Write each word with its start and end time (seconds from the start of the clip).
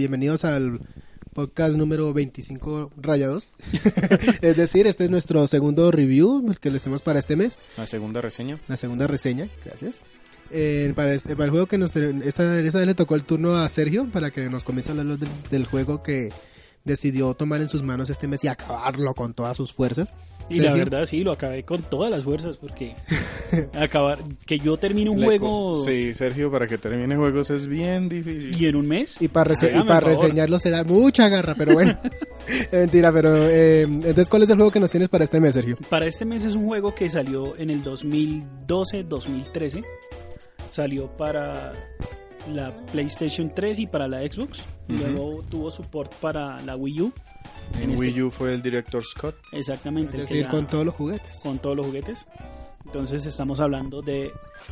Bienvenidos 0.00 0.44
al 0.44 0.80
podcast 1.32 1.74
número 1.74 2.12
25 2.12 2.92
rayados. 2.98 3.54
es 4.42 4.54
decir, 4.54 4.86
este 4.86 5.04
es 5.04 5.10
nuestro 5.10 5.46
segundo 5.46 5.90
review 5.90 6.54
que 6.60 6.70
les 6.70 6.82
tenemos 6.82 7.00
para 7.00 7.18
este 7.18 7.34
mes. 7.34 7.56
La 7.78 7.86
segunda 7.86 8.20
reseña. 8.20 8.58
La 8.68 8.76
segunda 8.76 9.06
reseña, 9.06 9.48
gracias. 9.64 10.02
Eh, 10.50 10.92
para, 10.94 11.14
este- 11.14 11.34
para 11.34 11.46
el 11.46 11.50
juego 11.50 11.64
que 11.64 11.78
nos 11.78 11.96
esta, 11.96 12.60
esta 12.60 12.78
vez 12.78 12.86
le 12.86 12.94
tocó 12.94 13.14
el 13.14 13.24
turno 13.24 13.56
a 13.56 13.66
Sergio 13.70 14.06
para 14.12 14.30
que 14.30 14.50
nos 14.50 14.64
comience 14.64 14.90
a 14.92 15.00
hablar 15.00 15.18
del, 15.18 15.30
del 15.50 15.64
juego 15.64 16.02
que 16.02 16.28
decidió 16.86 17.34
tomar 17.34 17.60
en 17.60 17.68
sus 17.68 17.82
manos 17.82 18.08
este 18.08 18.28
mes 18.28 18.42
y 18.44 18.48
acabarlo 18.48 19.12
con 19.14 19.34
todas 19.34 19.56
sus 19.58 19.72
fuerzas. 19.72 20.14
Y 20.48 20.60
la 20.60 20.74
verdad 20.74 21.06
sí, 21.06 21.24
lo 21.24 21.32
acabé 21.32 21.64
con 21.64 21.82
todas 21.82 22.08
las 22.08 22.22
fuerzas 22.22 22.56
porque 22.56 22.94
acabar 23.74 24.18
que 24.46 24.60
yo 24.60 24.76
termine 24.76 25.10
un 25.10 25.18
Le 25.18 25.26
juego 25.26 25.84
Sí, 25.84 26.14
Sergio, 26.14 26.52
para 26.52 26.68
que 26.68 26.78
termine 26.78 27.16
juegos 27.16 27.50
es 27.50 27.66
bien 27.66 28.08
difícil. 28.08 28.56
y 28.60 28.66
en 28.66 28.76
un 28.76 28.86
mes. 28.86 29.20
Y 29.20 29.26
para, 29.26 29.52
rese- 29.54 29.76
y 29.76 29.82
para 29.82 29.98
reseñarlo 30.00 30.60
se 30.60 30.70
da 30.70 30.84
mucha 30.84 31.28
garra, 31.28 31.56
pero 31.58 31.74
bueno. 31.74 31.98
Es 32.48 32.68
Mentira, 32.72 33.12
pero 33.12 33.36
eh, 33.48 33.82
entonces, 33.82 34.28
¿cuál 34.28 34.44
es 34.44 34.50
el 34.50 34.56
juego 34.56 34.70
que 34.70 34.78
nos 34.78 34.90
tienes 34.90 35.08
para 35.08 35.24
este 35.24 35.40
mes, 35.40 35.54
Sergio? 35.54 35.76
Para 35.90 36.06
este 36.06 36.24
mes 36.24 36.44
es 36.44 36.54
un 36.54 36.66
juego 36.66 36.94
que 36.94 37.10
salió 37.10 37.56
en 37.56 37.70
el 37.70 37.82
2012-2013. 37.82 39.84
Salió 40.68 41.08
para 41.16 41.72
la 42.52 42.70
PlayStation 42.92 43.52
3 43.54 43.78
y 43.80 43.86
para 43.86 44.06
la 44.08 44.20
Xbox. 44.20 44.62
Ujú. 44.88 44.98
Luego 44.98 45.42
tuvo 45.50 45.70
support 45.70 46.14
para 46.16 46.60
la 46.62 46.76
Wii 46.76 47.00
U. 47.02 47.12
En 47.74 47.82
en 47.82 47.90
este- 47.92 48.06
Wii 48.06 48.22
U 48.22 48.30
fue 48.30 48.54
el 48.54 48.62
director 48.62 49.04
Scott. 49.04 49.36
Exactamente. 49.52 50.16
Es 50.16 50.22
el 50.22 50.28
que 50.28 50.34
decir, 50.34 50.50
con 50.50 50.66
todos 50.66 50.84
los 50.86 50.94
juguetes. 50.94 51.40
con 51.42 51.58
todos 51.58 51.76
los 51.76 51.86
juguetes. 51.86 52.26
Entonces 52.84 53.26
estamos 53.26 53.58
hablando 53.58 54.00
de 54.00 54.30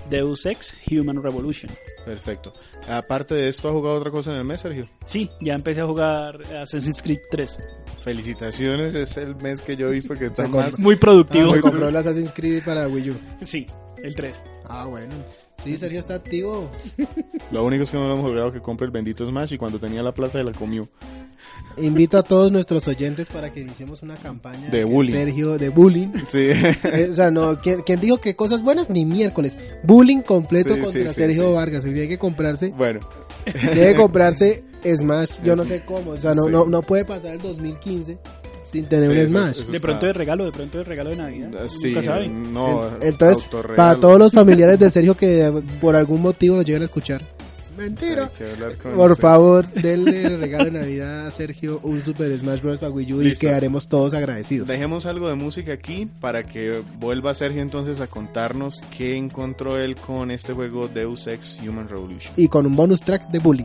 Deus 0.08 0.46
Ex 0.46 0.72
Human 0.88 1.20
Revolution. 1.20 1.72
Perfecto. 2.04 2.52
Aparte 2.88 3.34
de 3.34 3.48
esto, 3.48 3.68
¿ha 3.68 3.72
jugado 3.72 3.96
otra 3.98 4.12
cosa 4.12 4.30
en 4.30 4.36
el 4.36 4.44
mes, 4.44 4.60
Sergio? 4.60 4.88
Sí, 5.04 5.28
ya 5.40 5.54
empecé 5.54 5.80
a 5.80 5.86
jugar 5.86 6.40
Assassin's 6.62 7.02
Creed 7.02 7.18
3. 7.30 7.58
Felicitaciones, 8.00 8.94
es 8.94 9.16
el 9.16 9.34
mes 9.36 9.60
que 9.62 9.76
yo 9.76 9.88
he 9.88 9.92
visto 9.92 10.14
que 10.14 10.26
está 10.26 10.46
más... 10.46 10.78
Muy 10.78 10.94
Ah, 10.94 10.98
productivo. 11.00 11.52
se 11.52 11.60
compró 11.60 11.88
el 11.88 11.96
Assassin's 11.96 12.32
Creed 12.32 12.62
para 12.64 12.86
Wii 12.86 13.10
U. 13.10 13.14
Sí, 13.42 13.66
el 14.02 14.14
3. 14.14 14.40
Ah, 14.68 14.86
bueno. 14.86 15.14
Sí, 15.62 15.76
Sergio 15.78 15.98
está 16.00 16.14
activo. 16.14 16.68
Lo 17.50 17.64
único 17.64 17.82
es 17.84 17.90
que 17.90 17.96
no 17.96 18.06
lo 18.08 18.14
hemos 18.14 18.26
logrado 18.26 18.52
que 18.52 18.60
compre 18.60 18.86
el 18.86 18.90
bendito 18.92 19.26
Smash 19.26 19.54
y 19.54 19.58
cuando 19.58 19.78
tenía 19.78 20.02
la 20.02 20.12
plata 20.12 20.38
se 20.38 20.44
la 20.44 20.52
comió. 20.52 20.88
Invito 21.76 22.16
a 22.18 22.22
todos 22.22 22.50
nuestros 22.52 22.86
oyentes 22.88 23.28
para 23.28 23.52
que 23.52 23.60
iniciemos 23.60 24.02
una 24.02 24.14
campaña 24.16 24.68
De 24.70 24.84
bullying. 24.84 25.12
Sergio 25.14 25.58
de 25.58 25.68
bullying. 25.68 26.08
Sí. 26.26 26.48
Eh, 26.50 27.08
o 27.10 27.14
sea, 27.14 27.30
no, 27.30 27.60
¿quién, 27.60 27.82
quién 27.82 28.00
dijo 28.00 28.18
que 28.18 28.34
cosas 28.36 28.62
buenas? 28.62 28.88
Ni 28.90 29.04
miércoles. 29.04 29.58
Bullying 29.82 30.20
completo 30.22 30.74
Sí, 30.74 30.80
contra 30.80 31.08
sí, 31.08 31.14
Sergio 31.14 31.48
sí. 31.48 31.54
Vargas. 31.54 31.84
Tiene 31.84 32.08
que 32.08 32.18
comprarse, 32.18 32.68
bueno, 32.70 33.00
tiene 33.44 33.74
que 33.92 33.94
comprarse 33.96 34.64
Smash. 34.84 35.40
Yo 35.42 35.56
no 35.56 35.64
sé 35.64 35.84
cómo. 35.84 36.12
O 36.12 36.16
sea, 36.16 36.34
no, 36.34 36.44
Sí. 36.44 36.50
no, 36.50 36.66
no 36.66 36.82
puede 36.82 37.04
pasar 37.04 37.32
el 37.34 37.40
2015 37.40 38.18
Sí, 38.82 38.86
un 39.20 39.28
Smash. 39.28 39.50
eso 39.52 39.70
De 39.70 39.76
está- 39.76 39.80
pronto 39.80 40.06
de 40.06 40.12
regalo, 40.12 40.44
de 40.44 40.52
pronto 40.52 40.78
de 40.78 40.84
regalo 40.84 41.10
de 41.10 41.16
Navidad. 41.16 41.50
Ah, 41.58 41.66
Sí, 41.68 41.88
Nunca 41.88 42.02
saben. 42.02 42.52
no, 42.52 42.88
Entonces, 43.00 43.44
para 43.76 43.96
todos 44.00 44.18
los 44.18 44.32
familiares 44.32 44.78
de 44.78 44.90
Sergio 44.90 45.16
que 45.16 45.52
por 45.80 45.96
algún 45.96 46.22
motivo 46.22 46.56
nos 46.56 46.64
llegan 46.64 46.82
a 46.82 46.86
escuchar. 46.86 47.22
Mentira. 47.76 48.30
Por 48.94 49.10
ese- 49.10 49.20
favor, 49.20 49.66
denle 49.72 50.24
el 50.26 50.40
regalo 50.40 50.66
de 50.66 50.70
Navidad 50.78 51.26
a 51.26 51.30
Sergio 51.32 51.80
un 51.82 52.00
Super 52.00 52.36
Smash 52.38 52.60
Bros. 52.60 52.78
para 52.78 52.92
Wii 52.92 53.12
U 53.14 53.20
y 53.20 53.24
Listo. 53.24 53.48
quedaremos 53.48 53.88
todos 53.88 54.14
agradecidos. 54.14 54.68
Dejemos 54.68 55.06
algo 55.06 55.28
de 55.28 55.34
música 55.34 55.72
aquí 55.72 56.08
para 56.20 56.44
que 56.44 56.84
vuelva 57.00 57.34
Sergio 57.34 57.62
entonces 57.62 58.00
a 58.00 58.06
contarnos 58.06 58.80
qué 58.96 59.16
encontró 59.16 59.76
él 59.76 59.96
con 59.96 60.30
este 60.30 60.52
juego 60.52 60.86
Deus 60.86 61.26
Ex 61.26 61.58
Human 61.68 61.88
Revolution. 61.88 62.32
Y 62.36 62.46
con 62.46 62.64
un 62.64 62.76
bonus 62.76 63.00
track 63.02 63.28
de 63.30 63.40
bullying. 63.40 63.64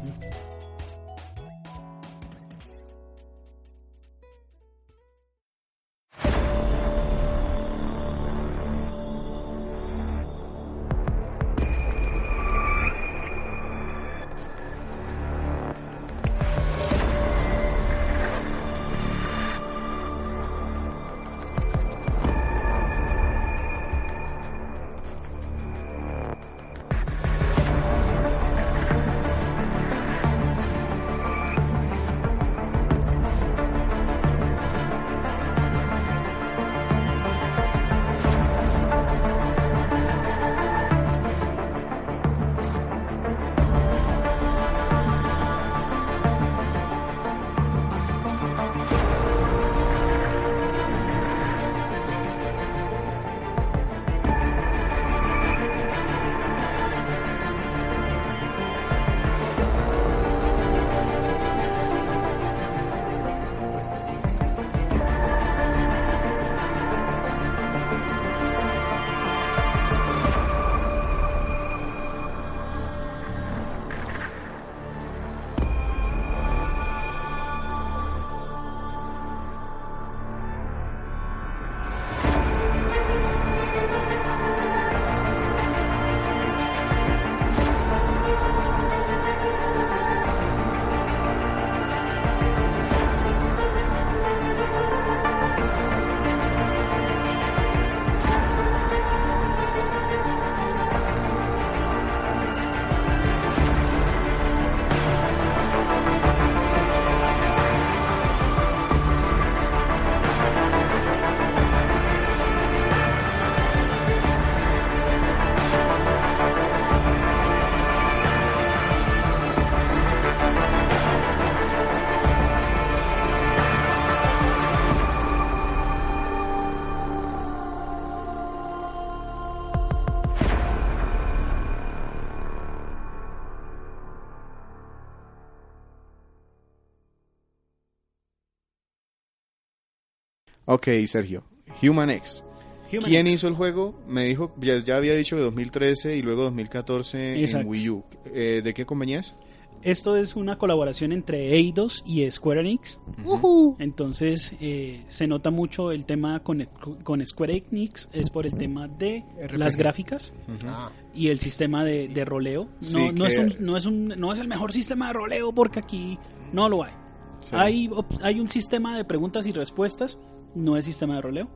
Ok, 140.72 140.88
Sergio. 141.08 141.44
Human 141.82 142.10
X. 142.12 142.44
Human 142.92 143.04
¿Quién 143.06 143.28
X. 143.28 143.34
hizo 143.40 143.48
el 143.48 143.56
juego? 143.56 144.00
Me 144.08 144.26
dijo, 144.26 144.54
ya, 144.60 144.78
ya 144.80 144.98
había 144.98 145.16
dicho 145.16 145.36
que 145.36 145.42
2013 145.42 146.16
y 146.18 146.22
luego 146.22 146.44
2014 146.44 147.36
en 147.38 147.44
Exacto. 147.44 147.68
Wii 147.70 147.90
U. 147.90 148.04
Eh, 148.34 148.62
¿De 148.64 148.74
qué 148.74 148.86
compañía 148.86 149.20
es? 149.20 149.36
Esto 149.82 150.18
es 150.18 150.36
una 150.36 150.58
colaboración 150.58 151.14
entre 151.14 151.56
Eidos 151.56 152.04
y 152.06 152.30
Square 152.30 152.60
Enix. 152.60 153.00
Ujú. 153.24 153.78
Entonces 153.80 154.54
eh, 154.60 155.04
se 155.08 155.26
nota 155.26 155.52
mucho 155.52 155.92
el 155.92 156.06
tema 156.06 156.42
con, 156.44 156.68
con 157.04 157.26
Square 157.26 157.64
Enix, 157.72 158.10
es 158.12 158.30
por 158.30 158.46
el 158.46 158.56
tema 158.58 158.88
de 158.90 159.24
RPG. 159.42 159.58
las 159.58 159.78
gráficas 159.78 160.34
Ujú. 160.50 160.68
Ah, 160.68 160.92
y 161.16 161.30
el 161.30 161.40
sistema 161.40 161.86
de, 161.86 162.10
de 162.10 162.26
roleo. 162.26 162.66
No, 162.66 162.88
Sí, 162.88 163.10
no, 163.14 163.26
es 163.26 163.34
que- 163.36 163.40
un, 163.40 163.56
no, 163.62 163.78
es 163.78 163.86
un, 163.86 164.08
no 164.18 164.34
es 164.34 164.40
el 164.40 164.48
mejor 164.50 164.74
sistema 164.74 165.08
de 165.08 165.14
roleo 165.14 165.54
porque 165.54 165.80
aquí 165.80 166.20
no 166.52 166.68
lo 166.68 166.84
hay. 166.84 166.92
Sí. 167.40 167.56
Hay, 167.58 167.90
hay 168.22 168.40
un 168.42 168.50
sistema 168.50 168.98
de 168.98 169.06
preguntas 169.06 169.48
y 169.48 169.54
respuestas, 169.54 170.18
no 170.56 170.78
es 170.78 170.86
sistema 170.86 171.16
de 171.16 171.22
roleo. 171.22 171.48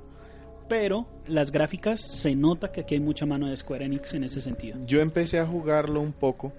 Pero 0.69 1.05
las 1.27 1.51
gráficas 1.51 1.99
se 2.01 2.35
nota 2.35 2.71
que 2.71 2.81
aquí 2.81 2.95
hay 2.95 3.01
mucha 3.01 3.25
mano 3.25 3.47
de 3.47 3.57
Square 3.57 3.85
Enix 3.85 4.13
en 4.13 4.23
ese 4.23 4.41
sentido. 4.41 4.77
Yo 4.87 5.01
empecé 5.01 5.39
a 5.39 5.45
jugarlo 5.45 5.99
un 6.01 6.13
poco, 6.13 6.53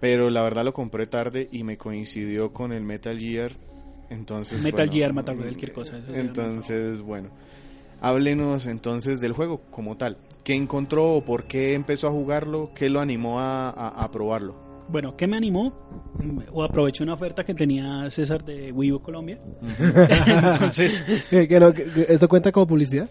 pero 0.00 0.30
la 0.30 0.42
verdad 0.42 0.64
lo 0.64 0.72
compré 0.72 1.06
tarde 1.06 1.48
y 1.52 1.64
me 1.64 1.76
coincidió 1.76 2.52
con 2.52 2.72
el 2.72 2.82
Metal 2.82 3.18
Gear. 3.18 3.52
Entonces, 4.10 4.62
Metal 4.62 4.86
bueno, 4.86 4.92
Gear 4.92 5.12
mata 5.12 5.34
cualquier 5.34 5.72
cosa. 5.72 5.98
Entonces, 6.12 7.02
bueno. 7.02 7.28
Háblenos 8.00 8.66
entonces 8.66 9.20
del 9.20 9.32
juego 9.32 9.60
como 9.70 9.96
tal. 9.96 10.18
¿Qué 10.42 10.54
encontró 10.54 11.12
o 11.12 11.24
por 11.24 11.44
qué 11.44 11.72
empezó 11.74 12.08
a 12.08 12.10
jugarlo? 12.10 12.70
¿Qué 12.74 12.90
lo 12.90 13.00
animó 13.00 13.40
a, 13.40 13.70
a- 13.70 13.88
a 13.88 14.10
probarlo? 14.10 14.54
Bueno, 14.88 15.16
¿qué 15.16 15.26
me 15.26 15.36
animó? 15.36 15.72
O 16.52 16.62
aproveché 16.62 17.02
una 17.02 17.14
oferta 17.14 17.44
que 17.44 17.54
tenía 17.54 18.08
César 18.10 18.44
de 18.44 18.70
Wii 18.72 18.92
U 18.92 19.00
Colombia. 19.02 19.40
Entonces, 20.26 21.24
¿Que- 21.30 21.48
que 21.48 21.60
no- 21.60 21.72
que- 21.72 21.84
que 21.84 22.06
¿Esto 22.08 22.28
cuenta 22.28 22.52
como 22.52 22.66
publicidad? 22.66 23.08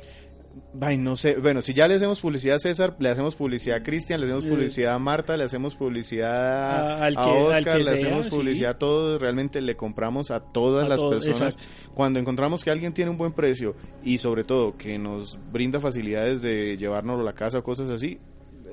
Ay, 0.82 0.98
no 0.98 1.16
sé. 1.16 1.36
Bueno, 1.36 1.62
si 1.62 1.74
ya 1.76 1.88
le 1.88 1.94
hacemos 1.96 2.20
publicidad 2.20 2.56
a 2.56 2.60
César, 2.60 2.96
le 3.00 3.10
hacemos 3.10 3.36
publicidad 3.36 3.78
a 3.78 3.84
Cristian, 3.84 4.20
le 4.20 4.26
hacemos 4.26 4.44
Eh. 4.46 4.50
publicidad 4.50 4.96
a 4.96 5.00
Marta, 5.00 5.38
le 5.38 5.44
hacemos 5.44 5.76
publicidad 5.76 6.32
A- 6.34 6.98
a, 6.98 7.06
al 7.06 7.14
que- 7.14 7.20
a 7.20 7.24
al 7.24 7.30
Oscar, 7.44 7.78
que 7.78 7.84
le 7.84 7.92
hacemos 7.92 8.26
sí. 8.26 8.32
publicidad 8.32 8.72
a 8.72 8.78
todos. 8.80 9.22
Realmente 9.22 9.62
le 9.62 9.76
compramos 9.76 10.32
a 10.32 10.40
todas 10.40 10.86
A 10.86 10.90
las 10.90 11.02
personas. 11.02 11.56
exacto. 11.56 11.66
Cuando 11.94 12.20
encontramos 12.20 12.64
que 12.64 12.72
alguien 12.72 12.94
tiene 12.94 13.12
un 13.12 13.18
buen 13.18 13.34
precio 13.34 13.76
y 14.04 14.18
sobre 14.18 14.44
todo 14.44 14.76
que 14.78 14.98
nos 14.98 15.38
brinda 15.52 15.80
facilidades 15.80 16.42
de 16.42 16.76
llevárnoslo 16.78 17.22
a 17.22 17.26
la 17.26 17.34
casa 17.34 17.60
o 17.60 17.64
cosas 17.64 17.90
así, 17.92 18.20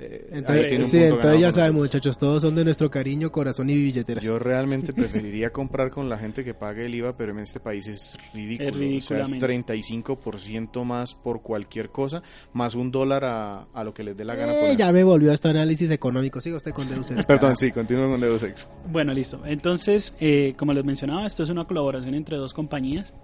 eh, 0.00 0.28
Entonces, 0.32 0.66
tiene 0.66 0.84
un 0.84 0.90
sí, 0.90 0.98
punto 0.98 1.14
entonces 1.16 1.40
ya 1.40 1.52
saben, 1.52 1.74
muchachos, 1.74 2.16
todos 2.16 2.42
son 2.42 2.54
de 2.54 2.64
nuestro 2.64 2.90
cariño, 2.90 3.30
corazón 3.30 3.68
y 3.68 3.76
billeteras. 3.76 4.24
Yo 4.24 4.38
realmente 4.38 4.92
preferiría 4.94 5.50
comprar 5.50 5.90
con 5.90 6.08
la 6.08 6.16
gente 6.16 6.42
que 6.42 6.54
pague 6.54 6.86
el 6.86 6.94
IVA, 6.94 7.16
pero 7.16 7.32
en 7.32 7.40
este 7.40 7.60
país 7.60 7.86
es 7.86 8.16
ridículo. 8.32 8.68
Es 8.68 9.04
o 9.04 9.08
sea, 9.08 9.22
es 9.22 9.30
ridículamente. 9.32 9.70
35% 9.70 10.84
más 10.84 11.14
por 11.14 11.42
cualquier 11.42 11.90
cosa, 11.90 12.22
más 12.54 12.74
un 12.74 12.90
dólar 12.90 13.24
a, 13.24 13.66
a 13.74 13.84
lo 13.84 13.92
que 13.92 14.02
les 14.02 14.16
dé 14.16 14.24
la 14.24 14.34
gana. 14.34 14.54
Eh, 14.54 14.60
poner. 14.60 14.76
ya 14.76 14.92
me 14.92 15.04
volvió 15.04 15.30
a 15.30 15.34
este 15.34 15.48
análisis 15.48 15.90
económico. 15.90 16.40
Siga 16.40 16.56
usted 16.56 16.72
con 16.72 16.88
Deus 16.88 17.10
Ex. 17.10 17.26
Perdón, 17.26 17.56
sí, 17.56 17.70
continúo 17.70 18.08
con 18.10 18.20
Deus 18.20 18.42
Ex. 18.42 18.68
bueno, 18.90 19.12
listo. 19.12 19.42
Entonces, 19.44 20.14
eh, 20.20 20.54
como 20.56 20.72
les 20.72 20.84
mencionaba, 20.84 21.26
esto 21.26 21.42
es 21.42 21.50
una 21.50 21.66
colaboración 21.66 22.14
entre 22.14 22.36
dos 22.36 22.54
compañías. 22.54 23.14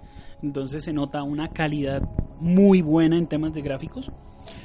Entonces 0.42 0.84
se 0.84 0.92
nota 0.92 1.22
una 1.22 1.48
calidad 1.48 2.02
muy 2.40 2.82
buena 2.82 3.16
en 3.16 3.26
temas 3.26 3.54
de 3.54 3.62
gráficos. 3.62 4.10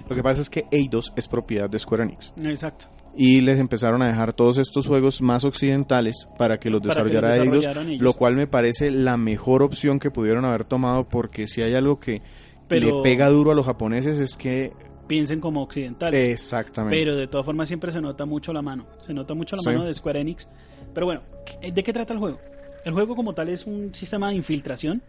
Lo 0.10 0.16
que 0.16 0.24
pasa 0.24 0.42
es 0.42 0.50
que 0.50 0.66
Eidos 0.72 1.14
es 1.16 1.28
propiedad 1.28 1.70
de 1.70 1.80
Square 1.80 2.04
Enix 2.04 2.34
Exacto. 2.38 2.88
y 3.16 3.42
les 3.42 3.60
empezaron 3.60 4.02
a 4.02 4.08
dejar 4.08 4.34
todos 4.34 4.58
estos 4.58 4.88
juegos 4.88 5.22
más 5.22 5.44
occidentales 5.46 6.28
para 6.38 6.60
que 6.60 6.70
los 6.70 6.82
Para 6.82 6.96
que 6.96 7.00
los 7.02 7.12
desarrollara 7.22 7.44
Eidos, 7.44 7.66
ellos. 7.88 8.02
lo 8.02 8.14
cual 8.14 8.36
me 8.36 8.48
parece 8.48 8.92
la 8.92 9.18
mejor 9.18 9.64
opción 9.64 10.00
que 10.00 10.12
pudieron 10.12 10.46
haber 10.46 10.64
tomado 10.66 11.08
porque 11.08 11.48
si 11.48 11.62
hay 11.62 11.74
algo 11.76 12.00
que 12.00 12.22
Pero- 12.68 12.98
le 12.98 13.04
pega 13.04 13.30
duro 13.30 13.52
a 13.52 13.56
los 13.56 13.66
japoneses 13.66 14.20
es 14.20 14.36
que 14.36 14.74
Piensen 15.08 15.42
como 15.42 15.62
occidentales. 15.64 16.30
exactamente 16.30 16.96
Pero 16.98 17.16
de 17.18 17.28
todas 17.28 17.46
formas 17.46 17.68
siempre 17.68 17.92
se 17.92 18.00
nota 18.00 18.26
mucho 18.26 18.54
la 18.54 18.62
mano. 18.62 18.86
Se 19.02 19.14
nota 19.14 19.34
mucho 19.34 19.58
la 19.58 19.62
Sí. 19.62 19.70
mano 19.70 19.84
de 19.84 19.94
Square 19.94 20.22
Enix. 20.22 20.48
Pero 20.94 21.06
bueno, 21.06 21.22
¿de 21.62 21.84
qué 21.84 21.92
trata 21.92 22.14
el 22.14 22.20
juego? 22.20 22.40
El 22.86 22.94
juego 22.94 23.14
como 23.16 23.34
tal 23.34 23.50
es 23.50 23.66
un 23.68 23.94
sistema 23.94 24.30
de 24.30 24.36
infiltración. 24.36 25.02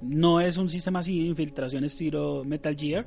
No 0.00 0.40
es 0.40 0.56
un 0.56 0.68
sistema 0.68 0.98
así 0.98 1.20
de 1.22 1.28
infiltración 1.28 1.84
estilo 1.84 2.42
Metal 2.44 2.74
Gear. 2.76 3.06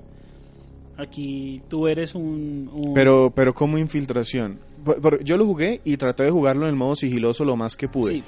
Aquí 0.98 1.62
tú 1.68 1.88
eres 1.88 2.16
un... 2.16 2.70
un- 2.74 2.94
Pero, 2.94 3.32
pero 3.36 3.54
como 3.54 3.78
infiltración. 3.78 4.60
Por- 4.84 5.02
por- 5.02 5.24
yo 5.24 5.38
lo 5.38 5.46
jugué 5.46 5.82
y 5.84 5.98
traté 5.98 6.24
de 6.24 6.32
jugarlo 6.32 6.64
en 6.64 6.70
el 6.70 6.76
modo 6.76 6.96
sigiloso 6.96 7.44
lo 7.46 7.56
más 7.56 7.76
que 7.76 7.88
pude. 7.90 8.14
Sí, 8.14 8.24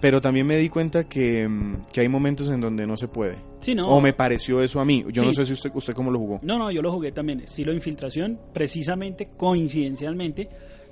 Pero 0.00 0.20
también 0.20 0.46
me 0.46 0.56
di 0.56 0.68
cuenta 0.68 1.04
que, 1.08 1.46
mm, 1.48 1.86
que 1.92 2.00
hay 2.00 2.08
momentos 2.08 2.48
en 2.50 2.60
donde 2.60 2.86
no 2.86 2.96
se 2.96 3.08
puede. 3.08 3.36
sí, 3.60 3.74
no. 3.74 3.88
O 3.88 4.00
me 4.00 4.12
pareció 4.12 4.60
eso 4.60 4.80
a 4.80 4.84
mí. 4.84 5.04
Yo 5.12 5.24
no 5.24 5.32
sé 5.32 5.46
si 5.46 5.52
usted, 5.52 5.70
usted 5.74 5.94
cómo 5.94 6.10
lo 6.10 6.18
jugó. 6.18 6.40
No, 6.42 6.58
no, 6.58 6.70
yo 6.70 6.82
lo 6.82 6.92
jugué 6.92 7.12
también. 7.12 7.40
Estilo 7.40 7.72
infiltración. 7.72 8.38
Precisamente, 8.52 9.28
coincidencialmente, 9.36 10.48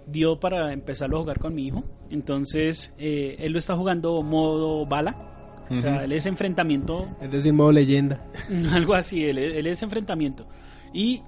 dio 0.07 0.39
para 0.41 0.73
empezarlo 0.73 1.17
a 1.19 1.21
jugar 1.21 1.39
con 1.41 1.55
mi 1.55 1.67
hijo. 1.67 1.85
Entonces, 2.11 2.93
eh, 2.99 3.37
él 3.41 3.53
lo 3.53 3.59
está 3.59 3.77
jugando 3.77 4.23
modo 4.23 4.87
bala. 4.87 5.27
O 5.71 5.79
sea, 5.81 6.03
él 6.03 6.11
es 6.11 6.27
enfrentamiento 6.27 7.07
Es 7.21 7.31
decir, 7.31 7.53
modo 7.53 7.71
leyenda. 7.71 8.25
Algo 8.73 8.95
así, 8.95 9.25
él, 9.25 9.39
él 9.39 9.67
es 9.69 9.81
enfrentamiento. 9.83 10.45
Y 10.93 11.23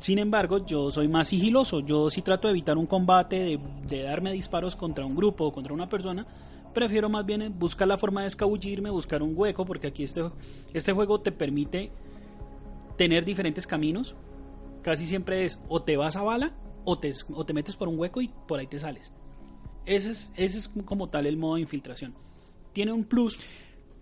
sin 0.00 0.18
embargo, 0.18 0.64
yo 0.64 0.90
soy 0.90 1.08
más 1.08 1.28
sigiloso. 1.28 1.80
Yo 1.80 2.10
sí 2.10 2.22
trato 2.22 2.48
de 2.48 2.52
evitar 2.52 2.76
un 2.76 2.86
combate, 2.86 3.38
de, 3.38 3.60
de 3.86 4.02
darme 4.02 4.32
disparos 4.32 4.76
contra 4.76 5.04
un 5.06 5.14
grupo 5.14 5.46
o 5.46 5.52
contra 5.52 5.72
una 5.72 5.88
persona. 5.88 6.26
Prefiero 6.74 7.08
más 7.08 7.26
bien 7.26 7.58
buscar 7.58 7.88
la 7.88 7.98
forma 7.98 8.20
de 8.20 8.28
escabullirme, 8.28 8.90
buscar 8.90 9.22
un 9.22 9.32
hueco, 9.34 9.64
porque 9.64 9.88
aquí 9.88 10.04
este, 10.04 10.22
este 10.72 10.92
juego 10.92 11.20
te 11.20 11.32
permite 11.32 11.90
tener 12.96 13.24
diferentes 13.24 13.66
caminos. 13.66 14.14
Casi 14.82 15.06
siempre 15.06 15.44
es 15.44 15.58
o 15.68 15.82
te 15.82 15.96
vas 15.96 16.16
a 16.16 16.22
bala 16.22 16.54
o 16.84 16.98
te, 16.98 17.12
o 17.34 17.44
te 17.44 17.52
metes 17.52 17.76
por 17.76 17.88
un 17.88 17.98
hueco 17.98 18.20
y 18.20 18.28
por 18.46 18.60
ahí 18.60 18.66
te 18.66 18.78
sales. 18.78 19.12
Ese 19.86 20.10
es, 20.10 20.30
ese 20.36 20.58
es 20.58 20.68
como 20.68 21.08
tal 21.08 21.26
el 21.26 21.36
modo 21.36 21.56
de 21.56 21.62
infiltración. 21.62 22.14
Tiene 22.72 22.92
un 22.92 23.04
plus 23.04 23.38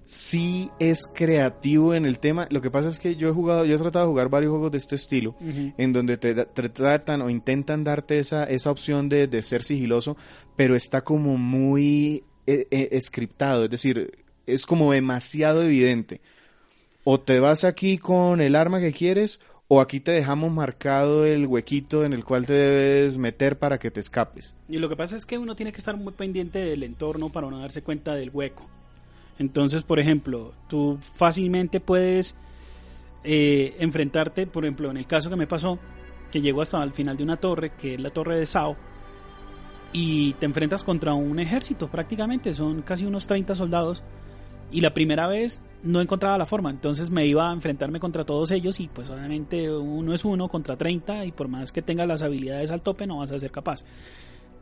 Sí 0.08 0.70
es 0.78 1.06
creativo 1.06 1.92
en 1.94 2.06
el 2.06 2.18
tema. 2.18 2.48
Lo 2.50 2.62
que 2.62 2.70
pasa 2.70 2.88
es 2.88 2.98
que 2.98 3.14
yo 3.14 3.28
he 3.28 3.32
jugado, 3.32 3.66
yo 3.66 3.76
he 3.76 3.78
tratado 3.78 4.06
de 4.06 4.10
jugar 4.10 4.30
varios 4.30 4.52
juegos 4.52 4.72
de 4.72 4.78
este 4.78 4.94
estilo. 4.94 5.36
En 5.76 5.92
donde 5.92 6.16
te, 6.16 6.34
tratan 6.70 7.20
o 7.20 7.28
intentan 7.28 7.84
darte 7.84 8.18
esa, 8.18 8.44
esa 8.44 8.70
opción 8.70 9.10
de, 9.10 9.26
de 9.26 9.42
ser 9.42 9.62
sigiloso, 9.62 10.16
pero 10.56 10.76
está 10.76 11.04
como 11.04 11.36
muy 11.36 12.24
eh, 12.46 12.66
eh, 12.70 12.98
scriptado, 13.02 13.64
es 13.64 13.70
decir, 13.70 14.24
es 14.46 14.64
como 14.64 14.92
demasiado 14.92 15.62
evidente. 15.62 16.22
O 17.04 17.20
te 17.20 17.38
vas 17.38 17.64
aquí 17.64 17.98
con 17.98 18.40
el 18.40 18.56
arma 18.56 18.80
que 18.80 18.94
quieres, 18.94 19.40
o 19.68 19.82
aquí 19.82 20.00
te 20.00 20.12
dejamos 20.12 20.50
marcado 20.50 21.26
el 21.26 21.46
huequito 21.46 22.06
en 22.06 22.14
el 22.14 22.24
cual 22.24 22.46
te 22.46 22.54
debes 22.54 23.18
meter 23.18 23.58
para 23.58 23.78
que 23.78 23.90
te 23.90 24.00
escapes. 24.00 24.54
Y 24.70 24.78
lo 24.78 24.88
que 24.88 24.96
pasa 24.96 25.16
es 25.16 25.26
que 25.26 25.36
uno 25.36 25.54
tiene 25.54 25.70
que 25.70 25.78
estar 25.78 25.98
muy 25.98 26.14
pendiente 26.14 26.60
del 26.60 26.82
entorno 26.82 27.30
para 27.30 27.50
no 27.50 27.58
darse 27.58 27.82
cuenta 27.82 28.14
del 28.14 28.30
hueco. 28.30 28.64
Entonces, 29.38 29.82
por 29.82 29.98
ejemplo, 30.00 30.52
tú 30.68 30.98
fácilmente 31.14 31.80
puedes 31.80 32.34
eh, 33.24 33.76
enfrentarte, 33.78 34.46
por 34.46 34.64
ejemplo, 34.64 34.90
en 34.90 34.96
el 34.96 35.06
caso 35.06 35.30
que 35.30 35.36
me 35.36 35.46
pasó, 35.46 35.78
que 36.30 36.40
llego 36.40 36.62
hasta 36.62 36.82
el 36.82 36.92
final 36.92 37.16
de 37.16 37.22
una 37.22 37.36
torre, 37.36 37.72
que 37.76 37.94
es 37.94 38.00
la 38.00 38.10
torre 38.10 38.38
de 38.38 38.46
Sao, 38.46 38.76
y 39.92 40.34
te 40.34 40.46
enfrentas 40.46 40.84
contra 40.84 41.14
un 41.14 41.38
ejército 41.38 41.88
prácticamente, 41.88 42.54
son 42.54 42.82
casi 42.82 43.06
unos 43.06 43.26
30 43.26 43.54
soldados, 43.54 44.02
y 44.70 44.80
la 44.80 44.92
primera 44.92 45.26
vez 45.26 45.62
no 45.82 46.00
encontraba 46.00 46.36
la 46.36 46.46
forma, 46.46 46.70
entonces 46.70 47.10
me 47.10 47.26
iba 47.26 47.48
a 47.48 47.52
enfrentarme 47.52 48.00
contra 48.00 48.24
todos 48.24 48.50
ellos 48.50 48.80
y 48.80 48.88
pues 48.88 49.08
obviamente 49.08 49.70
uno 49.70 50.12
es 50.12 50.24
uno 50.24 50.48
contra 50.48 50.76
30 50.76 51.24
y 51.24 51.32
por 51.32 51.48
más 51.48 51.72
que 51.72 51.80
tengas 51.80 52.06
las 52.06 52.22
habilidades 52.22 52.70
al 52.70 52.82
tope 52.82 53.06
no 53.06 53.18
vas 53.18 53.30
a 53.30 53.38
ser 53.38 53.50
capaz. 53.50 53.84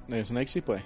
Snake 0.09 0.49
sí 0.49 0.61
puede. 0.61 0.85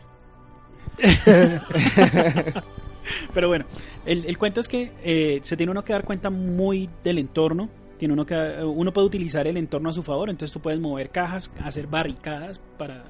Pero 3.34 3.48
bueno, 3.48 3.64
el, 4.06 4.24
el 4.24 4.38
cuento 4.38 4.60
es 4.60 4.68
que 4.68 4.92
eh, 5.02 5.40
se 5.42 5.56
tiene 5.56 5.70
uno 5.72 5.84
que 5.84 5.92
dar 5.92 6.04
cuenta 6.04 6.30
muy 6.30 6.88
del 7.04 7.18
entorno. 7.18 7.68
Tiene 7.98 8.14
uno 8.14 8.24
que 8.24 8.34
uno 8.64 8.92
puede 8.92 9.06
utilizar 9.06 9.46
el 9.46 9.56
entorno 9.58 9.90
a 9.90 9.92
su 9.92 10.02
favor, 10.02 10.30
entonces 10.30 10.52
tú 10.54 10.60
puedes 10.60 10.80
mover 10.80 11.10
cajas, 11.10 11.50
hacer 11.62 11.86
barricadas 11.86 12.58
para 12.78 13.04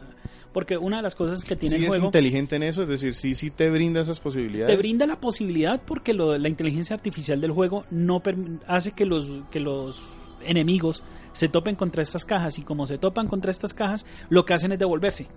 porque 0.53 0.77
una 0.77 0.97
de 0.97 1.03
las 1.05 1.15
cosas 1.15 1.45
que 1.45 1.55
tiene 1.55 1.77
Sí 1.77 1.77
el 1.77 1.85
es 1.85 1.89
juego 1.91 2.07
inteligente 2.07 2.57
en 2.57 2.65
eso, 2.65 2.83
es 2.83 2.89
decir, 2.89 3.15
sí, 3.15 3.37
sí 3.37 3.51
te 3.53 3.71
brinda 3.71 4.01
esas 4.01 4.19
posibilidades. 4.19 4.75
te 4.75 4.77
brinda 4.83 5.07
la 5.07 5.21
posibilidad 5.21 5.81
porque 5.81 6.13
lo- 6.13 6.37
la 6.39 6.49
inteligencia 6.49 6.97
artificial 6.97 7.41
del 7.41 7.53
juego 7.53 7.85
no 7.93 8.21
hace 8.67 8.91
que 8.91 9.07
los 9.07 9.31
que 9.53 9.61
los 9.61 10.09
enemigos 10.45 11.05
se 11.35 11.49
topen 11.49 11.77
contra 11.77 12.03
estas 12.03 12.25
cajas 12.25 12.59
y 12.59 12.63
como 12.63 12.89
se 12.89 12.99
topan 12.99 13.29
contra 13.29 13.53
estas 13.53 13.75
cajas, 13.75 14.05
lo 14.29 14.45
que 14.45 14.55
hacen 14.55 14.73
es 14.73 14.79
devolverse. 14.81 15.29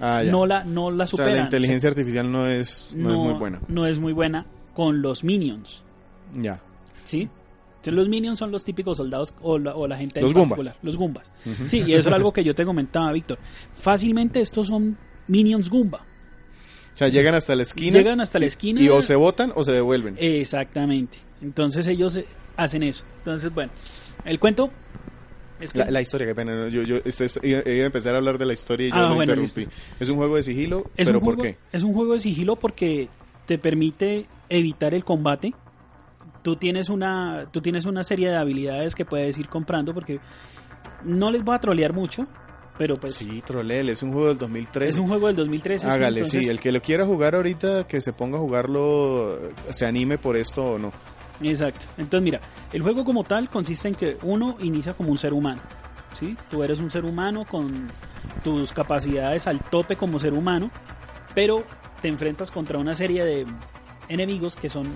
Ah. 0.00 0.22
No 0.24 0.46
la 0.46 0.64
no 0.64 0.90
la 0.90 1.04
o 1.04 1.06
sea, 1.06 1.16
superan. 1.18 1.36
la 1.36 1.42
inteligencia 1.44 1.88
artificial 1.88 2.30
no 2.30 2.46
es, 2.46 2.94
no, 2.96 3.10
es 3.10 3.16
muy 3.16 3.38
buena. 3.38 3.60
no 3.68 3.86
es 3.86 3.98
muy 3.98 4.12
buena 4.12 4.46
con 4.74 5.02
los 5.02 5.24
minions. 5.24 5.84
Ya. 6.34 6.60
¿Sí? 7.04 7.28
Entonces, 7.80 7.94
los 7.94 8.08
minions 8.10 8.38
son 8.38 8.50
los 8.50 8.62
típicos 8.64 8.98
soldados 8.98 9.34
o 9.40 9.58
la, 9.58 9.74
o 9.74 9.88
la 9.88 9.96
gente 9.96 10.20
en 10.20 10.24
Los 10.24 10.34
Goombas. 10.34 10.50
particular, 10.50 10.76
los 10.82 10.96
Goombas. 10.98 11.30
Sí, 11.64 11.82
y 11.86 11.94
eso 11.94 12.08
era 12.08 12.16
algo 12.16 12.30
que 12.30 12.44
yo 12.44 12.54
te 12.54 12.64
comentaba, 12.64 13.10
Víctor. 13.10 13.38
Fácilmente 13.72 14.40
estos 14.42 14.66
son 14.66 14.98
minions 15.28 15.70
Goomba. 15.70 15.98
O 15.98 16.96
sea, 17.00 17.08
llegan 17.08 17.34
hasta 17.34 17.56
la 17.56 17.62
esquina. 17.62 17.96
Llegan 17.96 18.20
hasta 18.20 18.38
la 18.38 18.44
esquina. 18.44 18.82
Y, 18.82 18.90
o 18.90 19.00
se 19.00 19.14
botan 19.14 19.52
o 19.56 19.64
se 19.64 19.72
devuelven. 19.72 20.16
Exactamente. 20.18 21.18
Entonces 21.40 21.86
ellos 21.86 22.16
eh, 22.16 22.26
hacen 22.56 22.82
eso. 22.82 23.04
Entonces, 23.18 23.52
bueno, 23.54 23.72
el 24.26 24.38
cuento 24.38 24.70
es 25.60 25.72
que... 25.72 25.78
La, 25.80 25.90
la 25.90 26.00
historia, 26.00 26.26
qué 26.26 26.34
pena. 26.34 26.68
Yo, 26.68 26.82
yo 26.82 26.96
este- 27.04 27.24
este- 27.26 27.46
iba 27.46 27.60
a 27.60 27.86
empezar 27.86 28.14
a 28.14 28.18
hablar 28.18 28.38
de 28.38 28.46
la 28.46 28.52
historia 28.52 28.88
y 28.88 28.90
yo 28.90 28.96
Ah, 28.96 29.12
bueno, 29.14 29.22
interrumpí. 29.40 29.66
Es 29.98 30.08
un 30.08 30.16
juego 30.16 30.36
de 30.36 30.42
sigilo, 30.42 30.84
es 30.96 31.06
pero 31.08 31.20
¿por 31.20 31.36
qué? 31.38 31.56
Es 31.72 31.82
un 31.82 31.92
juego 31.94 32.14
de 32.14 32.18
sigilo 32.20 32.56
porque 32.56 33.08
te 33.46 33.58
permite 33.58 34.26
evitar 34.48 34.94
el 34.94 35.04
combate. 35.04 35.54
Tú 36.42 36.56
tienes 36.56 36.88
una, 36.88 37.46
tú 37.52 37.60
tienes 37.60 37.84
una 37.84 38.02
serie 38.04 38.30
de 38.30 38.36
habilidades 38.36 38.94
que 38.94 39.04
puedes 39.04 39.36
ir 39.38 39.48
comprando 39.48 39.92
porque 39.92 40.20
no 41.04 41.30
les 41.30 41.44
voy 41.44 41.54
a 41.54 41.58
trolear 41.58 41.92
mucho, 41.92 42.26
pero 42.78 42.94
pues 42.96 43.14
Sí, 43.14 43.42
Trolel, 43.44 43.90
es 43.90 44.02
un 44.02 44.12
juego 44.12 44.28
del 44.28 44.38
2013. 44.38 44.88
es 44.90 44.96
un 44.96 45.08
juego 45.08 45.26
del 45.26 45.36
2013. 45.36 45.86
sí, 45.86 45.92
Hágale, 45.92 46.20
entonces- 46.20 46.44
sí, 46.46 46.50
el 46.50 46.60
que 46.60 46.72
lo 46.72 46.80
quiera 46.80 47.04
jugar 47.04 47.34
ahorita, 47.34 47.86
que 47.86 48.00
se 48.00 48.12
ponga 48.14 48.38
a 48.38 48.40
jugarlo, 48.40 49.38
se 49.70 49.84
anime 49.84 50.16
por 50.16 50.36
esto 50.36 50.64
o 50.64 50.78
no. 50.78 50.92
Exacto. 51.42 51.86
Entonces, 51.96 52.22
mira, 52.24 52.40
el 52.72 52.82
juego 52.82 53.04
como 53.04 53.24
tal 53.24 53.48
consiste 53.48 53.88
en 53.88 53.94
que 53.94 54.18
uno 54.22 54.56
inicia 54.60 54.94
como 54.94 55.10
un 55.10 55.18
ser 55.18 55.32
humano. 55.32 55.60
¿sí? 56.18 56.36
Tú 56.50 56.62
eres 56.62 56.80
un 56.80 56.90
ser 56.90 57.04
humano 57.04 57.44
con 57.44 57.88
tus 58.44 58.72
capacidades 58.72 59.46
al 59.46 59.60
tope 59.60 59.96
como 59.96 60.18
ser 60.18 60.32
humano, 60.34 60.70
pero 61.34 61.64
te 62.02 62.08
enfrentas 62.08 62.50
contra 62.50 62.78
una 62.78 62.94
serie 62.94 63.24
de 63.24 63.46
enemigos 64.08 64.56
que 64.56 64.68
son 64.70 64.88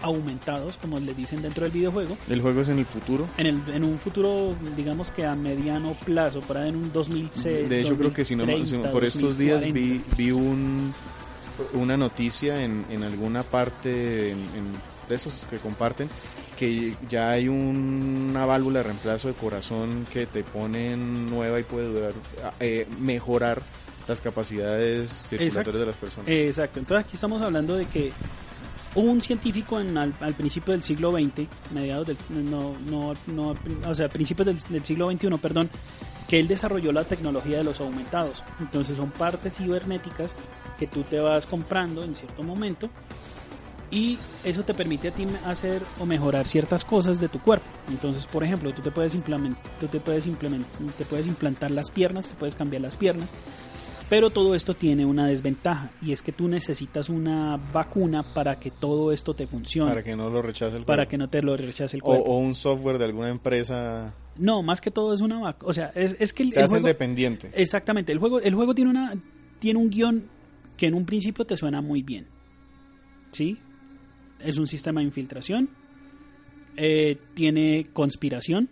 aumentados, 0.00 0.78
como 0.78 0.98
les 0.98 1.16
dicen 1.16 1.42
dentro 1.42 1.62
del 1.62 1.72
videojuego, 1.72 2.16
El 2.28 2.40
juego 2.40 2.62
es 2.62 2.68
en 2.70 2.78
el 2.80 2.84
futuro. 2.86 3.26
en, 3.38 3.46
el, 3.46 3.62
en 3.72 3.84
un 3.84 3.98
futuro, 4.00 4.52
digamos 4.76 5.12
que 5.12 5.24
a 5.24 5.36
mediano 5.36 5.94
plazo, 6.04 6.40
para 6.40 6.66
en 6.66 6.74
un 6.74 6.92
2006. 6.92 7.68
De 7.68 7.80
hecho, 7.82 7.96
creo 7.96 8.12
que 8.12 8.24
si 8.24 8.34
no, 8.34 8.44
si 8.44 8.48
no- 8.52 8.58
2030, 8.58 8.90
por 8.90 9.04
estos 9.04 9.38
días 9.38 9.62
vi, 9.62 9.98
2040. 9.98 10.16
vi 10.16 10.30
un, 10.32 10.92
una 11.74 11.96
noticia 11.96 12.64
en, 12.64 12.84
en 12.90 13.04
alguna 13.04 13.44
parte 13.44 14.32
en, 14.32 14.38
en- 14.38 14.91
de 15.08 15.14
estos 15.14 15.46
que 15.48 15.58
comparten 15.58 16.08
que 16.56 16.94
ya 17.08 17.30
hay 17.30 17.48
un- 17.48 18.28
una 18.30 18.46
válvula 18.46 18.80
de 18.80 18.82
reemplazo 18.84 19.28
de 19.28 19.34
corazón 19.34 20.06
que 20.12 20.26
te 20.26 20.44
ponen 20.44 21.26
nueva 21.26 21.58
y 21.58 21.62
puede 21.64 21.88
durar, 21.92 22.12
eh, 22.60 22.86
mejorar 23.00 23.62
las 24.06 24.20
capacidades 24.20 25.10
circulatorias 25.10 25.56
Exacto. 25.56 25.78
de 25.78 25.86
las 25.86 25.96
personas. 25.96 26.28
Exacto, 26.28 26.78
entonces 26.80 27.04
aquí 27.06 27.14
estamos 27.14 27.40
hablando 27.42 27.76
de 27.76 27.86
que 27.86 28.12
un 28.94 29.22
científico 29.22 29.80
en, 29.80 29.96
al, 29.96 30.14
al 30.20 30.34
principio 30.34 30.72
del 30.72 30.82
siglo 30.82 31.12
XX, 31.12 31.48
mediados 31.72 32.06
del, 32.08 32.16
no, 32.28 32.74
no, 32.86 33.14
no, 33.28 33.54
o 33.88 33.94
sea, 33.94 34.08
principios 34.08 34.46
del, 34.46 34.58
del 34.68 34.84
siglo 34.84 35.10
XXI, 35.10 35.38
perdón, 35.38 35.70
que 36.28 36.38
él 36.38 36.46
desarrolló 36.46 36.92
la 36.92 37.04
tecnología 37.04 37.58
de 37.58 37.64
los 37.64 37.80
aumentados. 37.80 38.44
Entonces 38.60 38.96
son 38.98 39.10
partes 39.10 39.56
cibernéticas 39.56 40.34
que 40.78 40.86
tú 40.86 41.02
te 41.04 41.18
vas 41.20 41.46
comprando 41.46 42.04
en 42.04 42.14
cierto 42.14 42.42
momento 42.42 42.90
y 43.92 44.18
eso 44.42 44.64
te 44.64 44.72
permite 44.74 45.08
a 45.08 45.10
ti 45.12 45.26
hacer 45.44 45.82
o 46.00 46.06
mejorar 46.06 46.48
ciertas 46.48 46.84
cosas 46.84 47.20
de 47.20 47.28
tu 47.28 47.38
cuerpo. 47.40 47.66
Entonces, 47.90 48.26
por 48.26 48.42
ejemplo, 48.42 48.72
tú 48.74 48.80
te 48.82 48.90
puedes 48.90 49.14
implementar, 49.14 49.62
tú 49.78 49.86
te 49.86 50.00
puedes 50.00 50.26
implementar, 50.26 50.70
te 50.96 51.04
puedes 51.04 51.26
implantar 51.26 51.70
las 51.70 51.90
piernas, 51.90 52.26
te 52.26 52.34
puedes 52.34 52.56
cambiar 52.56 52.80
las 52.82 52.96
piernas. 52.96 53.28
Pero 54.08 54.30
todo 54.30 54.54
esto 54.54 54.74
tiene 54.74 55.06
una 55.06 55.26
desventaja 55.26 55.90
y 56.02 56.12
es 56.12 56.20
que 56.22 56.32
tú 56.32 56.48
necesitas 56.48 57.08
una 57.08 57.56
vacuna 57.72 58.34
para 58.34 58.58
que 58.58 58.70
todo 58.70 59.12
esto 59.12 59.32
te 59.34 59.46
funcione, 59.46 59.88
para 59.90 60.02
para, 60.02 60.10
que 60.10 60.16
no 60.16 60.28
lo 60.28 60.42
rechace 60.42 60.76
el 60.76 60.82
que 60.82 60.86
cuerpo. 60.86 61.16
no 61.18 61.28
te 61.30 61.42
lo 61.42 61.56
rechace 61.56 61.96
el 61.96 62.02
cuerpo. 62.02 62.24
o 62.30 62.36
un 62.38 62.54
software 62.54 62.98
de 62.98 63.04
alguna 63.06 63.30
empresa 63.30 64.12
No, 64.36 64.62
más 64.62 64.80
que 64.82 64.90
todo 64.90 65.14
es 65.14 65.20
una 65.22 65.38
vacuna. 65.38 65.68
O 65.70 65.72
sea, 65.72 65.92
es, 65.94 66.16
es 66.18 66.32
que 66.34 66.42
el, 66.42 66.52
te 66.52 66.60
el 66.60 66.68
juego, 66.68 66.86
dependiente. 66.86 67.50
exactamente, 67.54 68.12
el 68.12 68.18
juego, 68.18 68.40
el 68.40 68.54
juego 68.54 68.74
tiene 68.74 68.90
una, 68.90 69.14
tiene 69.58 69.78
un 69.78 69.88
guion 69.88 70.24
que 70.76 70.86
en 70.88 70.94
un 70.94 71.06
principio 71.06 71.46
te 71.46 71.56
suena 71.56 71.80
muy 71.80 72.02
bien, 72.02 72.26
sí, 73.30 73.58
es 74.44 74.58
un 74.58 74.66
sistema 74.66 75.00
de 75.00 75.06
infiltración, 75.06 75.68
eh, 76.76 77.16
tiene 77.34 77.86
conspiración, 77.92 78.68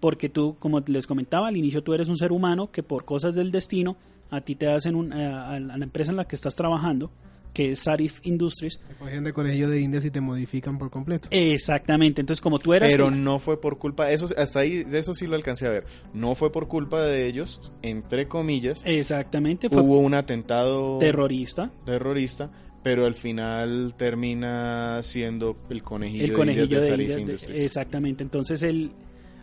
porque 0.00 0.28
tú, 0.28 0.56
como 0.58 0.80
les 0.80 1.06
comentaba 1.06 1.48
al 1.48 1.56
inicio, 1.56 1.82
tú 1.82 1.94
eres 1.94 2.08
un 2.08 2.16
ser 2.16 2.32
humano 2.32 2.70
que 2.70 2.82
por 2.82 3.04
cosas 3.04 3.34
del 3.34 3.50
destino 3.50 3.96
a 4.30 4.40
ti 4.40 4.54
te 4.54 4.68
hacen 4.68 4.94
un, 4.94 5.12
eh, 5.12 5.24
a, 5.26 5.52
a 5.52 5.60
la 5.60 5.74
empresa 5.84 6.10
en 6.10 6.16
la 6.16 6.26
que 6.26 6.36
estás 6.36 6.54
trabajando, 6.54 7.10
que 7.52 7.70
es 7.72 7.80
Sarif 7.84 8.18
Industries. 8.24 8.80
Te 8.88 8.94
cogen 8.96 9.22
de 9.22 9.32
conejillo 9.32 9.68
de 9.70 9.80
indias 9.80 10.04
y 10.04 10.10
te 10.10 10.20
modifican 10.20 10.76
por 10.76 10.90
completo. 10.90 11.28
Exactamente, 11.30 12.20
entonces 12.20 12.40
como 12.40 12.58
tú 12.58 12.74
eras... 12.74 12.90
Pero 12.90 13.10
no 13.12 13.38
fue 13.38 13.60
por 13.60 13.78
culpa, 13.78 14.10
eso 14.10 14.26
hasta 14.36 14.58
ahí, 14.58 14.82
de 14.82 14.98
eso 14.98 15.14
sí 15.14 15.26
lo 15.28 15.36
alcancé 15.36 15.66
a 15.66 15.70
ver. 15.70 15.86
No 16.12 16.34
fue 16.34 16.50
por 16.50 16.66
culpa 16.66 17.02
de 17.02 17.26
ellos, 17.28 17.72
entre 17.82 18.26
comillas. 18.26 18.82
Exactamente, 18.84 19.70
fue 19.70 19.82
Hubo 19.82 19.98
un 19.98 20.14
atentado 20.14 20.98
terrorista. 20.98 21.70
terrorista, 21.86 22.50
pero 22.84 23.06
al 23.06 23.14
final 23.14 23.94
termina 23.96 25.02
siendo 25.02 25.56
el 25.70 25.82
conejillo, 25.82 26.24
el 26.24 26.32
conejillo 26.32 26.80
de, 26.80 26.96
de, 26.96 27.24
de- 27.24 27.64
exactamente. 27.64 28.22
Entonces 28.22 28.62
el 28.62 28.92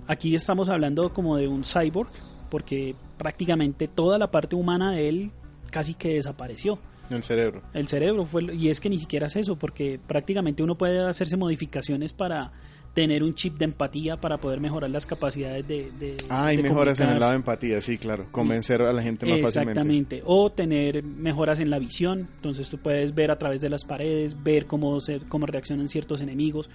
aquí 0.07 0.33
estamos 0.35 0.69
hablando 0.69 1.11
como 1.11 1.35
de 1.35 1.47
un 1.49 1.63
cyborg 1.65 2.09
porque 2.49 2.95
prácticamente 3.17 3.87
toda 3.89 4.17
la 4.17 4.31
parte 4.31 4.55
humana 4.55 4.91
de 4.93 5.09
él 5.09 5.31
casi 5.69 5.93
que 5.95 6.13
desapareció. 6.13 6.79
El 7.09 7.23
cerebro. 7.23 7.61
el 7.73 7.87
cerebro 7.89 8.23
fue 8.25 8.55
y 8.55 8.69
es 8.69 8.79
que 8.79 8.89
ni 8.89 8.97
siquiera 8.97 9.27
es 9.27 9.35
eso 9.35 9.57
porque 9.57 9.99
prácticamente 10.07 10.63
uno 10.63 10.77
puede 10.77 10.99
hacerse 10.99 11.35
modificaciones 11.35 12.13
para 12.13 12.53
tener 12.93 13.23
un 13.23 13.33
chip 13.33 13.57
de 13.57 13.65
empatía 13.65 14.19
para 14.19 14.37
poder 14.37 14.59
mejorar 14.59 14.89
las 14.89 15.05
capacidades 15.05 15.65
de, 15.67 15.91
de 15.97 16.17
Ah, 16.29 16.53
y 16.53 16.57
de 16.57 16.63
mejoras 16.63 16.99
en 16.99 17.09
el 17.09 17.19
lado 17.19 17.31
de 17.31 17.37
empatía, 17.37 17.79
sí, 17.81 17.97
claro. 17.97 18.27
Convencer 18.31 18.81
a 18.81 18.91
la 18.91 19.01
gente 19.01 19.25
más 19.25 19.41
fácilmente. 19.41 19.79
Exactamente. 19.79 20.21
O 20.25 20.51
tener 20.51 21.03
mejoras 21.03 21.59
en 21.59 21.69
la 21.69 21.79
visión. 21.79 22.27
Entonces 22.35 22.69
tú 22.69 22.77
puedes 22.77 23.15
ver 23.15 23.31
a 23.31 23.39
través 23.39 23.61
de 23.61 23.69
las 23.69 23.85
paredes, 23.85 24.41
ver 24.43 24.65
cómo, 24.65 24.99
se, 24.99 25.19
cómo 25.29 25.45
reaccionan 25.45 25.87
ciertos 25.87 26.21
enemigos. 26.21 26.69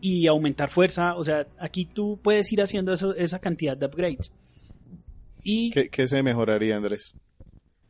Y 0.00 0.26
aumentar 0.26 0.68
fuerza. 0.68 1.14
O 1.14 1.22
sea, 1.22 1.46
aquí 1.58 1.84
tú 1.84 2.18
puedes 2.22 2.52
ir 2.52 2.60
haciendo 2.60 2.92
eso, 2.92 3.14
esa 3.14 3.38
cantidad 3.38 3.76
de 3.76 3.86
upgrades. 3.86 4.32
Y 5.44 5.70
¿Qué, 5.70 5.88
qué 5.88 6.08
se 6.08 6.22
mejoraría, 6.22 6.76
Andrés? 6.76 7.16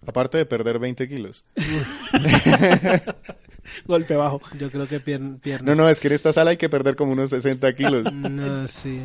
Aparte 0.07 0.39
de 0.39 0.47
perder 0.47 0.79
20 0.79 1.09
kilos. 1.09 1.45
golpe 3.87 4.15
bajo. 4.17 4.41
Yo 4.59 4.71
creo 4.71 4.87
que 4.87 5.01
pier- 5.05 5.41
piernas. 5.41 5.63
No, 5.77 5.83
no, 5.85 5.89
es 5.89 5.99
que 6.01 6.09
en 6.09 6.15
esta 6.15 6.33
sala 6.33 6.51
hay 6.51 6.57
que 6.57 6.69
perder 6.69 6.97
como 6.97 7.13
unos 7.13 7.31
60 7.31 7.73
kilos. 7.75 8.13
No, 8.13 8.67
sí. 8.69 9.01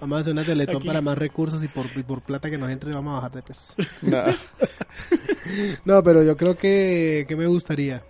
Vamos 0.00 0.18
a 0.18 0.20
hacer 0.20 0.32
una 0.32 0.44
teletón 0.44 0.76
Aquí. 0.76 0.86
para 0.88 1.00
más 1.00 1.18
recursos 1.18 1.62
y 1.64 1.68
por, 1.68 1.86
y 1.96 2.02
por 2.02 2.22
plata 2.22 2.50
que 2.50 2.58
nos 2.58 2.70
entre 2.70 2.92
vamos 2.92 3.12
a 3.12 3.14
bajar 3.16 3.32
de 3.32 3.42
peso. 3.42 3.74
No. 4.02 4.22
No, 5.84 6.02
pero 6.02 6.22
yo 6.22 6.36
creo 6.36 6.56
que, 6.56 7.24
que 7.26 7.36
me 7.36 7.46
gustaría. 7.46 8.02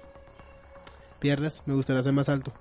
Piernas, 1.21 1.63
me 1.67 1.75
gustaría 1.75 2.03
ser 2.03 2.13
más 2.13 2.29
alto. 2.29 2.53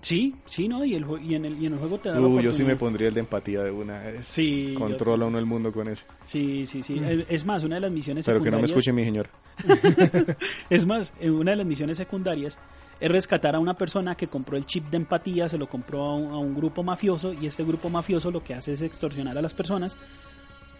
Sí, 0.00 0.34
sí, 0.46 0.66
¿no? 0.68 0.84
Y, 0.84 0.94
el, 0.94 1.06
y, 1.22 1.34
en, 1.34 1.44
el, 1.44 1.56
y 1.62 1.66
en 1.66 1.74
el 1.74 1.78
juego 1.78 1.98
te 1.98 2.08
da 2.10 2.20
Uh, 2.20 2.40
yo 2.40 2.52
sí 2.52 2.64
me 2.64 2.74
pondría 2.76 3.08
el 3.08 3.14
de 3.14 3.20
empatía 3.20 3.62
de 3.62 3.70
una. 3.70 4.08
Es- 4.10 4.26
Sí, 4.26 4.72
yo- 4.72 4.78
Controla 4.80 5.26
uno 5.26 5.38
el 5.38 5.46
mundo 5.46 5.72
con 5.72 5.88
eso. 5.88 6.04
sí, 6.24 6.66
sí, 6.66 6.82
sí. 6.82 6.98
Es- 6.98 7.26
Es 7.28 7.44
más, 7.46 7.62
una 7.64 7.76
de 7.76 7.82
las 7.82 7.92
misiones 7.92 8.26
Pero 8.26 8.42
que 8.42 8.50
no 8.50 8.58
me 8.60 8.66
secundarias- 8.66 8.70
escuche 8.70 8.92
mi 8.92 9.04
señor. 9.04 9.28
Es 10.70 10.84
más, 10.86 11.12
una 11.22 11.52
de 11.52 11.56
las 11.58 11.66
misiones 11.66 11.96
secundarias 11.96 12.58
es 13.00 13.10
rescatar 13.10 13.54
a 13.54 13.58
una 13.58 13.74
persona 13.74 14.16
que 14.16 14.26
compró 14.28 14.56
el 14.56 14.66
chip 14.66 14.84
de 14.90 14.96
empatía, 14.96 15.48
se 15.48 15.58
lo 15.58 15.68
compró 15.68 16.02
a 16.02 16.14
un, 16.16 16.30
a 16.32 16.38
un 16.38 16.54
grupo 16.54 16.82
mafioso 16.82 17.32
y 17.32 17.46
este 17.46 17.64
grupo 17.64 17.88
mafioso 17.90 18.30
lo 18.30 18.42
que 18.42 18.54
hace 18.54 18.72
es 18.72 18.82
extorsionar 18.82 19.36
a 19.38 19.42
las 19.42 19.54
personas 19.54 19.96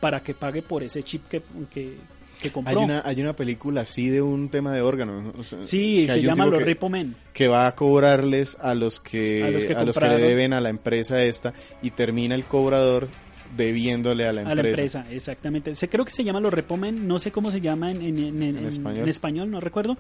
para 0.01 0.23
que 0.23 0.35
pague 0.35 0.63
por 0.63 0.83
ese 0.83 1.03
chip 1.03 1.27
que, 1.29 1.43
que, 1.71 1.99
que 2.41 2.51
compró. 2.51 2.79
Hay 2.79 2.85
una, 2.85 3.03
hay 3.05 3.21
una 3.21 3.35
película 3.35 3.83
así 3.83 4.09
de 4.11 4.21
un 4.23 4.49
tema 4.49 4.73
de 4.73 4.81
órganos. 4.83 5.35
o 5.39 5.43
sea, 5.43 5.63
Sí, 5.63 6.07
que 6.07 6.13
se 6.13 6.23
llama 6.23 6.47
Los 6.47 6.59
que- 6.59 6.65
Repo 6.65 6.89
Men. 6.89 7.15
que 7.33 7.49
va 7.49 7.67
a 7.67 7.75
cobrarles 7.75 8.57
a 8.61 8.75
los 8.75 9.01
que 9.01 9.43
A 9.43 9.47
a 9.47 9.51
los 9.51 9.65
los 9.87 9.97
que 9.99 10.05
que, 10.05 10.09
le 10.09 10.19
deben 10.19 10.53
a 10.53 10.61
la 10.61 10.69
empresa 10.71 11.23
esta 11.23 11.53
y 11.83 11.91
termina 11.91 12.35
el 12.35 12.45
cobrador 12.45 13.09
debiéndole 13.57 14.27
a 14.27 14.33
la 14.33 14.41
A 14.41 14.53
empresa. 14.53 14.63
la 14.63 14.69
empresa, 14.71 15.07
exactamente. 15.11 15.75
Se, 15.75 15.89
creo 15.89 16.05
que 16.05 16.11
se 16.11 16.25
llama 16.25 16.41
Los 16.41 16.53
Repo 16.53 16.77
Men, 16.77 17.07
no 17.07 17.19
sé 17.19 17.31
cómo 17.31 17.51
se 17.51 17.61
llama 17.61 17.91
en, 17.91 18.03
en- 18.03 18.19
en- 18.19 18.43
en- 18.59 18.67
español. 18.67 19.03
en 19.05 19.09
español, 19.09 19.51
no 19.51 19.61
recuerdo, 19.61 19.97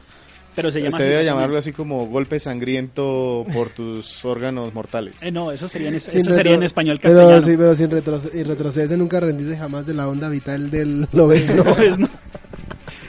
pero 0.55 0.71
se 0.71 0.79
Se, 0.81 0.85
llama 0.85 0.97
así, 0.97 1.07
debe 1.07 1.25
llamarlo 1.25 1.59
así 1.59 1.73
como 1.73 2.07
golpe 2.07 2.39
sangriento 2.39 3.45
por 3.53 3.71
tus 3.71 4.25
órganos 4.25 4.73
mortales. 4.75 5.23
Eh, 5.23 5.31
no, 5.31 5.51
eso 5.53 5.67
sería 5.69 5.89
en, 5.89 5.95
eso 5.97 6.11
sería 6.11 6.55
en 6.55 6.63
español 6.63 6.99
Pero 7.03 7.15
castellano. 7.15 7.41
sí, 7.43 7.57
pero 7.57 7.75
sin 7.75 7.91
retroce- 7.91 8.31
y 8.35 8.43
retrocede 8.43 8.97
nunca 8.97 9.21
rendirse 9.21 9.57
jamás 9.57 9.87
de 9.87 9.95
la 9.95 10.09
onda 10.09 10.29
vital 10.29 10.71
del. 10.71 11.09
No, 11.13 11.27
pues 11.77 11.99
no. 11.99 12.09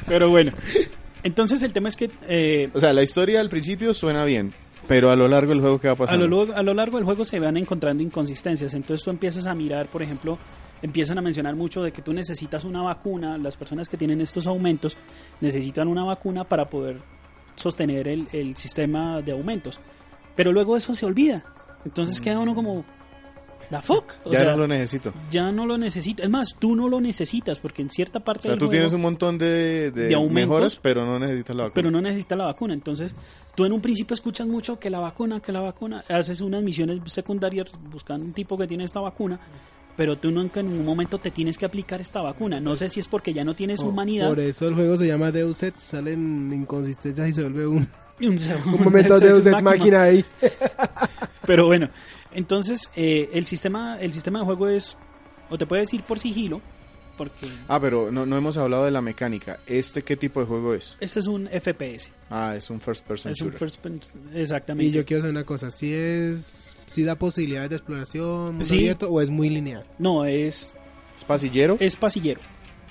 Pero 0.07 0.29
bueno, 0.29 0.51
entonces 1.23 1.63
el 1.63 1.73
tema 1.73 1.89
es 1.89 1.95
que 1.95 2.09
eh, 2.27 2.69
O 2.73 2.79
sea, 2.79 2.93
la 2.93 3.03
historia 3.03 3.39
al 3.41 3.49
principio 3.49 3.93
suena 3.93 4.23
bien, 4.25 4.53
pero 4.87 5.09
a 5.09 5.15
lo 5.15 5.27
largo 5.27 5.49
del 5.51 5.61
juego 5.61 5.79
qué 5.79 5.87
va 5.87 5.93
a 5.93 5.97
pasando. 5.97 6.27
lo, 6.27 6.35
luego- 6.45 6.53
a 6.57 6.63
lo 6.63 6.73
largo 6.73 6.97
del 6.97 7.05
juego 7.05 7.25
se 7.25 7.39
van 7.39 7.57
encontrando 7.57 8.03
inconsistencias. 8.03 8.73
Entonces 8.73 9.03
tú 9.03 9.09
empiezas 9.09 9.45
a 9.47 9.55
mirar, 9.55 9.87
por 9.87 10.03
ejemplo, 10.03 10.37
empiezan 10.81 11.17
a 11.17 11.21
mencionar 11.21 11.55
mucho 11.55 11.81
de 11.81 11.91
que 11.91 12.01
tú 12.03 12.13
necesitas 12.13 12.63
una 12.63 12.81
vacuna, 12.83 13.37
las 13.39 13.57
personas 13.57 13.89
que 13.89 13.97
tienen 13.97 14.21
estos 14.21 14.45
aumentos 14.45 14.95
necesitan 15.41 15.87
una 15.87 16.03
vacuna 16.03 16.43
para 16.43 16.69
poder 16.69 16.97
sostener 17.55 18.07
el, 18.07 18.27
el 18.31 18.55
sistema 18.57 19.21
de 19.21 19.31
aumentos. 19.31 19.79
Pero 20.35 20.51
luego 20.51 20.75
eso 20.77 20.93
se 20.95 21.05
olvida. 21.05 21.43
Entonces 21.85 22.19
queda 22.21 22.39
uno 22.39 22.55
como, 22.55 22.83
Da 23.69 23.81
fuck. 23.81 24.13
O 24.25 24.31
ya 24.31 24.39
sea, 24.39 24.51
no 24.51 24.57
lo 24.57 24.67
necesito. 24.67 25.11
ya 25.31 25.51
no 25.51 25.65
lo 25.65 25.75
necesitas. 25.77 26.25
Es 26.25 26.29
más, 26.29 26.55
tú 26.59 26.75
no 26.75 26.87
lo 26.87 27.01
necesitas 27.01 27.57
porque 27.57 27.81
en 27.81 27.89
cierta 27.89 28.19
O 28.19 28.23
parte 28.23 28.43
sea, 28.43 28.51
del 28.51 28.59
tú 28.59 28.65
juego- 28.65 28.71
tienes 28.73 28.93
un 28.93 29.01
montón 29.01 29.39
de, 29.39 29.89
de 29.91 30.07
de 30.09 30.13
aumentos, 30.15 30.33
mejoras, 30.35 30.75
pero 30.79 31.03
no 31.03 31.17
necesitas 31.17 31.55
la 31.55 31.63
vacuna. 31.63 31.73
pero 31.73 31.89
no 31.89 31.99
necesitas 32.01 32.37
la 32.37 32.45
vacuna. 32.45 32.73
Entonces, 32.75 33.15
tú 33.55 33.65
en 33.65 33.73
un 33.73 33.81
principio 33.81 34.13
escuchas 34.13 34.45
mucho 34.45 34.77
que 34.79 34.91
la 34.91 34.99
vacuna, 34.99 35.39
que 35.39 35.51
la 35.51 35.61
vacuna, 35.61 36.03
haces 36.09 36.41
unas 36.41 36.61
misiones 36.61 36.99
secundarias 37.11 37.71
buscando 37.89 38.23
un 38.25 38.33
tipo 38.33 38.55
que 38.55 38.67
tiene 38.67 38.83
esta 38.83 38.99
vacuna, 38.99 39.39
pero 39.97 40.17
tú 40.17 40.31
nunca 40.31 40.59
en 40.59 40.67
un 40.67 40.83
momento 40.85 41.17
te 41.19 41.31
tienes 41.31 41.57
que 41.57 41.65
aplicar 41.65 42.01
esta 42.01 42.21
vacuna. 42.21 42.59
No 42.59 42.75
sé 42.75 42.89
si 42.89 42.99
es 42.99 43.07
porque 43.07 43.33
ya 43.33 43.43
no 43.43 43.55
tienes 43.55 43.79
humanidad. 43.81 44.27
Por 44.29 44.39
eso 44.39 44.67
el 44.67 44.75
juego 44.75 44.97
se 44.97 45.07
llama 45.07 45.31
Deus 45.31 45.63
Ex, 45.63 45.81
salen 45.83 46.51
inconsistencias 46.53 47.29
y 47.29 47.33
se 47.33 47.41
vuelve 47.41 47.67
un, 47.67 47.87
Un, 48.21 48.37
un 48.73 48.83
momento 48.83 49.19
Deus 49.19 49.43
Deus 49.43 49.45
Ex 49.55 49.61
máquina 49.63 50.03
ahí. 50.03 50.23
Pero 51.45 51.65
bueno, 51.67 51.89
entonces 52.33 52.89
eh, 52.95 53.29
el 53.33 53.45
sistema 53.45 53.97
el 53.99 54.11
sistema 54.13 54.39
de 54.39 54.45
juego 54.45 54.67
es, 54.69 54.97
o 55.49 55.57
te 55.57 55.65
puedes 55.65 55.93
ir 55.93 56.01
por 56.03 56.17
sigilo, 56.19 56.61
porque 57.17 57.47
Ah, 57.67 57.79
pero 57.79 58.11
no, 58.11 58.25
no 58.25 58.35
hemos 58.37 58.57
hablado 58.57 58.85
de 58.85 58.91
la 58.91 59.01
mecánica. 59.01 59.59
¿Este 59.67 60.01
qué 60.03 60.17
tipo 60.17 60.39
de 60.39 60.45
juego 60.47 60.73
es? 60.73 60.97
este 60.99 61.19
es 61.19 61.27
un 61.27 61.47
FPS. 61.47 62.09
Ah, 62.29 62.55
es 62.57 62.69
un 62.69 62.81
first 62.81 63.05
person 63.05 63.31
Es 63.31 63.39
un 63.41 63.47
shooter. 63.51 63.59
first 63.59 63.85
person- 63.85 64.01
exactamente. 64.33 64.89
Y 64.89 64.91
yo 64.91 65.05
quiero 65.05 65.21
saber 65.21 65.35
una 65.35 65.45
cosa, 65.45 65.69
si 65.71 65.93
es, 65.93 66.74
si 66.85 67.03
da 67.03 67.15
posibilidades 67.15 67.69
de 67.69 67.75
exploración, 67.77 68.45
mundo 68.45 68.63
Sí. 68.65 68.77
abierto 68.77 69.09
o 69.09 69.21
es 69.21 69.29
muy 69.29 69.49
lineal. 69.49 69.83
No, 69.97 70.25
es, 70.25 70.75
¿Es 71.17 71.23
pasillero? 71.25 71.77
es 71.79 71.95
pasillero. 71.95 72.41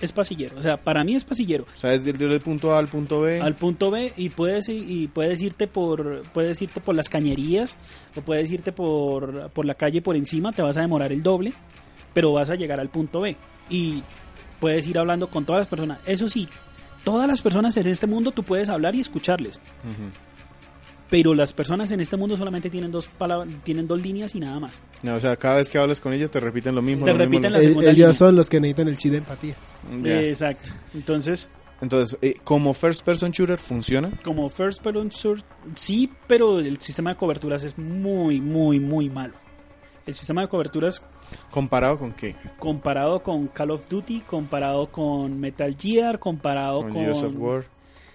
Es 0.00 0.10
pasillero. 0.12 0.58
O 0.58 0.62
sea, 0.62 0.76
para 0.76 1.04
mí 1.04 1.14
es 1.14 1.24
pasillero. 1.24 1.64
O 1.72 1.76
sea, 1.78 1.94
es 1.94 2.04
del, 2.04 2.18
del 2.18 2.40
punto 2.40 2.74
A 2.74 2.78
al 2.78 2.88
punto 2.88 3.20
B. 3.20 3.40
Al 3.40 3.54
punto 3.54 3.90
B 3.92 4.12
y 4.16 4.28
puedes 4.30 4.68
y 4.68 5.08
puedes 5.08 5.40
irte 5.40 5.66
por 5.68 6.22
puedes 6.32 6.60
irte 6.60 6.80
por 6.80 6.94
las 6.96 7.08
cañerías 7.08 7.76
o 8.16 8.20
puedes 8.20 8.50
irte 8.50 8.72
por, 8.72 9.50
por 9.50 9.64
la 9.64 9.74
calle 9.74 10.02
por 10.02 10.16
encima, 10.16 10.52
te 10.52 10.62
vas 10.62 10.76
a 10.76 10.80
demorar 10.82 11.12
el 11.12 11.22
doble, 11.22 11.54
pero 12.12 12.32
vas 12.32 12.50
a 12.50 12.56
llegar 12.56 12.80
al 12.80 12.90
punto 12.90 13.20
B 13.20 13.36
y 13.70 14.02
puedes 14.60 14.86
ir 14.88 14.98
hablando 14.98 15.30
con 15.30 15.46
todas 15.46 15.60
las 15.60 15.68
personas. 15.68 16.00
Eso 16.06 16.28
sí, 16.28 16.48
todas 17.04 17.28
las 17.28 17.40
personas 17.40 17.76
en 17.76 17.86
este 17.86 18.06
mundo 18.08 18.32
tú 18.32 18.42
puedes 18.42 18.68
hablar 18.68 18.96
y 18.96 19.00
escucharles, 19.00 19.58
Ujú. 19.84 20.10
Pero 21.10 21.34
las 21.34 21.52
personas 21.52 21.90
en 21.92 22.00
este 22.00 22.16
mundo 22.16 22.36
solamente 22.36 22.70
tienen 22.70 22.90
dos 22.90 23.06
palabras, 23.06 23.48
tienen 23.62 23.86
dos 23.86 24.00
líneas 24.00 24.34
y 24.34 24.40
nada 24.40 24.58
más. 24.60 24.80
No, 25.02 25.14
o 25.14 25.20
sea, 25.20 25.36
cada 25.36 25.56
vez 25.56 25.68
que 25.70 25.78
hablas 25.78 26.00
con 26.00 26.12
ella 26.12 26.28
te 26.28 26.40
repiten 26.40 26.74
lo 26.74 26.82
mismo. 26.82 27.04
Te 27.04 27.12
lo 27.12 27.18
repiten 27.18 27.52
la 27.52 27.60
segunda 27.60 27.84
ellos 27.90 27.96
línea. 27.98 28.14
son 28.14 28.36
los 28.36 28.48
que 28.50 28.60
necesitan 28.60 28.88
el 28.88 28.96
chip 28.96 29.12
de 29.12 29.18
empatía. 29.18 29.56
Exacto. 30.04 30.70
Entonces, 30.94 31.48
Entonces, 31.80 32.16
eh, 32.22 32.34
como 32.44 32.72
first 32.74 33.04
person 33.04 33.30
shooter 33.30 33.58
funciona. 33.58 34.10
como 34.24 34.48
first 34.48 34.82
person 34.82 35.08
shooter, 35.08 35.44
sí, 35.74 36.10
pero 36.26 36.58
el 36.60 36.80
sistema 36.80 37.10
de 37.10 37.16
coberturas 37.16 37.62
es 37.62 37.76
muy 37.78 38.40
muy 38.40 38.80
muy 38.80 39.10
malo. 39.10 39.34
El 40.06 40.14
sistema 40.14 40.42
de 40.42 40.48
coberturas 40.48 41.02
¿Comparado 41.50 41.98
con 41.98 42.12
qué? 42.12 42.36
comparado 42.58 43.22
con 43.22 43.48
Call 43.48 43.70
of 43.70 43.88
Duty, 43.88 44.20
comparado 44.20 44.90
con 44.92 45.40
Metal 45.40 45.74
Gear, 45.76 46.18
comparado 46.18 46.82
Con 46.82 46.92
con... 46.92 47.00
Gears 47.02 47.22
of 47.22 47.36
War. 47.36 47.64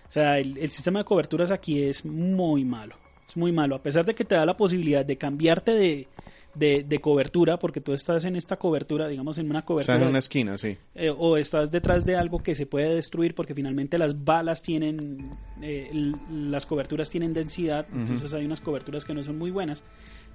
O 0.10 0.12
sea, 0.12 0.40
el, 0.40 0.58
el 0.58 0.70
sistema 0.72 1.00
de 1.00 1.06
coberturas 1.06 1.52
aquí 1.52 1.82
es 1.84 2.04
muy 2.04 2.66
malo. 2.66 2.96
Es 3.28 3.38
muy 3.38 3.52
malo. 3.52 3.76
A 3.76 3.82
pesar 3.84 4.04
de 4.06 4.14
que 4.16 4.26
te 4.26 4.36
da 4.36 4.44
la 4.44 4.58
posibilidad 4.58 5.06
de 5.06 5.18
cambiarte 5.18 5.76
de, 5.76 6.08
de, 6.56 6.84
de 6.84 7.00
cobertura, 7.00 7.60
porque 7.60 7.80
tú 7.80 7.94
estás 7.94 8.26
en 8.26 8.36
esta 8.36 8.58
cobertura, 8.58 9.08
digamos 9.08 9.38
en 9.38 9.48
una 9.52 9.60
O 9.60 9.66
cobertura... 9.66 9.98
sea, 9.98 10.04
en 10.04 10.10
una 10.10 10.18
esquina, 10.18 10.58
sí. 10.58 10.76
eh, 10.96 11.14
o 11.16 11.38
estás 11.38 11.70
detrás 11.70 12.06
de 12.06 12.16
algo 12.16 12.42
que 12.42 12.56
se 12.56 12.66
puede 12.66 12.96
destruir 12.96 13.36
porque 13.36 13.54
finalmente 13.54 14.00
las 14.00 14.26
balas 14.26 14.64
tienen, 14.64 15.38
eh, 15.62 15.92
las 16.32 16.66
coberturas 16.66 17.08
tienen 17.12 17.36
densidad, 17.36 17.86
Ujú. 17.92 18.00
entonces 18.00 18.34
hay 18.34 18.46
unas 18.46 18.62
coberturas 18.62 19.06
que 19.06 19.14
no 19.14 19.22
son 19.22 19.38
muy 19.38 19.52
buenas, 19.52 19.84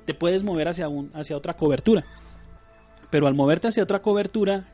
te 0.07 0.15
puedes 0.15 0.45
mover 0.45 0.69
hacia, 0.69 0.89
un, 0.89 1.11
hacia 1.15 1.37
otra 1.37 1.55
cobertura. 1.57 2.05
Pero 3.11 3.27
al 3.27 3.35
moverte 3.35 3.67
hacia 3.69 3.83
otra 3.83 4.01
cobertura, 4.03 4.73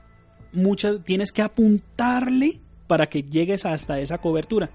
muchas, 0.52 1.02
tienes 1.04 1.32
que 1.32 1.40
apuntarle 1.40 2.60
para 2.86 3.08
que 3.08 3.22
llegues 3.22 3.64
hasta 3.64 3.98
esa 3.98 4.18
cobertura. 4.18 4.70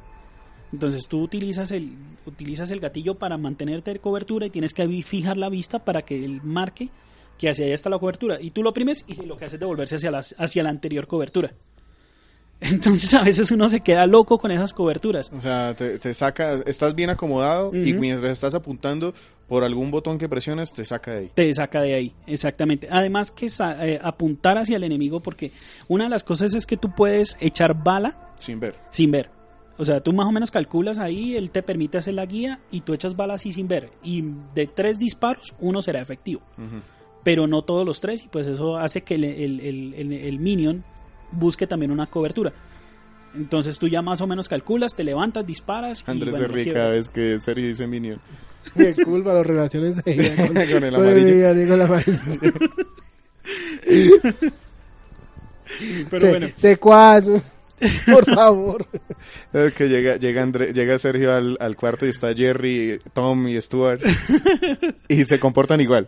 Entonces 0.76 1.08
tú 1.08 1.22
utilizas 1.22 1.72
el, 1.72 1.94
utilizas 2.26 2.70
el 2.70 2.82
gatillo 2.82 3.16
para 3.16 3.38
mantenerte 3.38 3.94
de 3.94 4.00
cobertura 4.00 4.46
y 4.46 4.50
tienes 4.50 4.74
que 4.74 4.86
fijar 5.04 5.38
la 5.38 5.48
vista 5.48 5.80
para 5.80 6.02
que 6.02 6.24
él 6.26 6.42
marque 6.44 6.90
que 7.40 7.50
hacia 7.50 7.66
allá 7.66 7.76
está 7.76 7.90
la 7.90 7.98
cobertura. 7.98 8.42
Y 8.42 8.52
tú 8.52 8.62
lo 8.62 8.72
oprimes 8.72 9.06
y 9.08 9.16
lo 9.26 9.38
que 9.38 9.46
hace 9.46 9.56
es 9.56 9.60
devolverse 9.62 9.96
hacia 9.96 10.12
la, 10.12 10.20
hacia 10.38 10.64
la 10.64 10.70
anterior 10.70 11.08
cobertura. 11.08 11.54
Entonces 12.62 13.14
a 13.14 13.24
veces 13.24 13.52
uno 13.52 13.70
se 13.70 13.80
queda 13.82 14.06
loco 14.06 14.38
con 14.38 14.52
esas 14.52 14.74
coberturas. 14.74 15.32
O 15.34 15.40
sea, 15.40 15.74
te, 15.76 15.98
te 15.98 16.14
saca, 16.14 16.56
estás 16.66 16.94
bien 16.94 17.10
acomodado 17.10 17.72
y 17.74 17.92
Ujú. 17.92 18.02
mientras 18.02 18.32
estás 18.34 18.54
apuntando 18.54 19.14
por 19.48 19.64
algún 19.64 19.92
botón 19.92 20.18
que 20.18 20.28
presiones, 20.28 20.74
te 20.74 20.84
saca 20.84 21.12
de 21.12 21.20
ahí. 21.20 21.32
te 21.36 21.54
saca 21.54 21.82
de 21.82 21.94
ahí, 21.94 22.14
exactamente. 22.28 22.88
Además 22.92 23.32
que 23.32 23.48
eh, 23.82 24.00
apuntar 24.02 24.58
hacia 24.58 24.76
el 24.78 24.84
enemigo, 24.84 25.22
porque 25.22 25.52
una 25.88 26.06
de 26.06 26.10
las 26.10 26.24
cosas 26.26 26.54
es 26.54 26.66
que 26.66 26.78
tú 26.78 26.94
puedes 26.96 27.38
echar 27.40 27.82
bala 27.82 28.34
Sin 28.40 28.60
ver. 28.60 28.76
sin 28.90 29.12
ver. 29.12 29.35
O 29.78 29.84
sea, 29.84 30.00
tú 30.02 30.14
más 30.14 30.26
o 30.28 30.32
menos 30.32 30.52
calculas 30.52 30.98
ahí, 30.98 31.36
él 31.36 31.52
te 31.52 31.62
permite 31.62 31.98
hacer 31.98 32.14
la 32.14 32.26
guía 32.26 32.60
y 32.72 32.82
tú 32.82 32.94
echas 32.94 33.16
bala 33.18 33.34
así 33.34 33.52
sin 33.52 33.68
ver. 33.68 33.92
Y 34.04 34.24
de 34.54 34.68
tres 34.68 35.00
disparos, 35.00 35.54
uno 35.60 35.82
será 35.82 36.02
efectivo. 36.02 36.42
Pero 37.24 37.46
no 37.48 37.64
todos 37.64 37.86
los 37.86 38.00
tres, 38.02 38.24
y 38.24 38.28
pues 38.30 38.48
eso 38.48 38.78
hace 38.78 39.02
que 39.02 39.16
el, 39.16 39.24
el- 39.26 39.60
el- 39.60 39.94
el- 39.96 40.14
el 40.14 40.40
minion 40.40 40.84
busque 41.32 41.68
también 41.68 41.92
una 41.92 42.06
cobertura. 42.08 42.54
Entonces 43.34 43.78
tú 43.78 43.90
ya 43.90 44.02
más 44.02 44.22
o 44.22 44.28
menos 44.28 44.48
calculas, 44.48 44.96
te 44.96 45.04
levantas, 45.04 45.46
disparas. 45.46 46.06
y 46.08 46.12
Andrés 46.12 46.36
bueno, 46.36 46.48
se 46.48 46.54
ríe 46.54 46.72
cada 46.74 46.90
vez 46.92 47.10
que 47.10 47.38
Sergio 47.42 47.68
dice 47.68 47.86
Minion. 47.86 48.22
Disculpa, 48.76 49.34
las 49.34 49.46
relaciones 49.46 50.02
con, 50.02 50.14
Con 50.14 50.84
el 50.86 50.96
amarillo. 50.96 51.50
con 51.50 51.74
el 51.74 51.82
amarillo. 51.82 52.20
Pero 56.10 56.20
Se- 56.20 56.30
bueno, 56.30 56.48
Secuaz, 56.56 57.26
por 58.06 58.26
favor. 58.26 58.88
Es 59.54 59.74
que 59.74 59.88
llega, 59.90 60.16
llega, 60.18 60.42
André- 60.44 60.74
llega 60.74 60.98
Sergio 60.98 61.34
al, 61.34 61.58
al 61.60 61.76
cuarto 61.76 62.06
y 62.06 62.10
está 62.10 62.34
Jerry, 62.34 63.00
Tom 63.14 63.48
y 63.48 63.60
Stuart 63.62 64.02
y 65.08 65.24
se 65.26 65.40
comportan 65.40 65.82
igual. 65.82 66.08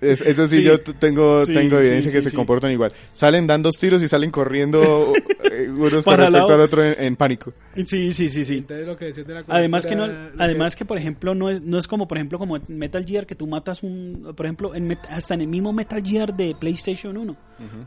Es- 0.00 0.20
eso 0.20 0.46
sí, 0.46 0.58
Sí. 0.58 0.62
yo 0.62 0.78
tengo, 0.80 1.46
Sí, 1.46 1.54
tengo 1.54 1.78
evidencia 1.78 2.10
sí, 2.10 2.16
que 2.18 2.22
se 2.22 2.28
sí. 2.30 2.36
comportan 2.36 2.70
igual. 2.70 2.92
Salen 3.12 3.46
dando 3.46 3.70
tiros 3.70 4.02
y 4.02 4.08
salen 4.08 4.30
corriendo 4.30 5.14
eh, 5.50 5.70
unos 5.70 6.04
con 6.04 6.18
respecto 6.18 6.52
al 6.52 6.60
otro 6.60 6.84
en, 6.84 6.94
en 7.02 7.16
pánico. 7.16 7.54
sí, 7.84 8.12
sí, 8.12 8.28
sí, 8.28 8.44
sí. 8.44 8.58
Entonces 8.58 8.86
lo 8.86 8.96
que 8.96 9.10
de 9.12 9.34
la 9.34 9.42
Además 9.48 9.86
que 9.86 9.96
no, 9.96 10.06
además 10.38 10.76
que 10.76 10.84
por 10.84 10.98
ejemplo 10.98 11.34
no 11.34 11.48
es 11.48 11.62
no 11.62 11.78
es 11.78 11.88
como 11.88 12.06
por 12.06 12.18
ejemplo 12.18 12.38
como 12.38 12.56
en 12.58 12.62
Metal 12.68 13.04
Gear 13.06 13.26
que 13.26 13.34
tú 13.34 13.46
matas 13.46 13.82
un 13.82 14.34
por 14.36 14.44
ejemplo 14.44 14.74
en 14.74 14.98
hasta 15.08 15.32
en 15.32 15.40
el 15.42 15.46
mismo 15.48 15.72
Metal 15.72 16.02
Gear 16.04 16.36
de 16.36 16.54
PlayStation 16.60 17.16
1 17.16 17.36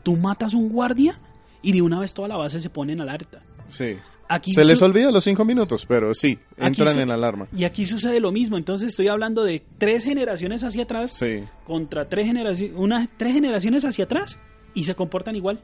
tú 0.02 0.16
matas 0.16 0.52
un 0.54 0.68
guardia 0.68 1.14
y 1.62 1.72
de 1.72 1.82
una 1.82 2.00
vez 2.00 2.14
toda 2.14 2.28
la 2.28 2.36
base 2.36 2.60
se 2.60 2.70
pone 2.70 2.92
en 2.92 3.00
alerta. 3.00 3.42
Sí. 3.68 3.96
Aquí 4.28 4.52
Se 4.52 4.64
les 4.64 4.80
olvida 4.82 5.10
los 5.10 5.24
cinco 5.24 5.44
minutos, 5.44 5.86
pero 5.86 6.14
sí, 6.14 6.38
entran 6.56 6.92
su- 6.94 7.00
en 7.00 7.10
alarma. 7.10 7.48
y 7.56 7.64
aquí 7.64 7.84
sucede 7.84 8.20
lo 8.20 8.30
mismo, 8.30 8.56
entonces 8.56 8.90
estoy 8.90 9.08
hablando 9.08 9.42
de 9.42 9.60
tres 9.78 10.04
generaciones 10.04 10.62
hacia 10.62 10.84
atrás 10.84 11.14
Sí. 11.18 11.42
contra 11.66 12.08
tres 12.08 12.26
generaciones 12.26 12.76
unas 12.78 13.08
tres 13.16 13.32
generaciones 13.34 13.84
hacia 13.84 14.04
atrás 14.04 14.38
y 14.72 14.84
se 14.84 14.94
comportan 14.94 15.34
igual. 15.34 15.60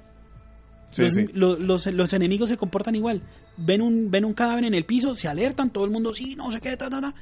Sí, 0.90 1.02
los, 1.02 1.14
sí. 1.14 1.26
lo- 1.32 1.56
los- 1.58 1.86
los 1.86 2.12
enemigos 2.12 2.48
se 2.48 2.56
comportan 2.56 2.96
igual. 2.96 3.22
Ven 3.56 3.82
un, 3.82 4.10
ven 4.10 4.24
un 4.24 4.34
cadáver 4.34 4.64
en 4.64 4.74
el 4.74 4.84
piso, 4.84 5.14
se 5.14 5.28
alertan, 5.28 5.70
todo 5.70 5.84
el 5.84 5.90
mundo, 5.92 6.12
sí, 6.12 6.34
no 6.34 6.50
sé 6.50 6.60
qué, 6.60 6.76
ta, 6.76 6.90
ta, 6.90 7.00
ta. 7.00 7.14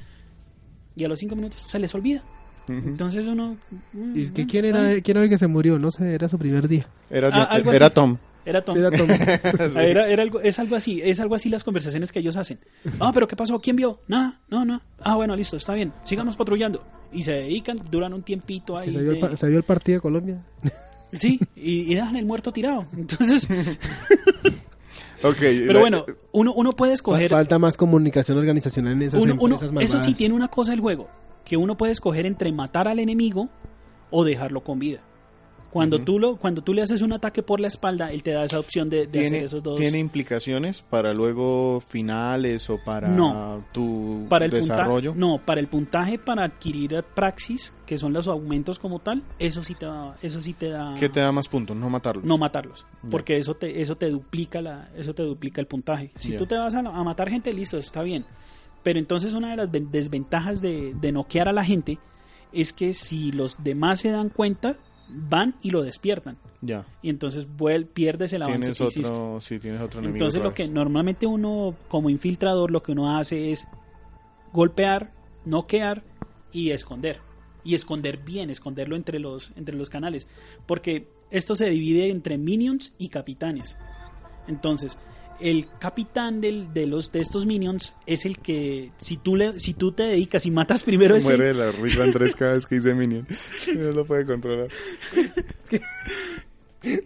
Y 0.95 1.03
a 1.03 1.07
los 1.07 1.19
cinco 1.19 1.35
minutos 1.35 1.61
se 1.61 1.77
les 1.77 1.93
olvida. 1.93 2.23
Entonces 2.67 3.27
uno... 3.27 3.57
mm, 3.93 4.17
¿Y 4.17 4.23
es 4.23 4.31
que 4.31 4.45
bueno, 4.45 4.51
quién 4.51 4.65
era, 4.65 5.01
quién 5.01 5.17
era 5.17 5.23
el 5.25 5.29
que 5.29 5.37
se 5.37 5.45
murió? 5.45 5.77
No 5.77 5.91
sé, 5.91 6.15
era 6.15 6.27
su 6.27 6.39
primer 6.39 6.67
día. 6.67 6.87
Era, 7.11 7.29
Ah, 7.31 7.59
era. 7.71 7.91
Tom. 7.91 8.17
Era 8.45 8.63
Tom. 8.63 8.75
Sí, 8.75 8.79
era 8.81 8.91
Tom. 8.91 9.07
Sí. 9.73 9.79
Era- 9.79 10.07
era 10.07 10.21
algo, 10.23 10.39
es 10.39 10.59
algo 10.59 10.75
así, 10.75 11.01
es 11.03 11.19
algo 11.19 11.35
así 11.35 11.49
las 11.49 11.63
conversaciones 11.63 12.11
que 12.11 12.19
ellos 12.19 12.37
hacen. 12.37 12.59
Ah, 12.99 13.11
pero 13.13 13.27
¿qué 13.27 13.35
pasó? 13.35 13.59
¿Quién 13.59 13.75
vio? 13.75 14.01
Nada, 14.07 14.39
no, 14.49 14.63
no. 14.65 14.81
Ah, 14.99 15.15
bueno, 15.15 15.35
listo, 15.35 15.57
está 15.57 15.73
bien. 15.73 15.91
Sigamos 16.03 16.35
patrullando. 16.35 16.83
Y 17.11 17.23
se 17.23 17.31
dedican, 17.33 17.79
duran 17.89 18.13
un 18.13 18.23
tiempito 18.23 18.73
Que 18.75 18.79
ahí. 18.81 18.93
se, 18.93 19.01
vio 19.01 19.09
el, 19.11 19.15
de- 19.15 19.21
par- 19.21 19.37
se 19.37 19.47
vio 19.47 19.57
el 19.57 19.63
partido 19.63 19.97
de 19.97 20.01
Colombia. 20.01 20.45
Sí, 21.13 21.39
y, 21.55 21.89
y 21.91 21.95
dejan 21.95 22.17
el 22.17 22.25
muerto 22.25 22.51
tirado. 22.51 22.87
Entonces, 22.97 23.47
Ok. 25.23 25.35
pero 25.39 25.73
la- 25.73 25.79
bueno, 25.79 26.05
uno, 26.33 26.53
uno 26.53 26.71
puede 26.73 26.93
escoger... 26.93 27.29
Falta 27.29 27.57
más 27.57 27.77
comunicación 27.77 28.37
organizacional 28.37 28.93
en 28.93 29.01
esas 29.03 29.23
Uno- 29.23 29.35
uno- 29.39 29.55
empresas 29.61 29.83
eso 29.83 30.03
sí 30.03 30.13
tiene 30.13 30.35
una 30.35 30.49
cosa 30.49 30.73
el 30.73 30.81
juego, 30.81 31.07
que 31.45 31.55
uno 31.57 31.77
puede 31.77 31.93
escoger 31.93 32.25
entre 32.25 32.51
matar 32.51 32.87
al 32.89 32.99
enemigo 32.99 33.49
o 34.11 34.25
dejarlo 34.25 34.61
con 34.63 34.77
vida. 34.79 34.99
Cuando, 35.75 35.97
Ujú. 35.97 36.05
tú 36.05 36.19
lo, 36.19 36.37
cuando 36.37 36.61
tú 36.63 36.73
le 36.73 36.81
haces 36.83 37.01
un 37.01 37.11
ataque 37.11 37.43
por 37.43 37.59
la 37.59 37.67
espalda, 37.67 38.09
él 38.09 38.23
te 38.23 38.31
da 38.31 38.45
esa 38.45 38.57
opción 38.61 38.89
de, 38.89 38.99
de 38.99 39.07
¿Tiene, 39.07 39.27
hacer 39.27 39.43
esos 39.43 39.61
dos. 39.61 39.77
¿Tiene 39.77 39.99
implicaciones 39.99 40.81
para 40.81 41.13
luego 41.13 41.81
finales 41.81 42.69
o 42.69 42.77
para 42.81 43.09
No. 43.09 43.61
tu 43.73 44.25
para 44.29 44.45
el 44.45 44.51
desarrollo? 44.51 45.11
puntaje, 45.11 45.19
no, 45.19 45.37
para 45.45 45.59
el 45.59 45.67
puntaje 45.67 46.17
para 46.17 46.45
adquirir 46.45 47.03
praxis, 47.13 47.73
que 47.85 47.97
son 47.97 48.13
los 48.13 48.29
aumentos 48.29 48.79
como 48.79 48.99
tal, 48.99 49.21
eso 49.37 49.63
sí 49.63 49.75
te 49.75 49.85
da, 49.85 50.15
eso 50.21 50.39
sí 50.39 50.53
te 50.53 50.69
da 50.69 50.95
¿Qué 50.97 51.09
te 51.09 51.19
da 51.19 51.33
más 51.33 51.49
puntos? 51.49 51.75
No 51.75 51.89
matarlo. 51.89 52.21
no 52.23 52.37
matarlos, 52.37 52.85
porque 53.11 53.35
eso 53.35 53.55
te 53.55 53.81
eso 53.81 53.97
te 53.97 54.09
duplica 54.09 54.61
la 54.61 54.87
eso 54.95 55.13
te 55.13 55.23
duplica 55.23 55.59
el 55.59 55.67
puntaje. 55.67 56.11
Si 56.15 56.31
Ya. 56.31 56.37
tú 56.37 56.45
te 56.45 56.57
vas 56.57 56.73
a, 56.73 56.79
a 56.79 57.03
matar 57.03 57.29
gente, 57.29 57.51
listo, 57.51 57.77
está 57.77 58.01
bien. 58.01 58.25
Pero 58.81 58.97
entonces 58.97 59.33
una 59.33 59.49
de 59.49 59.57
las 59.57 59.69
ven- 59.71 59.91
desventajas 59.91 60.61
de, 60.61 60.93
de 60.93 61.11
noquear 61.11 61.49
a 61.49 61.51
la 61.51 61.65
gente 61.65 61.97
es 62.53 62.71
que 62.71 62.93
si 62.93 63.33
los 63.33 63.61
demás 63.61 63.99
se 63.99 64.09
dan 64.11 64.29
cuenta, 64.29 64.77
van 65.07 65.55
y 65.61 65.71
lo 65.71 65.81
despiertan. 65.81 66.37
Ya. 66.61 66.85
Y 67.01 67.09
entonces 67.09 67.47
vuel, 67.47 67.85
pierdes 67.85 68.33
el 68.33 68.41
avance 68.41 68.71
Tienes 68.71 68.95
que 68.95 69.01
otro, 69.01 69.39
sí, 69.41 69.59
tienes 69.59 69.81
otro 69.81 69.99
enemigo. 69.99 70.17
Entonces 70.17 70.41
lo 70.41 70.53
que 70.53 70.67
normalmente 70.67 71.27
uno 71.27 71.75
como 71.87 72.09
infiltrador 72.09 72.71
lo 72.71 72.81
que 72.81 72.91
uno 72.91 73.17
hace 73.17 73.51
es 73.51 73.67
golpear, 74.51 75.11
noquear 75.45 76.03
y 76.51 76.71
esconder. 76.71 77.19
Y 77.63 77.73
esconder 77.73 78.17
bien, 78.17 78.49
esconderlo 78.49 78.95
entre 78.95 79.19
los, 79.19 79.51
entre 79.55 79.75
los 79.75 79.89
canales. 79.89 80.27
Porque 80.65 81.07
esto 81.31 81.55
se 81.55 81.69
divide 81.69 82.09
entre 82.09 82.37
minions 82.37 82.93
y 82.97 83.09
capitanes. 83.09 83.77
Entonces, 84.47 84.99
el 85.39 85.67
capitán 85.79 86.41
del- 86.41 86.73
de, 86.73 86.85
los, 86.87 87.11
de 87.11 87.19
estos 87.19 87.45
minions 87.45 87.93
es 88.05 88.25
el 88.25 88.39
que, 88.39 88.91
si 88.97 89.17
tú, 89.17 89.35
le, 89.35 89.59
si 89.59 89.73
tú 89.73 89.91
te 89.91 90.03
dedicas 90.03 90.45
y 90.45 90.51
matas 90.51 90.83
primero 90.83 91.15
a 91.15 91.19
Se 91.19 91.27
ese, 91.27 91.37
muere 91.37 91.53
de 91.53 91.65
la 91.65 91.71
risa 91.71 92.03
Andrés 92.03 92.35
cada 92.35 92.53
vez 92.53 92.65
que 92.65 92.75
dice 92.75 92.93
Minion. 92.93 93.27
No 93.75 93.91
lo 93.91 94.05
puede 94.05 94.25
controlar. 94.25 94.67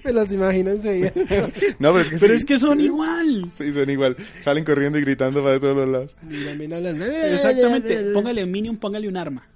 Me 0.03 0.11
las 0.11 0.31
imagino 0.33 0.71
enseguida. 0.71 1.11
No, 1.79 1.93
pero 1.93 1.99
es 2.01 2.09
que 2.09 2.17
pero 2.17 2.33
sí. 2.33 2.39
es 2.39 2.45
que 2.45 2.57
son 2.57 2.81
igual. 2.81 3.45
Sí, 3.49 3.71
son 3.71 3.89
igual. 3.89 4.17
Salen 4.41 4.65
corriendo 4.65 4.97
y 4.97 5.01
gritando 5.01 5.41
para 5.41 5.57
todos 5.59 5.77
los 5.77 5.87
lados. 5.87 6.17
Mira, 6.21 6.53
mira, 6.53 6.77
hablan. 6.77 7.01
Exactamente. 7.01 8.11
Póngale 8.11 8.43
un 8.43 8.51
minion, 8.51 8.75
póngale 8.77 9.07
un 9.07 9.15
arma. 9.15 9.47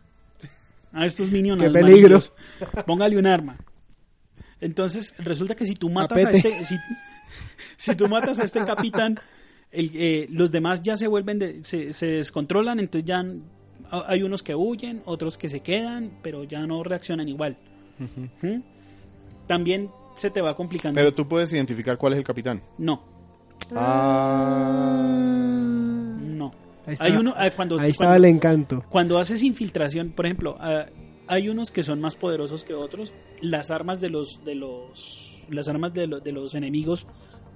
A 0.94 1.06
estos 1.06 1.30
minions. 1.30 1.60
Qué 1.60 1.66
a 1.66 1.70
los 1.70 1.82
peligro. 1.82 2.20
malillos, 2.20 2.34
Póngale 2.86 3.18
un 3.18 3.26
arma. 3.28 3.58
Entonces, 4.62 5.14
resulta 5.18 5.56
que 5.56 5.66
si 5.66 5.74
tú 5.76 5.90
matas 5.90 6.24
a 6.24 6.30
este. 6.30 6.64
Si, 6.64 6.76
si 7.78 7.96
tú 7.96 8.08
matas 8.08 8.40
a 8.40 8.44
este 8.44 8.64
capitán, 8.66 9.20
el, 9.72 9.92
eh, 9.96 10.28
los 10.30 10.52
demás 10.52 10.82
ya 10.82 10.98
se 10.98 11.08
vuelven. 11.08 11.40
de- 11.40 11.64
se, 11.64 11.94
se 11.94 12.08
descontrolan. 12.08 12.80
Entonces 12.80 13.06
ya. 13.08 13.24
Hay 14.08 14.24
unos 14.24 14.42
que 14.42 14.56
huyen, 14.56 15.04
otros 15.06 15.38
que 15.38 15.50
se 15.50 15.60
quedan, 15.60 16.18
pero 16.24 16.44
ya 16.46 16.66
no 16.66 16.84
reaccionan 16.84 17.30
igual. 17.30 17.58
¿Mm? 18.42 18.62
También 19.46 19.92
se 20.16 20.32
te 20.32 20.42
va 20.42 20.56
complicando. 20.56 20.98
Pero 20.98 21.14
tú 21.14 21.28
puedes 21.28 21.54
identificar 21.54 21.98
cuál 21.98 22.14
es 22.14 22.20
el 22.20 22.26
capitán. 22.26 22.64
no, 22.80 23.04
Ah. 23.76 25.14
no. 26.20 26.52
Ahí 26.86 26.94
está- 26.94 27.06
Hay 27.06 27.16
uno. 27.16 27.34
ah, 27.38 27.50
cuando, 27.56 27.80
Ahí 27.80 27.92
estaba 27.92 28.12
cuando- 28.12 28.28
el 28.28 28.34
encanto. 28.36 28.84
Cuando 28.90 29.18
haces 29.18 29.42
infiltración, 29.44 30.12
por 30.12 30.26
ejemplo, 30.26 30.58
ah, 30.60 30.86
hay 31.28 31.50
unos 31.50 31.72
que 31.72 31.84
son 31.84 32.02
más 32.02 32.16
poderosos 32.16 32.64
que 32.66 32.74
otros. 32.74 33.14
Las 33.42 33.72
armas 33.72 34.02
de 34.02 34.10
los 34.10 34.44
de 34.44 34.56
los 34.56 35.33
las 35.50 35.68
armas 35.68 35.94
de, 35.94 36.08
lo- 36.08 36.20
de 36.20 36.32
los 36.32 36.56
enemigos 36.56 37.06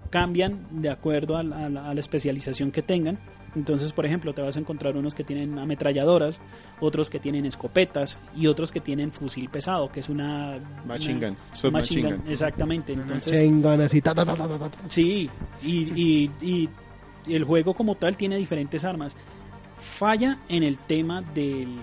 cambian 0.10 0.66
de 0.82 0.90
acuerdo 0.90 1.36
a 1.38 1.44
la, 1.44 1.66
a 1.66 1.70
la- 1.70 1.90
a 1.90 1.94
la 1.94 2.00
especialización 2.00 2.72
que 2.72 2.82
tengan. 2.82 3.20
Entonces, 3.56 3.92
por 3.92 4.06
ejemplo, 4.06 4.34
te 4.34 4.42
vas 4.42 4.56
a 4.56 4.60
encontrar 4.60 4.96
unos 4.96 5.16
que 5.16 5.24
tienen 5.24 5.58
ametralladoras, 5.58 6.40
otros 6.80 7.10
que 7.10 7.20
tienen 7.20 7.46
escopetas 7.46 8.20
y 8.36 8.48
otros 8.48 8.72
que 8.72 8.80
tienen 8.80 9.12
fusil 9.12 9.50
pesado, 9.50 9.92
que 9.92 10.02
es 10.02 10.10
una 10.10 10.60
Machine 10.86 11.18
una- 11.18 11.28
gun, 11.30 11.72
machine 11.74 12.10
gun, 12.10 12.18
gun. 12.22 12.30
Exactamente. 12.32 12.94
Entonces, 12.94 13.32
Chingon 13.40 13.82
así. 13.82 14.02
ta, 14.02 14.14
ta, 14.14 14.24
ta, 14.26 14.36
ta, 14.36 14.48
ta, 14.48 14.70
ta. 14.70 14.78
Sí, 14.88 15.30
y, 15.64 15.72
y- 16.00 16.32
y- 16.42 16.70
y 17.26 17.34
el 17.36 17.44
juego 17.44 17.74
como 17.74 17.96
tal 17.96 18.16
tiene 18.16 18.38
diferentes 18.38 18.86
armas. 18.86 19.16
Falla 19.80 20.40
en 20.50 20.64
el 20.64 20.78
tema 20.78 21.22
del... 21.22 21.80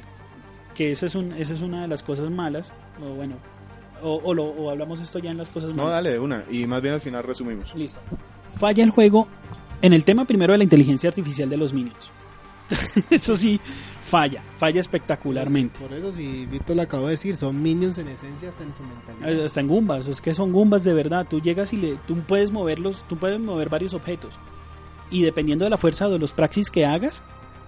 que 0.75 0.93
esa 0.93 1.07
es, 1.07 1.15
un, 1.15 1.33
esa 1.33 1.55
es 1.55 1.61
una 1.61 1.83
de 1.83 1.89
las 1.89 2.03
cosas 2.03 2.31
malas, 2.31 2.73
o 3.03 3.15
bueno, 3.15 3.37
o, 4.05 4.21
o 4.23 4.35
lo, 4.35 4.45
o 4.45 4.71
hablamos 4.71 5.01
esto 5.01 5.19
ya 5.19 5.31
en 5.33 5.39
las 5.39 5.49
cosas 5.51 5.71
No, 5.71 5.77
malas. 5.85 5.93
dale 5.93 6.11
de 6.13 6.19
una. 6.19 6.45
Y 6.51 6.67
más 6.67 6.81
bien 6.83 6.95
al 6.95 7.01
final 7.01 7.25
resumimos. 7.25 7.75
Listo. 7.75 8.01
Falla 8.59 8.85
el 8.85 8.91
juego 8.91 9.27
en 9.83 9.93
el 9.93 10.05
tema 10.05 10.25
primero 10.27 10.53
de 10.53 10.59
la 10.59 10.65
inteligencia 10.65 11.09
artificial 11.09 11.49
de 11.49 11.57
los 11.57 11.73
minions. 11.73 12.13
Eso 13.11 13.37
sí, 13.37 13.61
falla, 14.03 14.43
falla 14.57 14.81
espectacularmente. 14.81 15.79
Por 15.81 15.93
eso, 15.93 16.11
si 16.13 16.47
Víctor 16.47 16.77
lo 16.77 16.83
acabó 16.83 17.05
de 17.07 17.11
decir, 17.11 17.37
son 17.37 17.63
minions 17.63 17.99
en 17.99 18.09
esencia 18.09 18.49
hasta 18.49 18.63
en 18.65 18.75
su 18.75 18.83
mentalidad. 18.83 19.45
Hasta 19.45 19.61
en 19.61 19.69
Gumbas, 19.69 20.07
es 20.09 20.21
que 20.23 20.33
son 20.33 20.51
Gumbas 20.53 20.83
de 20.83 20.95
verdad. 20.95 21.27
Tú 21.29 21.41
llegas 21.43 21.73
y 21.75 21.77
le, 21.77 21.97
tú 22.07 22.17
puedes 22.23 22.53
moverlos, 22.53 23.05
tú 23.09 23.17
puedes 23.19 23.39
mover 23.39 23.69
varios 23.69 23.93
objetos. 23.93 24.39
Y 25.11 25.23
dependiendo 25.23 25.65
de 25.65 25.71
la 25.71 25.77
fuerza 25.77 26.09
de 26.09 26.19
los 26.19 26.33
praxis 26.33 26.71
que 26.71 26.87
hagas, 26.87 27.23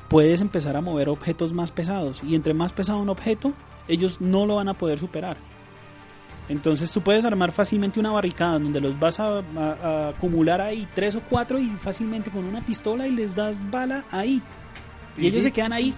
puedes 0.09 0.41
empezar 0.41 0.77
a 0.77 0.81
mover 0.81 1.11
objetos 1.11 1.53
más 1.53 1.71
pesados. 1.71 2.23
Y 2.27 2.35
entre 2.35 2.55
más 2.55 2.73
pesado 2.73 2.99
un 2.99 3.11
objeto, 3.11 3.53
ellos 3.89 4.19
no 4.21 4.47
lo 4.47 4.57
van 4.57 4.69
a 4.69 4.75
poder 4.75 4.99
superar. 4.99 5.37
Entonces 6.49 6.91
tú 6.93 7.01
puedes 7.03 7.25
armar 7.25 7.51
fácilmente 7.51 7.99
una 7.99 8.13
barricada 8.13 8.59
donde 8.59 8.81
los 8.81 8.99
vas 8.99 9.19
a, 9.19 9.39
a- 9.39 9.43
a 9.83 10.09
acumular 10.11 10.61
ahí 10.61 10.87
tres 10.95 11.17
o 11.17 11.21
cuatro 11.29 11.59
y 11.59 11.69
fácilmente 11.81 12.31
con 12.31 12.45
una 12.45 12.61
pistola 12.65 13.07
y 13.09 13.11
les 13.13 13.35
das 13.35 13.57
bala 13.71 14.05
ahí. 14.13 14.41
Y 15.19 15.27
ellos 15.29 15.43
se 15.43 15.51
quedan 15.51 15.73
ahí. 15.73 15.95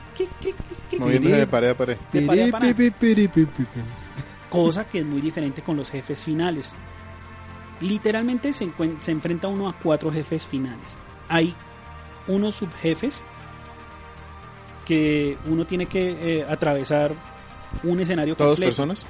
Moviéndose 0.98 1.37
de 1.37 1.46
pared 1.46 1.68
a 1.70 1.76
pared. 1.76 1.96
de 2.12 2.22
pared 2.22 2.48
a 2.48 2.52
pared. 2.52 2.74
Piri, 2.76 2.90
piri, 2.90 3.28
piri, 3.28 3.46
piri, 3.46 3.66
piri. 3.66 3.84
cosa 4.48 4.88
que 4.88 5.00
es 5.00 5.04
muy 5.04 5.20
diferente 5.20 5.61
con 5.62 5.76
los 5.76 5.90
jefes 5.90 6.22
finales. 6.22 6.74
Literalmente 7.80 8.52
se, 8.52 8.72
se 9.00 9.11
enfrenta 9.11 9.48
uno 9.48 9.68
a 9.68 9.74
cuatro 9.78 10.11
jefes 10.11 10.46
finales. 10.46 10.96
Hay 11.28 11.54
unos 12.26 12.54
subjefes 12.56 13.22
que 14.87 15.37
uno 15.46 15.66
tiene 15.66 15.87
que 15.87 16.38
eh, 16.40 16.46
atravesar 16.48 17.12
un 17.82 18.00
escenario 18.00 18.34
¿Todos 18.37 18.52
completo. 18.52 18.70
personas? 18.70 19.06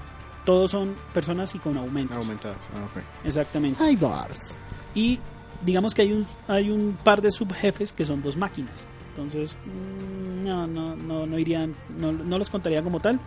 Todos 0.49 0.71
son 0.71 0.97
personas 1.13 1.55
y 1.55 1.59
con 1.59 1.77
aumentos. 1.77 2.17
Aumentadas. 2.17 2.71
Ah, 2.75 2.87
ok. 2.91 3.03
Exactamente. 3.23 3.83
Ay, 3.85 3.97
bars. 3.97 4.57
Y 4.95 5.19
digamos 5.63 5.95
que 5.95 6.01
hay 6.01 6.13
un, 6.13 6.27
hay 6.49 6.71
un 6.71 6.97
par 7.05 7.21
de 7.21 7.31
subjefes 7.31 7.93
que 7.93 8.07
son 8.07 8.23
dos 8.23 8.35
máquinas. 8.35 8.73
Entonces, 9.11 9.59
mm, 9.67 10.45
no, 10.47 10.67
no, 10.67 10.97
no, 10.97 11.27
no 11.27 11.39
irían, 11.39 11.75
no, 11.99 12.13
no 12.13 12.39
los 12.39 12.49
contaría 12.49 12.83
como 12.83 12.99
tal. 12.99 13.21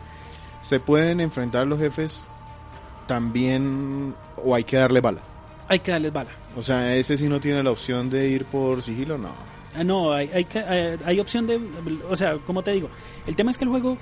¿Se 0.62 0.80
pueden 0.80 1.20
enfrentar 1.22 1.68
los 1.68 1.78
jefes 1.80 2.26
también 3.08 4.16
o 4.44 4.56
hay 4.56 4.64
que 4.64 4.78
darle 4.78 5.00
bala? 5.00 5.22
Hay 5.68 5.78
que 5.80 5.92
darles 5.92 6.12
bala. 6.12 6.32
O 6.58 6.64
sea, 6.64 6.96
ese 6.96 7.18
sí 7.20 7.30
no 7.30 7.40
tiene 7.40 7.62
la 7.62 7.70
opción 7.70 8.10
de 8.10 8.30
ir 8.30 8.46
por 8.46 8.82
sigilo, 8.82 9.18
no. 9.20 9.30
Ah, 9.76 9.84
No, 9.84 10.12
hay, 10.12 10.28
hay, 10.34 10.46
que- 10.46 10.60
hay- 10.60 10.98
hay 11.06 11.20
opción 11.20 11.46
de... 11.46 11.62
O 12.10 12.16
sea, 12.16 12.38
como 12.40 12.64
te 12.64 12.72
digo, 12.72 12.90
el 13.28 13.36
tema 13.36 13.52
es 13.52 13.58
que 13.60 13.66
el 13.66 13.70
juego 13.70 13.98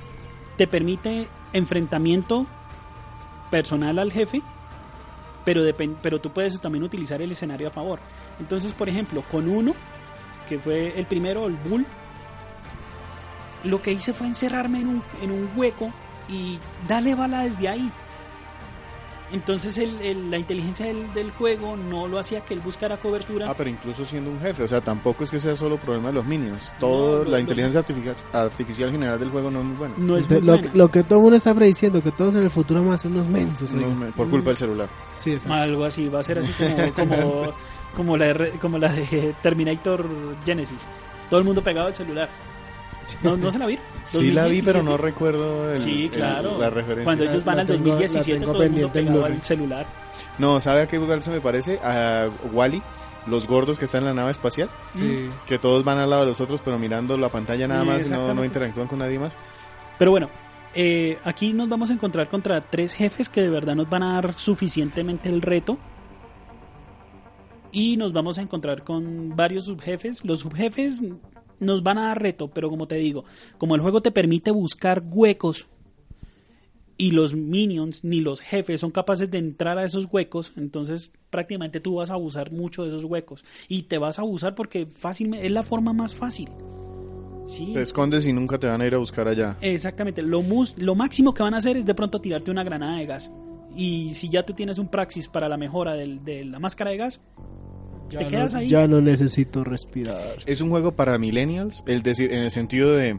te 0.57 0.67
permite 0.67 1.27
enfrentamiento 1.53 2.47
personal 3.49 3.99
al 3.99 4.11
jefe, 4.11 4.41
pero, 5.45 5.61
pero 6.01 6.19
tú 6.19 6.31
puedes 6.31 6.59
también 6.59 6.83
utilizar 6.83 7.21
el 7.21 7.31
escenario 7.31 7.67
a 7.67 7.71
favor. 7.71 7.99
Entonces, 8.39 8.73
por 8.73 8.89
ejemplo, 8.89 9.23
con 9.31 9.49
uno, 9.49 9.73
que 10.47 10.59
fue 10.59 10.97
el 10.99 11.05
primero, 11.05 11.47
el 11.47 11.55
Bull, 11.55 11.85
lo 13.63 13.81
que 13.81 13.91
hice 13.91 14.13
fue 14.13 14.27
encerrarme 14.27 14.79
en 14.79 14.87
un, 14.87 15.03
en 15.21 15.31
un 15.31 15.49
hueco 15.55 15.91
y 16.27 16.59
darle 16.87 17.15
bala 17.15 17.43
desde 17.43 17.67
ahí. 17.67 17.91
Entonces 19.31 19.77
el- 19.77 20.01
el- 20.01 20.31
la 20.31 20.37
inteligencia 20.39 20.87
del, 20.87 21.13
del 21.13 21.31
juego 21.31 21.77
no 21.77 22.07
lo 22.07 22.17
hacía 22.17 22.41
que 22.41 22.53
él 22.55 22.61
buscara 22.61 22.97
cobertura. 22.97 23.49
Ah, 23.49 23.53
pero 23.55 23.69
incluso 23.69 24.03
siendo 24.03 24.31
un 24.31 24.39
jefe, 24.39 24.63
o 24.63 24.67
sea, 24.67 24.81
tampoco 24.81 25.23
es 25.23 25.29
que 25.29 25.39
sea 25.39 25.55
solo 25.55 25.77
problema 25.77 26.07
de 26.07 26.15
los 26.15 26.25
minions. 26.25 26.73
Todo, 26.79 27.19
No, 27.19 27.23
lo- 27.25 27.31
la 27.31 27.39
inteligencia 27.39 27.83
artifici- 27.85 28.23
artificial 28.33 28.91
general 28.91 29.19
del 29.19 29.29
juego 29.29 29.51
no 29.51 29.59
es 29.59 29.65
muy 29.65 29.75
buena. 29.77 29.93
no 29.97 30.17
es 30.17 30.29
muy 30.29 30.41
lo, 30.41 30.53
buena. 30.53 30.71
lo 30.73 30.89
que 30.89 31.03
todo 31.03 31.19
el 31.19 31.21
mundo 31.23 31.37
está 31.37 31.53
prediciendo, 31.53 32.01
que 32.01 32.11
todos 32.11 32.33
en 32.35 32.41
el 32.43 32.49
futuro 32.49 32.83
van 32.83 32.93
a 32.93 32.97
ser 32.97 33.11
unos 33.11 33.27
mensos. 33.27 33.71
No, 33.73 33.85
oiga. 33.85 33.95
me- 33.95 34.11
por 34.11 34.29
culpa 34.29 34.49
del 34.49 34.57
celular. 34.57 34.89
Sí, 35.11 35.33
exacto. 35.33 35.53
Algo 35.53 35.85
así, 35.85 36.07
va 36.09 36.19
a 36.21 36.23
ser 36.23 36.39
así 36.39 36.51
como, 36.51 36.93
como, 36.95 37.53
como, 37.95 38.17
la, 38.17 38.33
de, 38.33 38.49
como 38.59 38.77
la 38.79 38.91
de 38.91 39.35
Terminator 39.43 40.05
Genesis. 40.45 40.79
Todo 41.29 41.39
el 41.39 41.45
mundo 41.45 41.61
pegado 41.63 41.87
al 41.87 41.93
celular. 41.95 42.29
¿No, 43.23 43.37
no 43.37 43.51
se 43.51 43.59
la 43.59 43.65
vi? 43.67 43.77
Sí 44.03 44.31
la 44.31 44.45
vi, 44.47 44.61
pero 44.61 44.81
no 44.83 44.91
2017. 44.91 44.97
recuerdo 45.11 45.71
el- 45.71 45.79
Sí, 45.79 46.03
el- 46.05 46.11
claro. 46.11 46.57
la 46.59 46.69
referencia. 46.69 47.03
Cuando 47.05 47.23
ellos 47.25 47.43
van 47.45 47.55
la 47.57 47.61
al 47.61 47.67
tengo- 47.67 47.77
2017, 47.85 48.33
la 48.33 48.39
tengo 48.39 48.53
todo 48.53 48.63
el 48.63 48.71
mundo 48.71 48.91
pegado 48.91 49.25
al 49.25 49.41
celular. 49.43 49.85
No, 50.37 50.59
¿sabe 50.59 50.81
a 50.81 50.87
qué 50.87 50.97
lugar 50.97 51.21
se 51.21 51.31
me 51.31 51.41
parece? 51.41 51.79
A 51.83 52.29
Wally, 52.53 52.81
los 53.27 53.47
gordos 53.47 53.77
que 53.77 53.85
están 53.85 54.01
en 54.01 54.07
la 54.07 54.13
nave 54.13 54.31
espacial, 54.31 54.69
Sí. 54.93 55.29
que 55.47 55.59
todos 55.59 55.83
van 55.83 55.97
al 55.97 56.09
lado 56.09 56.21
de 56.23 56.27
los 56.29 56.41
otros, 56.41 56.61
pero 56.61 56.79
mirando 56.79 57.17
la 57.17 57.29
pantalla 57.29 57.67
nada 57.67 57.83
más 57.83 58.07
y 58.09 58.11
no, 58.13 58.33
no 58.33 58.45
interactúan 58.45 58.87
con 58.87 58.99
nadie 58.99 59.19
más. 59.19 59.35
Pero 59.97 60.11
bueno, 60.11 60.29
eh, 60.75 61.17
aquí 61.25 61.51
nos 61.53 61.67
vamos 61.67 61.89
a 61.89 61.93
encontrar 61.93 62.29
contra 62.29 62.61
tres 62.61 62.93
jefes 62.93 63.27
que 63.29 63.41
de 63.41 63.49
verdad 63.49 63.75
nos 63.75 63.89
van 63.89 64.03
a 64.03 64.13
dar 64.15 64.33
suficientemente 64.33 65.27
el 65.29 65.41
reto. 65.41 65.77
Y 67.71 67.97
nos 67.97 68.13
vamos 68.13 68.37
a 68.39 68.41
encontrar 68.41 68.83
con 68.83 69.35
varios 69.35 69.65
subjefes. 69.65 70.25
Los 70.25 70.39
subjefes 70.39 71.01
nos 71.59 71.83
van 71.83 71.97
a 71.97 72.07
dar 72.09 72.21
reto, 72.21 72.49
pero 72.49 72.69
como 72.69 72.87
te 72.87 72.95
digo, 72.95 73.25
como 73.57 73.75
el 73.75 73.81
juego 73.81 74.01
te 74.01 74.11
permite 74.11 74.51
buscar 74.51 75.03
huecos 75.05 75.67
y 76.97 77.11
los 77.11 77.33
minions 77.33 78.03
ni 78.03 78.19
los 78.19 78.41
jefes 78.41 78.81
son 78.81 78.91
capaces 78.91 79.31
de 79.31 79.37
entrar 79.37 79.77
a 79.77 79.85
esos 79.85 80.07
huecos, 80.11 80.51
entonces 80.57 81.11
prácticamente 81.29 81.79
tú 81.79 81.95
vas 81.95 82.09
a 82.09 82.15
abusar 82.15 82.51
mucho 82.51 82.83
de 82.83 82.89
esos 82.89 83.05
huecos. 83.05 83.45
Y 83.69 83.83
te 83.83 83.97
vas 83.97 84.19
a 84.19 84.23
abusar 84.23 84.53
porque 84.53 84.85
fácilmente 84.85 85.45
es 85.45 85.51
la 85.51 85.63
forma 85.63 85.93
más 85.93 86.13
fácil. 86.13 86.49
Sí. 87.45 87.71
Te 87.73 87.81
escondes 87.81 88.27
y 88.27 88.33
nunca 88.33 88.59
te 88.59 88.67
van 88.67 88.81
a 88.81 88.85
ir 88.85 88.93
a 88.95 88.97
buscar 88.97 89.27
allá. 89.29 89.57
Exactamente, 89.61 90.21
lo, 90.21 90.41
mus- 90.41 90.77
lo 90.77 90.93
máximo 90.93 91.33
que 91.33 91.41
van 91.41 91.53
a 91.53 91.57
hacer 91.57 91.77
es 91.77 91.85
de 91.85 91.95
pronto 91.95 92.19
tirarte 92.19 92.51
una 92.51 92.63
granada 92.65 92.97
de 92.97 93.05
gas. 93.05 93.31
Y 93.75 94.13
si 94.15 94.27
ya 94.29 94.45
tú 94.45 94.53
tienes 94.53 94.77
un 94.77 94.87
praxis 94.89 95.27
para 95.29 95.47
la 95.47 95.55
mejora 95.57 95.93
del- 95.93 96.23
de 96.25 96.43
la 96.43 96.59
máscara 96.59 96.91
de 96.91 96.97
gas, 96.97 97.21
Ya 98.09 98.19
te 98.19 98.27
quedas 98.27 98.53
no, 98.53 98.59
ahí. 98.59 98.67
ya 98.69 98.87
no 98.87 99.01
necesito 99.01 99.63
respirar. 99.63 100.19
Es 100.45 100.61
un 100.61 100.69
juego 100.69 100.95
para 100.95 101.17
millennials, 101.17 101.83
es 101.85 102.03
decir, 102.03 102.31
en 102.31 102.39
el 102.43 102.51
sentido 102.51 102.91
de, 102.93 103.17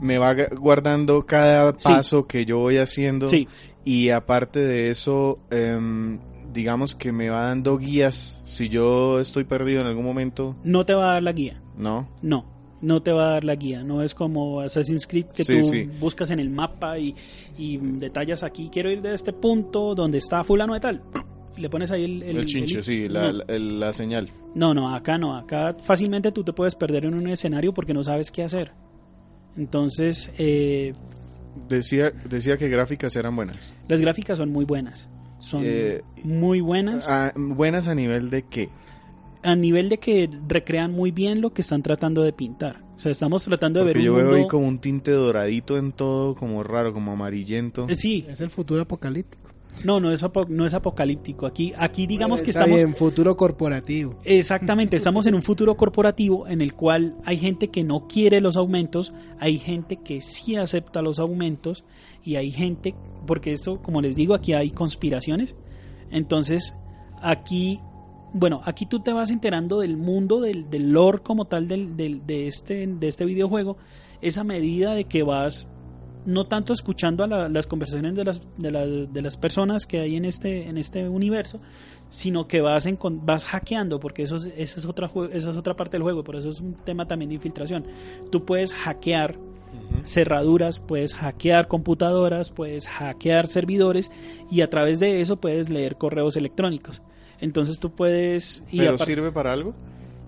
me 0.00 0.18
va 0.18 0.34
gu- 0.34 0.58
guardando 0.58 1.24
cada 1.26 1.72
Sí. 1.72 1.88
paso 1.88 2.26
que 2.26 2.44
yo 2.44 2.58
voy 2.58 2.78
haciendo. 2.78 3.28
Sí. 3.28 3.46
Y 3.84 4.10
aparte 4.10 4.60
de 4.60 4.90
eso, 4.90 5.38
em, 5.50 6.18
digamos 6.52 6.94
que 6.94 7.12
me 7.12 7.30
va 7.30 7.48
dando 7.48 7.78
guías 7.78 8.40
si 8.44 8.68
yo 8.68 9.18
estoy 9.20 9.44
perdido 9.44 9.80
en 9.80 9.86
algún 9.86 10.04
momento, 10.04 10.54
No 10.64 10.84
te 10.84 10.94
va 10.94 11.10
a 11.10 11.14
dar 11.14 11.22
la 11.22 11.32
guía. 11.32 11.60
¿no? 11.76 12.06
No, 12.20 12.44
no 12.82 13.02
te 13.02 13.10
va 13.12 13.28
a 13.28 13.30
dar 13.32 13.44
la 13.44 13.54
guía. 13.56 13.82
No 13.82 14.02
es 14.02 14.14
como 14.14 14.60
Assassin's 14.60 15.06
Creed 15.06 15.26
que 15.26 15.42
Sí, 15.44 15.56
tú 15.60 15.64
sí. 15.64 15.88
buscas 15.98 16.30
en 16.30 16.38
el 16.38 16.50
mapa 16.50 16.98
y, 16.98 17.14
y 17.56 17.78
detallas 17.78 18.42
aquí, 18.42 18.68
quiero 18.70 18.90
ir 18.90 19.00
de 19.02 19.14
este 19.14 19.32
punto 19.32 19.94
donde 19.94 20.18
está 20.18 20.44
fulano 20.44 20.74
de 20.74 20.80
tal. 20.80 21.02
Le 21.62 21.70
pones 21.70 21.90
ahí 21.92 22.04
el... 22.04 22.22
El, 22.24 22.44
chinche, 22.46 22.78
el- 22.78 22.82
sí, 22.82 23.08
la, 23.08 23.22
no. 23.26 23.32
la- 23.32 23.44
el- 23.48 23.80
la 23.80 23.92
señal. 23.92 24.28
No, 24.54 24.74
no, 24.74 24.94
acá 24.94 25.16
no. 25.16 25.36
Acá 25.36 25.76
fácilmente 25.82 26.32
tú 26.32 26.42
te 26.44 26.52
puedes 26.52 26.74
perder 26.74 27.04
en 27.06 27.14
un 27.14 27.26
escenario 27.28 27.72
porque 27.72 27.94
no 27.94 28.02
sabes 28.04 28.30
qué 28.30 28.42
hacer. 28.42 28.72
Entonces, 29.56 30.30
eh, 30.38 30.92
Decía, 31.68 32.10
decía 32.28 32.56
que 32.56 32.68
gráficas 32.68 33.14
eran 33.14 33.36
buenas. 33.36 33.72
las 33.86 34.00
gráficas 34.00 34.38
son 34.38 34.50
muy 34.50 34.64
buenas. 34.64 35.08
Son 35.38 35.62
Eh, 35.64 36.02
muy 36.24 36.60
buenas 36.60 37.08
Ah, 37.10 37.32
buenas 37.36 37.88
a 37.88 37.94
nivel 37.94 38.30
de 38.30 38.42
qué? 38.44 38.68
a 39.44 39.56
nivel 39.56 39.88
de 39.88 39.98
que 39.98 40.30
recrean 40.48 40.92
muy 40.92 41.10
bien 41.10 41.40
lo 41.40 41.52
que 41.52 41.62
están 41.62 41.82
tratando 41.82 42.22
de 42.22 42.32
pintar. 42.32 42.80
O 42.96 43.00
sea, 43.00 43.10
estamos 43.10 43.42
tratando 43.44 43.80
de 43.80 43.86
Porque 43.86 43.98
ver 43.98 44.04
yo 44.06 44.12
un 44.12 44.18
veo 44.18 44.26
mundo... 44.26 44.40
ahí 44.40 44.46
como 44.48 44.68
un 44.68 44.78
tinte 44.78 45.10
doradito 45.10 45.76
en 45.78 45.90
todo, 45.92 46.34
como 46.36 46.62
raro, 46.62 46.92
como 46.94 47.10
amarillento. 47.12 47.86
Eh, 47.88 47.94
Sí, 47.96 48.24
Es 48.28 48.40
el 48.40 48.50
futuro 48.50 48.82
apocalíptico. 48.82 49.50
No, 49.84 50.00
no 50.00 50.12
es, 50.12 50.22
apo- 50.22 50.46
no 50.48 50.66
es 50.66 50.74
apocalíptico. 50.74 51.46
Aquí, 51.46 51.72
aquí 51.76 52.06
digamos 52.06 52.42
que 52.42 52.50
estamos... 52.50 52.76
bien, 52.76 52.94
futuro 52.94 53.36
corporativo. 53.36 54.16
Exactamente, 54.24 54.96
estamos 54.96 55.26
en 55.26 55.34
un 55.34 55.42
futuro 55.42 55.76
corporativo 55.76 56.46
en 56.46 56.60
el 56.60 56.74
cual 56.74 57.16
hay 57.24 57.38
gente 57.38 57.68
que 57.68 57.82
no 57.82 58.06
quiere 58.06 58.40
los 58.40 58.56
aumentos, 58.56 59.12
hay 59.38 59.58
gente 59.58 59.96
que 59.96 60.20
sí 60.20 60.56
acepta 60.56 61.02
los 61.02 61.18
aumentos 61.18 61.84
y 62.24 62.36
hay 62.36 62.50
gente, 62.50 62.94
porque 63.26 63.52
esto, 63.52 63.80
como 63.82 64.00
les 64.02 64.14
digo, 64.14 64.34
aquí 64.34 64.52
hay 64.52 64.70
conspiraciones. 64.70 65.56
Entonces, 66.10 66.74
aquí, 67.20 67.80
bueno, 68.32 68.60
aquí 68.64 68.86
tú 68.86 69.00
te 69.00 69.12
vas 69.12 69.30
enterando 69.30 69.80
del 69.80 69.96
mundo, 69.96 70.40
del, 70.40 70.68
del 70.70 70.92
lore 70.92 71.20
como 71.20 71.46
tal 71.46 71.66
del, 71.68 71.96
del- 71.96 72.26
de, 72.26 72.46
este, 72.46 72.86
de 72.86 73.08
este 73.08 73.24
videojuego, 73.24 73.76
esa 74.20 74.44
medida 74.44 74.94
de 74.94 75.04
que 75.04 75.22
vas 75.22 75.68
no 76.24 76.46
tanto 76.46 76.72
escuchando 76.72 77.24
a 77.24 77.26
la- 77.26 77.48
las 77.48 77.66
conversaciones 77.66 78.14
de 78.14 78.24
las, 78.24 78.40
de, 78.58 78.70
la- 78.70 78.86
de 78.86 79.22
las 79.22 79.36
personas 79.36 79.86
que 79.86 80.00
hay 80.00 80.16
en 80.16 80.24
este, 80.24 80.68
en 80.68 80.78
este 80.78 81.08
universo, 81.08 81.60
sino 82.10 82.46
que 82.46 82.60
vas, 82.60 82.86
encon- 82.86 83.20
vas 83.24 83.44
hackeando, 83.44 83.98
porque 84.00 84.22
eso 84.22 84.36
es, 84.36 84.46
esa, 84.56 84.78
es 84.80 84.86
otra, 84.86 85.10
esa 85.32 85.50
es 85.50 85.56
otra 85.56 85.74
parte 85.74 85.92
del 85.92 86.02
juego, 86.02 86.22
por 86.24 86.36
eso 86.36 86.48
es 86.50 86.60
un 86.60 86.74
tema 86.74 87.06
también 87.08 87.28
de 87.30 87.36
infiltración. 87.36 87.84
Tú 88.30 88.44
puedes 88.44 88.72
hackear 88.72 89.36
cerraduras, 90.04 90.80
puedes 90.80 91.14
hackear 91.14 91.68
computadoras, 91.68 92.50
puedes 92.50 92.86
hackear 92.88 93.46
servidores 93.46 94.10
y 94.50 94.60
a 94.60 94.70
través 94.70 95.00
de 95.00 95.20
eso 95.20 95.36
puedes 95.36 95.70
leer 95.70 95.96
correos 95.96 96.36
electrónicos. 96.36 97.02
Entonces 97.40 97.78
tú 97.80 97.90
puedes... 97.90 98.62
Y 98.70 98.78
¿Pero 98.78 98.98
sirve 98.98 99.32
para 99.32 99.52
algo? 99.52 99.74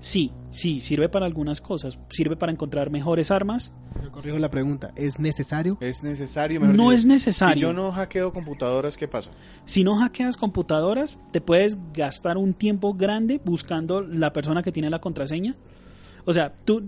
Sí, 0.04 0.32
sí, 0.50 0.80
sirve 0.80 1.08
para 1.08 1.24
algunas 1.24 1.62
cosas. 1.62 1.98
Sirve 2.10 2.36
para 2.36 2.52
encontrar 2.52 2.90
mejores 2.90 3.30
armas. 3.30 3.72
Yo 4.02 4.12
corrijo 4.12 4.38
la 4.38 4.50
pregunta. 4.50 4.92
¿Es 4.96 5.18
necesario? 5.18 5.78
¿Es 5.80 6.02
necesario? 6.02 6.60
Mejor 6.60 6.76
No 6.76 6.82
dicho, 6.90 6.92
es 6.92 7.04
necesario. 7.06 7.54
Si 7.54 7.60
yo 7.60 7.72
no 7.72 7.90
hackeo 7.90 8.30
computadoras, 8.34 8.98
¿qué 8.98 9.08
pasa? 9.08 9.30
Si 9.64 9.82
no 9.82 9.96
hackeas 9.96 10.36
computadoras, 10.36 11.16
te 11.32 11.40
puedes 11.40 11.78
gastar 11.94 12.36
un 12.36 12.52
tiempo 12.52 12.92
grande 12.92 13.40
buscando 13.42 14.02
la 14.02 14.30
persona 14.34 14.62
que 14.62 14.72
tiene 14.72 14.90
la 14.90 15.00
contraseña. 15.00 15.56
O 16.26 16.34
sea, 16.34 16.54
tú 16.54 16.82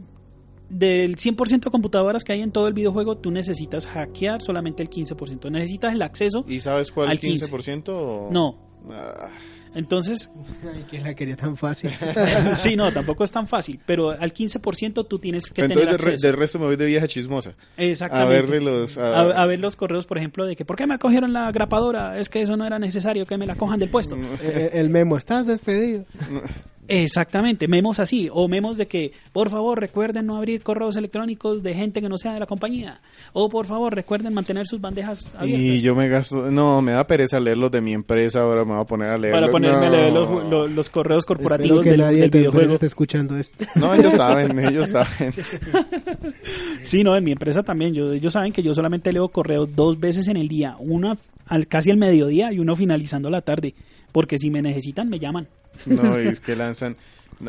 del 0.69 1.17
100% 1.17 1.65
de 1.65 1.71
computadoras 1.71 2.23
que 2.23 2.35
hay 2.35 2.43
en 2.43 2.51
todo 2.53 2.69
el 2.69 2.75
videojuego, 2.75 3.17
tú 3.17 3.31
necesitas 3.31 3.87
hackear 3.87 4.43
solamente 4.43 4.83
el 4.83 4.91
15%. 4.91 5.51
Necesitas 5.51 5.95
el 5.95 6.03
acceso. 6.03 6.45
¿Y 6.47 6.61
sabes 6.61 6.93
cuál 6.93 7.09
Al 7.09 7.15
el 7.15 7.21
15%? 7.21 7.89
o- 7.97 8.29
No. 8.31 8.59
Ah, 8.91 9.31
Entonces, 9.77 10.31
Ay, 10.75 10.85
¿quién 10.91 11.05
la 11.05 11.15
quería 11.15 11.37
tan 11.37 11.57
fácil? 11.57 11.91
sí, 12.55 12.75
no, 12.77 12.91
tampoco 12.91 13.23
es 13.25 13.31
tan 13.31 13.47
fácil, 13.47 13.79
pero 13.87 14.11
al 14.11 14.33
15% 14.33 15.07
tú 15.07 15.19
tienes 15.19 15.51
que 15.51 15.61
Entonces 15.63 15.87
tener 15.87 15.95
acceso. 16.01 16.27
del 16.27 16.37
resto 16.37 16.59
me 16.59 16.65
voy 16.65 16.77
de 16.77 16.87
vieja 16.87 17.07
chismosa. 17.07 17.53
Exactamente. 17.77 18.35
A 18.37 18.41
verle 18.41 18.61
los... 18.61 18.97
A, 18.99 19.21
a- 19.21 19.43
a 19.43 19.47
ver 19.47 19.61
los 19.61 19.77
correos, 19.77 20.07
por 20.07 20.17
ejemplo, 20.19 20.47
de 20.47 20.57
que 20.57 20.65
¿por 20.65 20.77
qué 20.77 20.87
me 20.87 20.99
cogieron 20.99 21.33
la 21.35 21.53
grapadora? 21.53 22.19
Es 22.19 22.29
que 22.31 22.41
eso 22.43 22.57
no 22.57 22.67
era 22.67 22.79
necesario 22.79 23.27
que 23.27 23.37
me 23.37 23.47
la 23.47 23.55
cojan 23.57 23.79
del 23.79 23.91
puesto. 23.91 24.17
Eh, 24.43 24.71
el 24.73 24.89
memo, 24.91 25.17
estás 25.17 25.47
despedido. 25.47 26.05
Exactamente, 26.89 27.69
memos 27.69 27.99
así, 28.01 28.29
o 28.33 28.49
memos 28.49 28.77
de 28.77 28.87
que, 28.87 29.13
por 29.33 29.51
favor, 29.51 29.81
recuerden 29.81 30.27
no 30.27 30.37
abrir 30.37 30.63
correos 30.63 30.97
electrónicos 30.97 31.63
de 31.63 31.75
gente 31.75 32.01
que 32.01 32.09
no 32.09 32.19
sea 32.19 32.35
de 32.35 32.41
la 32.41 32.47
compañía, 32.47 33.01
o 33.33 33.49
por 33.49 33.67
favor, 33.67 33.95
recuerden 33.95 34.33
mantener 34.35 34.67
sus 34.67 34.81
bandejas 34.81 35.29
abiertas. 35.37 35.65
Y 35.67 35.81
yo 35.81 35.95
me 35.95 36.09
gasto... 36.09 36.51
No, 36.51 36.81
me 36.83 36.93
da 36.93 37.07
pereza 37.07 37.41
leer 37.41 37.57
los 37.59 37.71
de 37.71 37.81
mi 37.81 37.93
empresa, 37.93 38.41
ahora 38.43 38.65
me 38.65 38.73
voy 38.75 38.83
a 38.83 38.85
poner 38.87 39.09
a 39.09 39.19
leer 39.19 39.33
para 39.33 39.47
los- 39.47 39.53
ponerme 39.53 39.87
a 39.87 39.91
leer 39.91 40.13
los, 40.13 40.31
lo- 40.49 40.67
los 40.69 40.91
correos 40.91 41.25
corporativos 41.25 41.83
que 41.83 41.91
del, 41.91 42.01
nadie 42.01 42.21
del 42.23 42.31
de 42.31 42.31
tu 42.31 42.37
empresa 42.39 42.51
videojuego. 42.51 42.75
esté 42.75 42.87
escuchando 42.87 43.37
esto. 43.37 43.65
No, 43.75 43.95
ellos 43.95 44.15
saben, 44.15 44.59
ellos 44.59 44.89
saben. 44.91 45.33
Sí, 46.83 47.03
no, 47.03 47.17
en 47.17 47.25
mi 47.25 47.33
empresa 47.33 47.63
también. 47.63 47.95
Yo, 47.95 48.13
ellos 48.13 48.33
saben 48.33 48.53
que 48.53 48.63
yo 48.63 48.75
solamente 48.75 49.13
leo 49.13 49.29
correos 49.29 49.69
dos 49.75 49.99
veces 49.99 50.29
en 50.29 50.37
el 50.37 50.49
día, 50.49 50.77
una 50.79 51.19
al 51.47 51.67
casi 51.67 51.91
al 51.91 51.97
mediodía 51.97 52.53
y 52.53 52.59
uno 52.59 52.75
finalizando 52.77 53.31
la 53.31 53.41
tarde, 53.41 53.75
porque 54.17 54.39
si 54.39 54.49
me 54.49 54.63
necesitan 54.63 55.11
me 55.11 55.19
llaman. 55.19 55.47
No, 55.85 56.19
y 56.19 56.27
es 56.29 56.41
que 56.41 56.57
lanzan... 56.57 56.97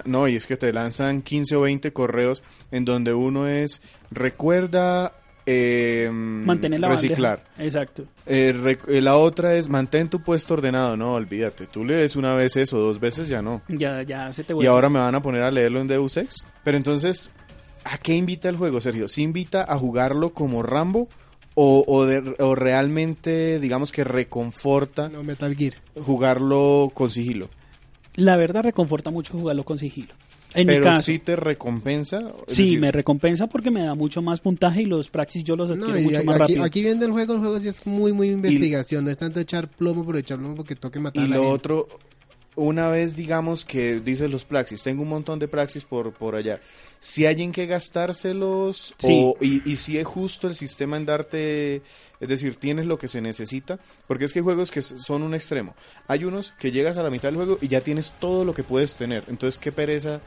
No, 0.04 0.28
y 0.28 0.36
es 0.36 0.46
que 0.48 0.58
te 0.58 0.74
lanzan 0.74 1.22
15 1.22 1.56
o 1.56 1.62
20 1.62 1.94
correos 1.94 2.44
en 2.72 2.84
donde 2.84 3.14
uno 3.14 3.48
es... 3.48 3.82
Recuerda... 4.12 5.14
eh, 5.46 6.10
Mantener 6.12 6.82
la 6.82 6.90
reciclar. 6.90 7.38
bandeja. 7.46 7.64
Exacto. 7.64 8.04
Eh, 8.26 8.54
rec- 8.54 8.90
eh, 8.90 9.00
la 9.02 9.16
otra 9.16 9.56
es 9.56 9.70
mantén 9.70 10.10
tu 10.10 10.22
puesto 10.22 10.56
ordenado. 10.56 10.98
No, 10.98 11.14
olvídate. 11.14 11.68
Tú 11.68 11.86
lees 11.86 12.18
una 12.18 12.34
vez 12.34 12.58
eso, 12.58 12.78
dos 12.80 13.00
veces 13.00 13.30
ya 13.30 13.42
no. 13.42 13.62
Ya, 13.70 14.04
ya 14.04 14.34
se 14.34 14.44
te 14.44 14.52
Y 14.52 14.56
vuelve. 14.56 14.70
ahora 14.70 14.90
me 14.90 15.00
van 15.00 15.16
a 15.16 15.22
poner 15.22 15.44
a 15.44 15.52
leerlo 15.52 15.80
en 15.80 15.88
Deus 15.88 16.18
Ex. 16.18 16.46
Pero 16.66 16.76
entonces, 16.76 17.32
¿a 17.86 17.98
qué 17.98 18.14
invita 18.14 18.50
el 18.50 18.58
juego, 18.58 18.82
Sergio? 18.82 19.08
¿Sí 19.08 19.22
invita 19.24 19.64
a 19.64 19.78
jugarlo 19.78 20.34
como 20.34 20.64
Rambo? 20.64 21.08
O, 21.60 21.84
o, 21.88 22.06
de- 22.06 22.36
o 22.38 22.54
realmente, 22.54 23.60
digamos 23.60 23.92
que 23.92 24.04
reconforta 24.04 25.10
No, 25.10 25.24
Metal 25.24 25.56
Gear. 25.56 25.74
jugarlo 26.00 26.92
con 26.94 27.10
sigilo? 27.10 27.50
La 28.16 28.38
verdad 28.38 28.62
reconforta 28.64 29.10
mucho 29.10 29.34
jugarlo 29.34 29.64
con 29.66 29.80
sigilo. 29.80 30.14
En 30.54 30.68
mi 30.68 30.74
Pero 30.74 30.86
caso. 30.86 31.02
sí 31.02 31.18
te 31.20 31.36
recompensa. 31.36 32.20
Sí, 32.48 32.62
decir, 32.64 32.80
me 32.80 32.92
recompensa 32.92 33.48
porque 33.48 33.72
me 33.72 33.82
da 33.82 33.96
mucho 33.96 34.22
más 34.22 34.40
puntaje 34.40 34.84
y 34.84 34.86
los 34.86 35.10
praxis 35.10 35.44
yo 35.44 35.56
los 35.56 35.72
adquiero 35.72 35.96
No, 35.96 36.02
mucho 36.02 36.24
más 36.24 36.36
aquí, 36.36 36.40
rápido. 36.40 36.64
aquí 36.64 36.82
viene 36.84 37.06
el 37.06 37.12
juego, 37.12 37.34
el 37.34 37.40
juego 37.40 37.60
sí 37.60 37.68
es 37.68 37.86
muy, 37.88 38.14
muy 38.14 38.30
investigación. 38.30 39.06
No 39.06 39.12
es 39.12 39.18
tanto 39.18 39.40
echar 39.40 39.68
plomo 39.68 40.06
por 40.06 40.16
echar 40.18 40.38
plomo 40.38 40.56
porque 40.56 40.76
toque 40.76 41.00
matar 41.00 41.24
Y 41.24 41.26
a 41.26 41.30
la 41.30 41.36
lo 41.38 41.42
gente. 41.42 41.56
otro, 41.56 41.88
una 42.56 42.90
vez 42.90 43.16
digamos 43.16 43.66
que 43.66 44.00
dices 44.00 44.32
los 44.32 44.46
praxis, 44.46 44.82
tengo 44.84 45.02
un 45.02 45.10
montón 45.10 45.38
de 45.40 45.48
praxis 45.48 45.84
por, 45.84 46.14
por 46.14 46.36
allá. 46.36 46.60
Si 47.10 47.26
hay 47.26 47.42
en 47.42 47.54
que 47.54 47.68
gastárselos 47.68 48.94
Sí. 48.98 49.22
o, 49.24 49.38
y, 49.42 49.62
y 49.70 49.78
si 49.78 49.98
es 49.98 50.06
justo 50.06 50.48
el 50.48 50.54
sistema 50.56 50.98
en 50.98 51.06
darte, 51.06 51.82
es 52.20 52.28
decir, 52.28 52.56
tienes 52.58 52.86
lo 52.86 52.98
que 53.00 53.08
se 53.08 53.22
necesita, 53.22 53.80
porque 54.08 54.26
es 54.26 54.34
que 54.34 54.40
hay 54.40 54.44
juegos 54.44 54.72
que 54.72 54.82
son 54.82 55.24
un 55.24 55.34
extremo. 55.34 55.74
Hay 56.08 56.26
unos 56.26 56.52
que 56.60 56.70
llegas 56.72 56.98
a 56.98 57.04
la 57.04 57.10
mitad 57.10 57.30
del 57.30 57.38
juego 57.38 57.60
y 57.62 57.70
ya 57.70 57.80
tienes 57.80 58.14
todo 58.20 58.44
lo 58.44 58.54
que 58.54 58.64
puedes 58.64 58.96
tener. 58.98 59.24
Entonces, 59.28 59.58
qué 59.58 59.72
pereza 59.72 60.20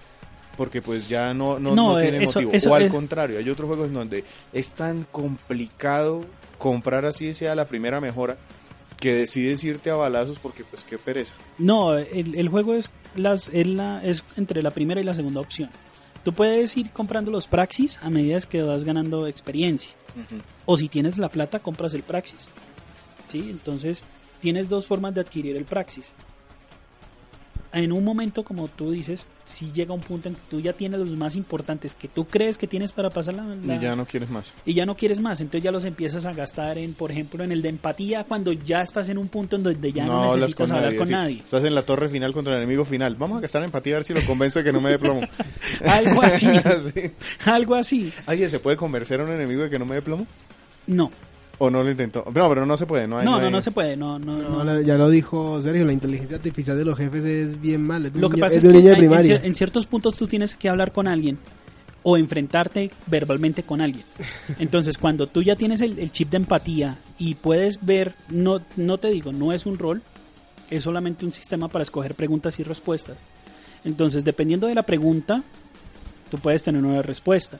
porque 0.56 0.80
pues 0.80 1.06
ya 1.06 1.34
no, 1.34 1.58
no, 1.58 1.74
No, 1.74 1.92
no 1.96 2.00
tiene 2.00 2.24
eso- 2.24 2.38
motivo. 2.40 2.52
eso 2.54 2.70
o 2.70 2.74
al 2.74 2.82
es- 2.84 2.90
contrario, 2.92 3.38
hay 3.38 3.50
otros 3.50 3.66
juegos 3.68 3.88
en 3.88 3.94
donde 3.94 4.24
es 4.54 4.68
tan 4.72 5.04
complicado 5.12 6.22
comprar 6.58 7.04
así 7.04 7.34
sea 7.34 7.54
la 7.54 7.66
primera 7.66 8.00
mejora 8.00 8.38
que 8.98 9.14
decides 9.14 9.62
irte 9.64 9.90
a 9.90 9.94
balazos 9.96 10.38
porque 10.38 10.64
pues 10.64 10.84
qué 10.84 10.96
pereza. 10.98 11.34
No, 11.58 11.96
el, 11.96 12.34
el 12.34 12.48
juego 12.48 12.72
es, 12.74 12.90
las, 13.16 13.48
es, 13.52 13.66
la, 13.66 14.02
es 14.04 14.24
entre 14.38 14.62
la 14.62 14.70
primera 14.70 15.00
y 15.00 15.04
la 15.04 15.14
segunda 15.14 15.40
opción. 15.40 15.70
Tú 16.24 16.32
puedes 16.32 16.76
ir 16.76 16.90
comprando 16.90 17.30
los 17.30 17.46
praxis 17.46 17.98
a 18.02 18.10
medida 18.10 18.38
que 18.40 18.62
vas 18.62 18.84
ganando 18.84 19.26
experiencia. 19.26 19.90
O 20.66 20.76
si 20.76 20.88
tienes 20.88 21.18
la 21.18 21.30
plata, 21.30 21.60
compras 21.60 21.94
el 21.94 22.02
praxis. 22.02 22.48
¿Sí? 23.28 23.48
Entonces, 23.50 24.02
tienes 24.40 24.68
dos 24.68 24.86
formas 24.86 25.14
de 25.14 25.22
adquirir 25.22 25.56
el 25.56 25.64
praxis. 25.64 26.12
En 27.72 27.92
un 27.92 28.04
momento, 28.04 28.42
como 28.42 28.66
tú 28.66 28.90
dices, 28.90 29.28
si 29.44 29.70
llega 29.70 29.94
un 29.94 30.00
punto 30.00 30.28
en 30.28 30.34
que 30.34 30.40
tú 30.50 30.60
ya 30.60 30.72
tienes 30.72 30.98
los 30.98 31.10
más 31.10 31.36
importantes 31.36 31.94
que 31.94 32.08
tú 32.08 32.24
crees 32.26 32.58
que 32.58 32.66
tienes 32.66 32.90
para 32.90 33.10
pasar 33.10 33.34
la, 33.34 33.44
la- 33.44 33.76
Y 33.76 33.78
ya 33.78 33.94
no 33.94 34.06
quieres 34.06 34.28
más. 34.28 34.54
y 34.66 34.74
ya 34.74 34.86
no 34.86 34.96
quieres 34.96 35.20
más, 35.20 35.40
entonces 35.40 35.62
ya 35.62 35.70
los 35.70 35.84
empiezas 35.84 36.24
a 36.24 36.32
gastar 36.32 36.78
en, 36.78 36.94
por 36.94 37.12
ejemplo, 37.12 37.44
en 37.44 37.52
el 37.52 37.62
de 37.62 37.68
empatía 37.68 38.24
cuando 38.24 38.52
ya 38.52 38.82
estás 38.82 39.08
en 39.08 39.18
un 39.18 39.28
punto 39.28 39.54
en 39.54 39.62
donde 39.62 39.92
ya 39.92 40.04
no, 40.04 40.34
necesitas 40.34 40.70
hablar 40.72 40.96
con 40.96 41.06
sí. 41.06 41.12
nadie. 41.12 41.38
Estás 41.38 41.62
en 41.62 41.74
la 41.76 41.82
torre 41.86 42.08
final 42.08 42.32
contra 42.32 42.54
el 42.56 42.62
enemigo 42.62 42.84
final. 42.84 43.14
Vamos 43.14 43.38
a 43.38 43.40
gastar 43.42 43.62
empatía 43.62 43.94
a 43.94 43.98
ver 43.98 44.04
si 44.04 44.14
lo 44.14 44.20
convenzo 44.24 44.58
de 44.58 44.64
que 44.64 44.72
no 44.72 44.80
me 44.80 44.90
dé 44.90 44.98
plomo. 44.98 45.20
Algo 45.86 46.22
así, 46.22 46.46
Sí. 46.94 47.10
algo 47.46 47.74
así. 47.76 48.12
¿Alguien 48.26 48.50
se 48.50 48.58
puede 48.58 48.76
convencer 48.76 49.20
a 49.20 49.24
un 49.24 49.30
enemigo 49.30 49.62
de 49.62 49.70
que 49.70 49.78
no 49.78 49.86
me 49.86 49.94
dé 49.94 50.02
plomo? 50.02 50.26
No, 50.88 51.12
¿O 51.62 51.70
no 51.70 51.82
lo 51.82 51.90
intentó? 51.90 52.24
No, 52.34 52.48
pero 52.48 52.64
no 52.64 52.76
se 52.76 52.86
puede. 52.86 53.06
No, 53.06 53.18
hay- 53.18 53.24
no, 53.26 53.38
no, 53.38 53.46
hay- 53.46 53.52
no 53.52 53.60
se 53.60 53.70
puede, 53.70 53.96
no, 53.96 54.18
no, 54.18 54.38
No, 54.38 54.48
no. 54.48 54.64
la- 54.64 54.80
ya 54.80 54.96
lo 54.96 55.10
dijo 55.10 55.60
Sergio, 55.60 55.84
la 55.84 55.92
inteligencia 55.92 56.36
artificial 56.38 56.76
de 56.78 56.84
los 56.86 56.96
jefes 56.96 57.24
es 57.24 57.60
bien 57.60 57.86
mala. 57.86 58.08
Es 58.08 58.14
de 58.14 58.20
Lo 58.20 58.28
un 58.28 58.32
que 58.32 58.36
niño- 58.36 58.46
pasa 58.46 58.58
es 58.58 58.64
es, 58.64 58.72
que 58.72 58.78
hay- 58.78 58.88
en, 58.88 58.96
primaria. 58.96 59.36
cier- 59.40 59.44
en 59.44 59.54
ciertos 59.54 59.86
puntos 59.86 60.16
tú 60.16 60.26
tienes 60.26 60.54
que 60.54 60.68
hablar 60.70 60.92
con 60.92 61.06
alguien 61.06 61.38
o 62.02 62.16
enfrentarte 62.16 62.90
verbalmente 63.08 63.62
con 63.62 63.82
alguien. 63.82 64.04
Entonces, 64.58 64.96
cuando 64.96 65.26
tú 65.26 65.42
ya 65.42 65.54
tienes 65.54 65.82
el, 65.82 65.98
el 65.98 66.10
chip 66.10 66.30
de 66.30 66.38
empatía 66.38 66.96
y 67.18 67.34
puedes 67.34 67.84
ver, 67.84 68.14
no, 68.30 68.62
no 68.76 68.96
te 68.96 69.10
digo, 69.10 69.32
no 69.32 69.52
es 69.52 69.66
un 69.66 69.78
rol, 69.78 70.00
es 70.70 70.82
solamente 70.84 71.26
un 71.26 71.32
sistema 71.32 71.68
para 71.68 71.82
escoger 71.82 72.14
preguntas 72.14 72.58
y 72.58 72.62
respuestas. 72.62 73.18
Entonces, 73.84 74.24
dependiendo 74.24 74.66
de 74.66 74.74
la 74.74 74.82
pregunta, 74.84 75.42
tú 76.30 76.38
puedes 76.38 76.62
tener 76.62 76.82
una 76.82 77.02
respuesta 77.02 77.58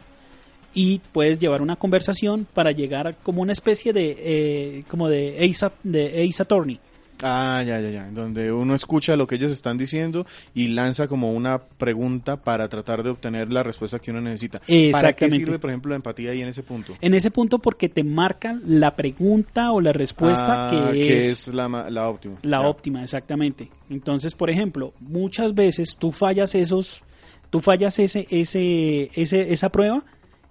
y 0.75 1.01
puedes 1.13 1.39
llevar 1.39 1.63
una 1.63 1.77
conversación 1.77 2.47
para 2.53 2.73
llegar 2.73 3.07
a 3.09 3.13
como 3.13 3.43
una 3.43 3.53
especie 3.53 3.93
de 3.93 4.17
eh, 4.19 4.85
como 4.89 5.09
de 5.09 5.37
Ace, 5.49 5.69
de 5.83 6.27
Ace 6.29 6.43
Attorney. 6.43 6.79
Ah, 7.23 7.63
ya, 7.67 7.79
ya, 7.81 7.91
ya. 7.91 8.11
Donde 8.11 8.51
uno 8.51 8.75
escucha 8.75 9.15
lo 9.15 9.27
que 9.27 9.35
ellos 9.35 9.53
están 9.53 9.77
diciendo 9.77 10.25
y 10.55 10.69
lanza 10.69 11.07
como 11.07 11.35
una 11.35 11.59
pregunta 11.59 12.39
para 12.39 12.67
tratar 12.71 13.03
de 13.03 13.11
obtener 13.11 13.53
la 13.53 13.63
respuesta 13.63 13.99
que 13.99 14.11
uno 14.11 14.23
necesita. 14.23 14.63
¿Para 14.91 15.13
qué 15.13 15.31
sirve, 15.31 15.59
por 15.59 15.69
ejemplo, 15.69 15.91
la 15.91 15.97
empatía 15.97 16.31
ahí 16.31 16.41
en 16.41 16.49
ese 16.49 16.63
punto? 16.63 16.97
En 16.99 17.13
ese 17.13 17.31
punto 17.31 17.59
porque 17.59 17.91
te 17.91 18.05
marcan 18.05 18.63
la 18.65 18.97
pregunta 18.97 19.71
o 19.73 19.83
la 19.83 19.93
respuesta 19.93 20.69
Ah, 20.71 20.93
que, 20.93 21.29
es, 21.29 21.49
la, 21.49 21.69
la 21.91 22.09
óptima. 22.09 22.39
la 22.41 22.63
Ya. 22.63 22.67
óptima, 22.69 23.03
exactamente. 23.03 23.69
Entonces, 23.91 24.33
por 24.35 24.49
ejemplo, 24.49 24.95
muchas 25.01 25.55
veces 25.55 25.97
tú 25.99 26.13
fallas 26.13 26.55
esos, 26.55 27.03
tú 27.51 27.61
fallas 27.61 27.99
ese, 27.99 28.27
ese, 28.31 29.11
ese, 29.15 29.53
esa 29.53 29.69
prueba 29.69 30.03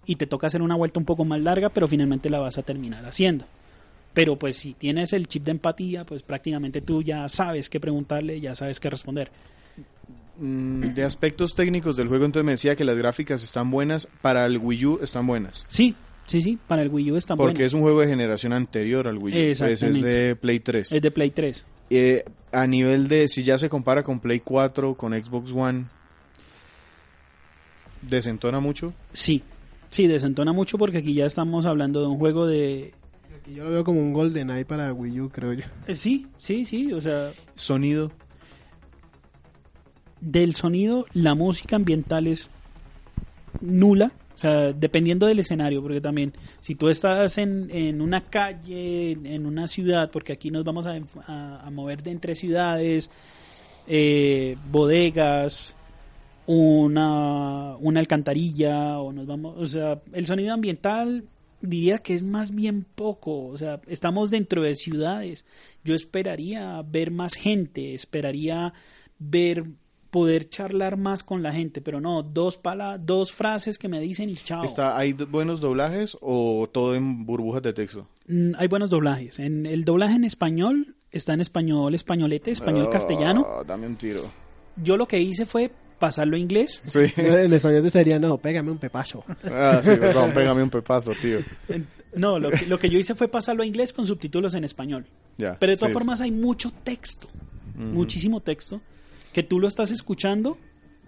y 0.09 0.15
te 0.15 0.25
toca 0.25 0.47
hacer 0.47 0.63
una 0.63 0.75
vuelta 0.75 0.99
un 0.99 1.05
poco 1.05 1.23
más 1.23 1.39
larga, 1.39 1.69
pero 1.69 1.87
finalmente 1.87 2.31
la 2.31 2.39
vas 2.39 2.57
a 2.57 2.63
terminar 2.63 3.05
haciendo. 3.05 3.45
Pero 4.11 4.39
pues 4.39 4.57
si 4.57 4.73
tienes 4.73 5.13
el 5.13 5.27
chip 5.27 5.43
de 5.43 5.51
empatía, 5.51 6.03
pues 6.03 6.23
prácticamente 6.23 6.81
tú 6.81 7.03
ya 7.03 7.29
sabes 7.29 7.69
qué 7.69 7.79
preguntarle, 7.79 8.41
ya 8.41 8.55
sabes 8.55 8.79
qué 8.79 8.89
responder. 8.89 9.29
Mm, 10.39 10.95
De 10.95 11.03
aspectos 11.03 11.53
técnicos 11.53 11.95
del 11.95 12.07
juego, 12.07 12.25
entonces 12.25 12.43
me 12.43 12.53
decía 12.53 12.75
que 12.75 12.83
las 12.85 12.97
gráficas 12.97 13.43
están 13.43 13.69
buenas. 13.69 14.07
Para 14.23 14.47
el 14.47 14.57
Wii 14.57 14.85
U 14.87 14.99
están 15.03 15.27
buenas. 15.27 15.63
Sí, 15.67 15.93
sí, 16.25 16.41
sí, 16.41 16.57
para 16.67 16.81
el 16.81 16.89
Wii 16.89 17.11
U 17.11 17.15
está 17.15 17.35
Porque 17.35 17.63
es 17.65 17.73
un 17.73 17.81
juego 17.81 18.01
de 18.01 18.07
generación 18.07 18.51
anterior 18.51 19.07
al 19.07 19.19
Wii 19.19 19.31
U. 19.31 19.37
Pues 19.37 19.61
es 19.61 19.71
Exactamente. 19.73 20.07
de 20.07 20.35
Play 20.37 20.59
3. 20.59 20.91
Es 20.91 21.01
de 21.03 21.11
Play 21.11 21.29
3. 21.29 21.65
Eh, 21.91 22.25
a 22.51 22.65
nivel 22.65 23.07
de, 23.09 23.27
si 23.27 23.43
ya 23.43 23.59
se 23.59 23.69
compara 23.69 24.01
con 24.01 24.19
Play 24.19 24.39
4, 24.39 24.95
con 24.95 25.13
Xbox 25.13 25.51
One, 25.53 25.85
¿desentona 28.01 28.59
mucho? 28.59 28.91
Sí, 29.13 29.43
sí, 29.89 30.07
desentona 30.07 30.53
mucho 30.53 30.77
porque 30.77 30.99
aquí 30.99 31.13
ya 31.13 31.25
estamos 31.25 31.65
hablando 31.65 32.01
de 32.01 32.07
un 32.07 32.17
juego 32.17 32.45
de... 32.47 32.93
Aquí 33.39 33.53
yo 33.55 33.63
lo 33.65 33.69
veo 33.71 33.83
como 33.83 33.99
un 34.01 34.13
Golden 34.13 34.49
Eye 34.51 34.65
para 34.65 34.93
Wii 34.93 35.21
U, 35.21 35.29
creo 35.29 35.53
yo. 35.53 35.63
eh, 35.87 35.95
Sí, 35.95 36.27
sí, 36.37 36.65
sí, 36.65 36.91
o 36.93 37.01
sea, 37.01 37.31
Sonido. 37.55 38.11
del 40.21 40.55
sonido, 40.55 41.05
la 41.13 41.33
música 41.35 41.75
ambiental 41.75 42.27
es 42.27 42.49
nula. 43.61 44.11
O 44.33 44.37
sea, 44.41 44.71
dependiendo 44.71 45.25
del 45.27 45.39
escenario, 45.39 45.81
porque 45.81 45.99
también 45.99 46.33
si 46.61 46.73
tú 46.75 46.87
estás 46.87 47.37
en, 47.37 47.69
en 47.71 47.99
una 48.01 48.21
calle, 48.21 49.11
en 49.11 49.45
una 49.45 49.67
ciudad, 49.67 50.09
porque 50.11 50.31
aquí 50.31 50.49
nos 50.49 50.63
vamos 50.63 50.85
a, 50.87 50.93
a- 51.27 51.59
a 51.65 51.69
mover 51.71 52.01
de 52.03 52.11
entre 52.11 52.35
ciudades, 52.35 53.09
eh, 53.85 54.55
bodegas, 54.71 55.75
una, 56.53 57.75
una 57.79 57.99
alcantarilla, 57.99 58.97
o 58.99 59.13
nos 59.13 59.27
vamos, 59.27 59.55
o 59.57 59.65
sea, 59.67 60.01
el 60.13 60.25
sonido 60.25 60.51
ambiental 60.53 61.25
diría 61.61 61.99
que 61.99 62.15
es 62.15 62.23
más 62.23 62.49
bien 62.55 62.85
poco, 62.95 63.45
o 63.47 63.55
sea, 63.57 63.79
estamos 63.85 64.31
dentro 64.31 64.63
de 64.63 64.73
ciudades. 64.73 65.45
Yo 65.83 65.93
esperaría 65.93 66.81
ver 66.81 67.11
más 67.11 67.35
gente, 67.35 67.93
esperaría 67.93 68.73
ver 69.19 69.65
poder 70.09 70.49
charlar 70.49 70.97
más 70.97 71.21
con 71.21 71.43
la 71.43 71.51
gente, 71.53 71.81
pero 71.81 72.01
no, 72.01 72.23
dos 72.23 72.57
pala 72.57 72.97
dos 72.97 73.31
frases 73.31 73.77
que 73.77 73.87
me 73.87 73.99
dicen 73.99 74.29
y 74.31 74.33
chao. 74.33 74.63
Está, 74.63 74.97
¿Hay 74.97 75.13
buenos 75.13 75.61
doblajes 75.61 76.17
o 76.19 76.67
todo 76.71 76.95
en 76.95 77.27
burbujas 77.27 77.61
de 77.61 77.73
texto? 77.73 78.07
Mm, 78.27 78.53
Hay 78.57 78.67
buenos 78.67 78.89
doblajes. 78.89 79.37
En 79.37 79.67
el 79.67 79.85
doblaje 79.85 80.15
en 80.15 80.23
español 80.23 80.95
está 81.11 81.35
en 81.35 81.41
español, 81.41 81.93
españolete, 81.93 82.49
español 82.49 82.87
Ah, 82.89 82.91
castellano. 82.91 83.47
Dame 83.67 83.85
un 83.85 83.97
tiro. 83.97 84.23
Yo 84.77 84.97
lo 84.97 85.07
que 85.07 85.19
hice 85.19 85.45
fue 85.45 85.71
pasarlo 85.99 86.35
a 86.35 86.39
inglés. 86.39 86.81
Sí. 86.85 86.99
En 87.17 87.53
español 87.53 87.83
te 87.83 87.91
sería, 87.91 88.17
no, 88.19 88.37
pégame 88.37 88.71
un 88.71 88.77
pepacho. 88.77 89.23
Ah, 89.43 89.81
sí, 89.83 89.91
perdón, 89.99 90.31
pégame 90.33 90.63
un 90.63 90.69
pepazo, 90.69 91.11
tío. 91.21 91.39
No, 92.15 92.39
lo 92.39 92.49
que, 92.49 92.65
lo 92.65 92.79
que 92.79 92.89
yo 92.89 92.97
hice 92.97 93.13
fue 93.15 93.27
pasarlo 93.27 93.61
a 93.63 93.65
inglés 93.65 93.93
con 93.93 94.07
subtítulos 94.07 94.53
en 94.55 94.63
español. 94.63 95.05
Ya. 95.37 95.57
Pero 95.59 95.71
de 95.71 95.77
todas 95.77 95.91
sí, 95.91 95.93
formas 95.93 96.21
hay 96.21 96.31
mucho 96.31 96.71
texto, 96.83 97.27
muchísimo 97.75 98.41
texto, 98.41 98.81
que 99.33 99.43
tú 99.43 99.59
lo 99.59 99.67
estás 99.67 99.91
escuchando. 99.91 100.57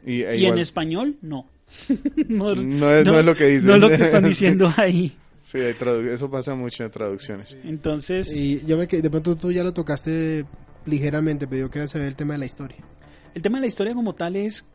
Y, 0.06 0.22
e 0.24 0.38
y 0.38 0.46
en 0.46 0.58
español 0.58 1.18
no. 1.22 1.48
no, 2.28 2.54
No 2.56 2.92
es- 2.94 3.06
no 3.06 3.20
es 3.20 3.26
lo 3.26 3.36
que 3.36 3.46
dicen. 3.48 3.68
No 3.68 3.76
es 3.76 3.82
lo 3.82 3.88
que 3.90 3.96
están 3.96 4.24
Sí. 4.24 4.30
diciendo 4.30 4.72
ahí. 4.78 5.16
Sí, 5.42 5.58
eso 5.60 6.30
pasa 6.30 6.54
mucho 6.54 6.84
en 6.84 6.92
traducciones. 6.92 7.58
Entonces, 7.64 8.36
Y 8.36 8.64
yo 8.66 8.78
me 8.78 8.86
de 8.86 9.10
pronto 9.10 9.36
tú 9.36 9.52
ya 9.52 9.64
lo 9.64 9.74
tocaste 9.74 10.46
ligeramente, 10.86 11.48
pero 11.48 11.62
yo 11.62 11.72
quería 11.72 11.88
saber 11.88 12.08
el 12.08 12.16
tema 12.16 12.34
de 12.34 12.40
la 12.40 12.46
historia. 12.46 12.78
el 13.34 13.42
tema 13.42 13.58
de 13.58 13.62
la 13.62 13.68
historia 13.68 13.94
como 13.96 14.14
tal 14.14 14.36
es 14.36 14.66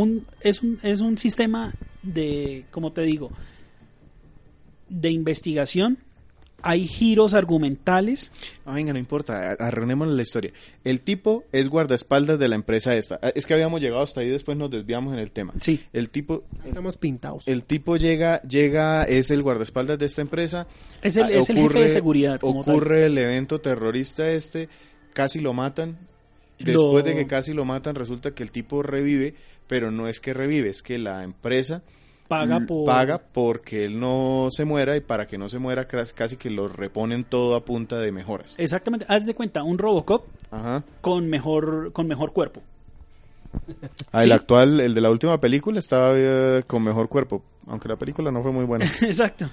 un 0.00 0.26
es 0.40 0.62
un 0.62 0.78
es 0.82 1.00
un 1.00 1.16
sistema 1.18 1.72
de 2.02 2.64
como 2.70 2.92
te 2.92 3.02
digo 3.02 3.30
de 4.88 5.10
investigación 5.10 5.98
hay 6.62 6.86
giros 6.88 7.34
argumentales 7.34 8.32
Ah, 8.64 8.74
venga, 8.74 8.92
no 8.92 8.98
importa, 8.98 9.50
a- 9.52 9.66
arreglémonos 9.68 10.16
la 10.16 10.22
historia. 10.22 10.52
El 10.82 11.00
tipo 11.02 11.44
es 11.52 11.68
guardaespaldas 11.68 12.38
de 12.40 12.48
la 12.48 12.56
empresa 12.56 12.96
esta. 12.96 13.20
Ah, 13.22 13.30
Es 13.34 13.46
que 13.46 13.54
habíamos 13.54 13.80
llegado 13.80 14.02
hasta 14.02 14.22
ahí, 14.22 14.28
después 14.28 14.56
nos 14.56 14.70
desviamos 14.70 15.12
en 15.12 15.20
el 15.20 15.30
tema. 15.30 15.52
sí 15.60 15.84
El 15.92 16.08
tipo, 16.10 16.44
Estamos 16.64 16.96
pintados. 16.96 17.46
el 17.46 17.62
tipo 17.64 17.96
llega, 17.96 18.40
llega, 18.42 19.04
es 19.04 19.30
el 19.30 19.42
guardaespaldas 19.42 19.98
de 19.98 20.06
esta 20.06 20.22
empresa. 20.22 20.66
es 21.02 21.16
el, 21.16 21.30
es 21.30 21.50
el 21.50 21.58
jefe 21.58 21.78
de 21.80 21.88
seguridad 21.90 22.40
como 22.40 22.64
tal. 22.64 22.74
ocurre 22.74 23.04
el 23.06 23.16
evento 23.18 23.60
terrorista 23.60 24.28
este, 24.30 24.68
casi 25.12 25.40
lo 25.40 25.52
matan. 25.52 25.96
Después 26.58 27.04
Lo- 27.04 27.10
de 27.10 27.14
que 27.14 27.26
casi 27.26 27.52
lo 27.52 27.64
matan, 27.64 27.94
resulta 27.94 28.30
que 28.32 28.42
el 28.42 28.50
tipo 28.50 28.82
revive, 28.82 29.34
pero 29.66 29.90
no 29.90 30.08
es 30.08 30.20
que 30.20 30.32
revive, 30.34 30.68
es 30.70 30.82
que 30.82 30.98
la 30.98 31.22
empresa 31.24 31.82
paga 32.28 32.58
por 32.66 32.86
paga 32.86 33.18
porque 33.18 33.84
él 33.84 34.00
no 34.00 34.48
se 34.50 34.64
muera 34.64 34.96
y 34.96 35.00
para 35.00 35.26
que 35.28 35.38
no 35.38 35.48
se 35.48 35.60
muera 35.60 35.86
casi 35.86 36.36
que 36.36 36.50
lo 36.50 36.66
reponen 36.66 37.22
todo 37.22 37.54
a 37.54 37.64
punta 37.64 38.00
de 38.00 38.10
mejoras. 38.10 38.54
exactamente 38.58 39.06
haz 39.08 39.26
de 39.26 39.34
cuenta 39.34 39.62
un 39.62 39.78
Robocop 39.78 40.24
Ajá. 40.50 40.82
con 41.02 41.28
mejor 41.28 41.92
con 41.92 42.08
mejor 42.08 42.32
cuerpo 42.32 42.62
Ah, 44.12 44.22
el 44.22 44.30
Sí. 44.30 44.32
actual, 44.34 44.80
el 44.80 44.94
de 44.94 45.00
la 45.00 45.10
última 45.10 45.40
película 45.40 45.78
estaba 45.78 46.12
eh, 46.16 46.62
con 46.66 46.82
mejor 46.82 47.08
cuerpo, 47.08 47.42
aunque 47.66 47.88
la 47.88 47.96
película 47.96 48.30
no 48.30 48.42
fue 48.42 48.52
muy 48.52 48.64
buena. 48.64 48.84
exacto 49.02 49.48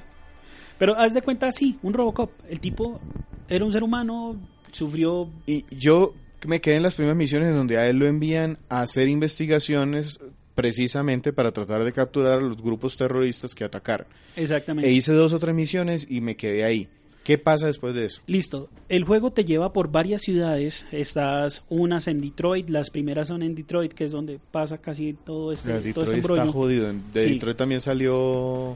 pero 0.80 0.98
haz 0.98 1.13
de 1.13 1.22
cuenta 1.22 1.52
sí 1.52 1.78
un 1.84 1.94
Robocop 1.94 2.32
el 2.50 2.60
tipo 2.60 3.00
era 3.48 3.63
un 3.66 3.72
ser 3.72 3.84
humano 3.84 4.36
sufrió 4.72 5.30
Y 5.46 5.63
yo 5.70 6.13
me 6.48 6.62
quedé 6.62 6.76
en 6.78 6.84
las 6.84 6.96
primeras 6.96 7.18
misiones 7.18 7.50
en 7.50 7.56
donde 7.56 7.78
a 7.78 7.88
él 7.88 7.98
lo 7.98 8.08
envían 8.08 8.58
a 8.70 8.82
hacer 8.82 9.08
investigaciones 9.08 10.20
precisamente 10.56 11.34
para 11.34 11.52
tratar 11.52 11.84
de 11.84 11.92
capturar 11.92 12.40
a 12.40 12.42
los 12.42 12.58
grupos 12.58 12.96
terroristas 12.96 13.56
que 13.56 13.64
atacaron. 13.64 14.08
exactamente 14.36 14.90
E 14.90 14.94
hice 14.94 15.12
dos 15.14 15.34
o 15.34 15.40
tres 15.40 15.56
misiones 15.56 16.06
y 16.10 16.22
me 16.22 16.36
quedé 16.36 16.64
ahí. 16.64 16.88
¿Qué 17.24 17.38
pasa 17.38 17.68
después 17.68 17.96
de 17.96 18.06
eso? 18.06 18.22
Listo. 18.28 18.70
El 18.90 19.06
juego 19.06 19.32
te 19.32 19.46
lleva 19.46 19.72
por 19.72 19.90
varias 19.90 20.22
ciudades. 20.24 20.86
Estás 20.92 21.64
unas 21.70 22.08
en 22.10 22.20
Detroit. 22.20 22.70
Las 22.70 22.90
primeras 22.90 23.30
son 23.30 23.42
en 23.44 23.56
Detroit, 23.56 23.94
que 23.94 24.04
es 24.04 24.12
donde 24.12 24.40
pasa 24.52 24.78
casi 24.78 25.14
todo 25.14 25.54
este, 25.54 25.70
todo 25.70 25.82
Detroit 26.04 26.08
este 26.20 26.34
está 26.34 26.48
jodido. 26.48 26.92
De 27.14 27.24
Sí. 27.24 27.30
Detroit 27.36 27.56
también 27.58 27.80
salió 27.80 28.76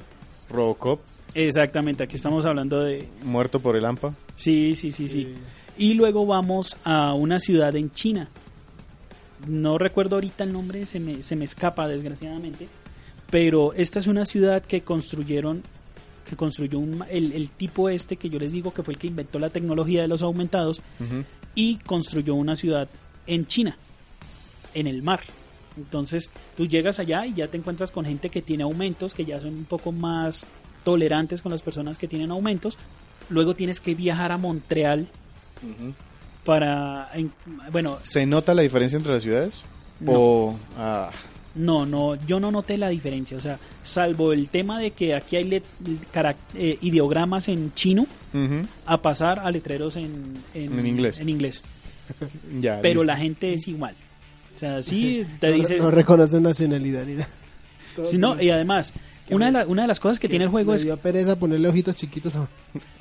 Robocop, 0.50 1.02
Exactamente. 1.34 2.04
Aquí 2.04 2.16
estamos 2.16 2.46
hablando 2.46 2.82
de. 2.82 3.08
muerto 3.24 3.60
por 3.60 3.76
el 3.76 3.86
AMPA. 3.86 4.16
Sí, 4.38 4.76
sí, 4.76 4.92
sí, 4.92 5.08
sí. 5.10 5.34
Y 5.78 5.94
luego 5.94 6.26
vamos 6.26 6.76
a 6.84 7.13
una 7.13 7.40
ciudad 7.40 7.76
en 7.76 7.92
China. 7.92 8.30
No 9.48 9.78
recuerdo 9.78 10.16
ahorita 10.16 10.44
el 10.44 10.52
nombre, 10.52 10.86
se 10.86 11.00
me, 11.00 11.22
se 11.22 11.36
me 11.36 11.46
escapa 11.46 11.88
desgraciadamente. 11.88 12.68
Pero 13.30 13.74
esta 13.74 14.00
es 14.00 14.08
una 14.08 14.26
ciudad 14.26 14.63
que 14.63 14.82
construyeron, 14.82 15.62
que 16.28 16.36
construyó 16.36 16.80
un, 16.80 17.04
el, 17.10 17.34
el 17.34 17.52
tipo 17.52 17.90
este 17.90 18.18
que 18.18 18.30
yo 18.30 18.40
les 18.40 18.54
digo 18.54 18.74
que 18.74 18.84
fue 18.84 18.94
el 18.94 19.00
que 19.00 19.08
inventó 19.08 19.38
la 19.38 19.50
tecnología 19.50 20.02
de 20.02 20.08
los 20.08 20.24
aumentados 20.24 20.82
y 21.54 21.76
construyó 21.78 22.36
una 22.36 22.56
ciudad 22.56 22.88
en 23.28 23.46
China, 23.46 23.78
en 24.74 24.88
el 24.88 25.04
mar. 25.04 25.20
Entonces 25.76 26.30
tú 26.56 26.65
llegas 26.65 26.98
allá 27.00 27.25
y 27.25 27.36
ya 27.36 27.50
te 27.50 27.58
encuentras 27.58 27.92
con 27.92 28.06
gente 28.06 28.30
que 28.30 28.42
tiene 28.42 28.63
aumentos, 28.63 29.13
que 29.13 29.25
ya 29.25 29.40
son 29.40 29.54
un 29.54 29.65
poco 29.65 29.92
más 29.92 30.48
tolerantes 30.84 31.42
con 31.42 31.52
las 31.52 31.62
personas 31.62 31.98
que 31.98 32.08
tienen 32.08 32.32
aumentos. 32.32 32.78
Luego 33.30 33.56
tienes 33.56 33.80
que 33.80 33.94
viajar 33.94 34.32
a 34.32 34.38
Montreal 34.38 35.08
para... 36.44 37.10
en- 37.14 37.32
bueno, 37.72 37.98
¿Se 38.04 38.26
nota 38.26 38.54
la 38.54 38.62
diferencia 38.62 38.98
entre 38.98 39.14
las 39.14 39.24
ciudades? 39.24 39.64
No. 40.00 40.12
O, 40.16 40.60
ah, 40.78 41.12
no, 41.56 41.86
no, 41.86 42.16
yo 42.16 42.40
no 42.40 42.52
noté 42.52 42.78
la 42.78 42.90
diferencia. 42.90 43.36
O 43.36 43.40
sea, 43.42 43.58
salvo 43.84 44.32
el 44.32 44.48
tema 44.48 44.80
de 44.80 44.92
que 44.92 45.16
aquí 45.16 45.36
hay 45.38 45.44
let- 45.46 45.64
eh, 46.56 46.78
ideogramas 46.82 47.48
en 47.48 47.74
chino, 47.74 48.06
a 48.86 49.02
pasar 49.02 49.40
a 49.40 49.50
letreros 49.50 49.96
en, 49.96 50.36
En 50.54 50.86
inglés. 50.86 51.20
En 51.20 51.30
inglés. 51.30 51.64
ya, 52.62 52.80
Pero 52.82 53.02
listo. 53.02 53.06
la 53.06 53.18
gente 53.18 53.54
es 53.54 53.68
igual. 53.68 53.96
O 54.56 54.60
sea, 54.60 54.82
sí 54.82 55.26
te 55.40 55.50
No- 55.50 55.54
dice... 55.56 55.78
No, 55.80 55.90
reconoce 55.92 56.40
nacionalidad 56.40 57.06
ni 57.06 57.14
nada. 57.14 57.30
Sí, 58.04 58.20
no, 58.20 58.40
y 58.40 58.52
además, 58.52 58.94
una 59.36 59.46
de, 59.48 59.52
la- 59.52 59.65
una 59.67 59.82
de 59.84 59.88
las 59.88 60.00
cosas 60.00 60.19
que 60.19 60.28
tiene 60.30 60.46
el 60.46 60.52
juego 60.52 60.71
Me 60.71 60.75
es... 60.78 60.84
dio 60.84 60.98
pereza 60.98 61.38
ponerle 61.38 61.67
ojitos 61.67 61.96
chiquitos 61.96 62.36
a... 62.36 62.48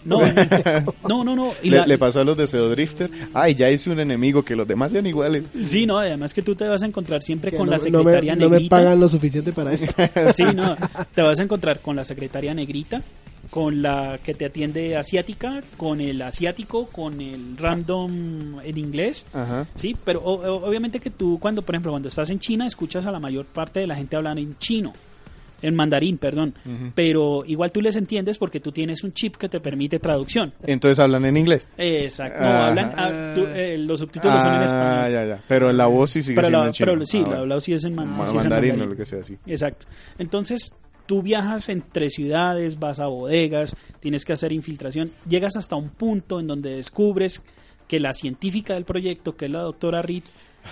No, 0.05 0.20
no, 1.09 1.24
no, 1.24 1.35
no. 1.37 1.51
y 1.62 1.70
Le, 1.70 1.79
la- 1.79 1.87
le 1.87 1.99
pasó 1.99 2.20
a 2.20 2.24
los 2.24 2.37
de 2.37 2.47
Pseudo 2.47 2.70
Drifter. 2.70 3.11
Ay, 3.35 3.55
ya 3.55 3.70
hice 3.70 3.91
un 3.91 4.01
enemigo 4.01 4.43
que 4.45 4.55
los 4.57 4.66
demás 4.68 4.93
sean 4.93 5.07
iguales. 5.07 5.51
Sí, 5.66 5.87
no, 5.87 5.99
además 5.99 6.33
que 6.35 6.43
tú 6.43 6.55
te 6.55 6.66
vas 6.68 6.83
a 6.83 6.87
encontrar 6.87 7.22
siempre 7.22 7.51
que 7.51 7.57
con 7.57 7.66
no, 7.66 7.72
la 7.72 7.79
no 7.79 7.83
me, 7.83 7.89
secretaria 8.05 8.35
no 8.37 8.49
me 8.49 8.57
negrita. 8.57 8.77
pagan 8.77 9.01
lo 9.01 9.09
suficiente 9.09 9.53
para 9.53 9.72
esto. 9.72 9.93
Sí, 10.33 10.45
no, 10.55 10.77
te 11.14 11.22
vas 11.22 11.39
a 11.39 11.43
encontrar 11.43 11.81
con 11.81 11.97
la 11.97 12.05
secretaria 12.05 12.55
negrita, 12.55 13.03
con 13.51 13.83
la 13.83 14.18
que 14.22 14.35
te 14.35 14.45
atiende 14.47 14.97
asiática, 14.97 15.62
con 15.77 16.01
el 16.01 16.20
asiático, 16.22 16.87
con 16.87 17.20
el 17.20 17.57
random 17.57 18.61
en 18.61 18.79
inglés. 18.79 19.24
Ajá. 19.33 19.66
Sí, 19.74 19.97
pero 20.05 20.20
o- 20.20 20.66
obviamente 20.68 21.01
que 21.01 21.11
tú 21.11 21.39
cuando, 21.41 21.62
por 21.62 21.74
ejemplo, 21.74 21.93
cuando 21.93 22.09
estás 22.09 22.31
en 22.31 22.39
China, 22.39 22.66
escuchas 22.66 23.07
a 23.07 23.11
la 23.11 23.18
mayor 23.20 23.45
parte 23.47 23.81
de 23.81 23.87
la 23.87 23.95
gente 23.97 24.16
hablar 24.16 24.39
en 24.39 24.57
chino, 24.59 24.93
en 25.63 25.75
mandarín, 25.75 26.19
perdón. 26.19 26.55
Pero 26.95 27.45
igual 27.47 27.73
tú 27.73 27.81
les 27.81 27.97
entiendes 27.97 28.39
porque 28.39 28.61
tú 28.61 28.73
tienes 28.73 29.03
un 29.05 29.13
chip 29.13 29.37
que 29.37 29.49
te 29.49 29.61
permite 29.61 29.99
traducción. 29.99 30.53
Entonces 30.67 30.99
hablan 30.99 31.25
en 31.25 31.37
inglés. 31.37 31.67
Exacto. 31.79 32.41
No, 32.41 32.47
Ajá. 32.47 32.67
hablan, 32.69 32.93
ah, 32.97 33.33
tú, 33.35 33.45
eh, 33.47 33.77
los 33.79 34.01
subtítulos 34.01 34.43
son 34.43 34.53
en 34.55 34.61
Ah, 34.61 34.65
español. 34.65 35.13
ya, 35.13 35.25
ya. 35.37 35.43
Pero 35.49 35.73
la 35.73 35.87
voz 35.87 36.11
sí 36.11 36.23
sigue 36.23 36.37
Pero, 36.37 36.49
siendo 36.49 36.61
la- 36.61 36.67
en 36.67 36.73
chino. 36.73 36.93
pero 36.93 37.07
sí, 37.07 37.23
Ah, 37.25 37.31
la 37.31 37.37
bueno. 37.39 37.61
sí 37.61 37.73
es 37.73 37.85
en, 37.85 37.95
man- 37.95 38.09
Ma- 38.09 38.27
sí 38.27 38.37
es 38.37 38.43
en 38.45 38.49
mandarín 38.51 38.71
o 38.71 38.73
mandarín. 38.75 38.91
lo 38.91 38.97
que 38.97 39.05
sea 39.07 39.21
así. 39.21 39.39
Exacto. 39.47 39.87
Entonces, 40.19 40.75
tú 41.07 41.23
viajas 41.23 41.69
entre 41.69 42.11
ciudades, 42.11 42.79
vas 42.79 43.01
a 43.01 43.07
bodegas, 43.07 43.77
tienes 44.01 44.25
que 44.25 44.33
hacer 44.33 44.53
infiltración, 44.53 45.13
llegas 45.29 45.57
hasta 45.57 45.77
un 45.77 45.89
punto 45.91 46.41
en 46.41 46.47
donde 46.49 46.71
descubres 46.77 47.43
que 47.89 48.01
la 48.01 48.13
científica 48.13 48.75
del 48.75 48.85
proyecto, 48.85 49.37
que 49.37 49.45
es 49.47 49.51
la 49.53 49.61
doctora 49.61 50.03
Reed, 50.03 50.25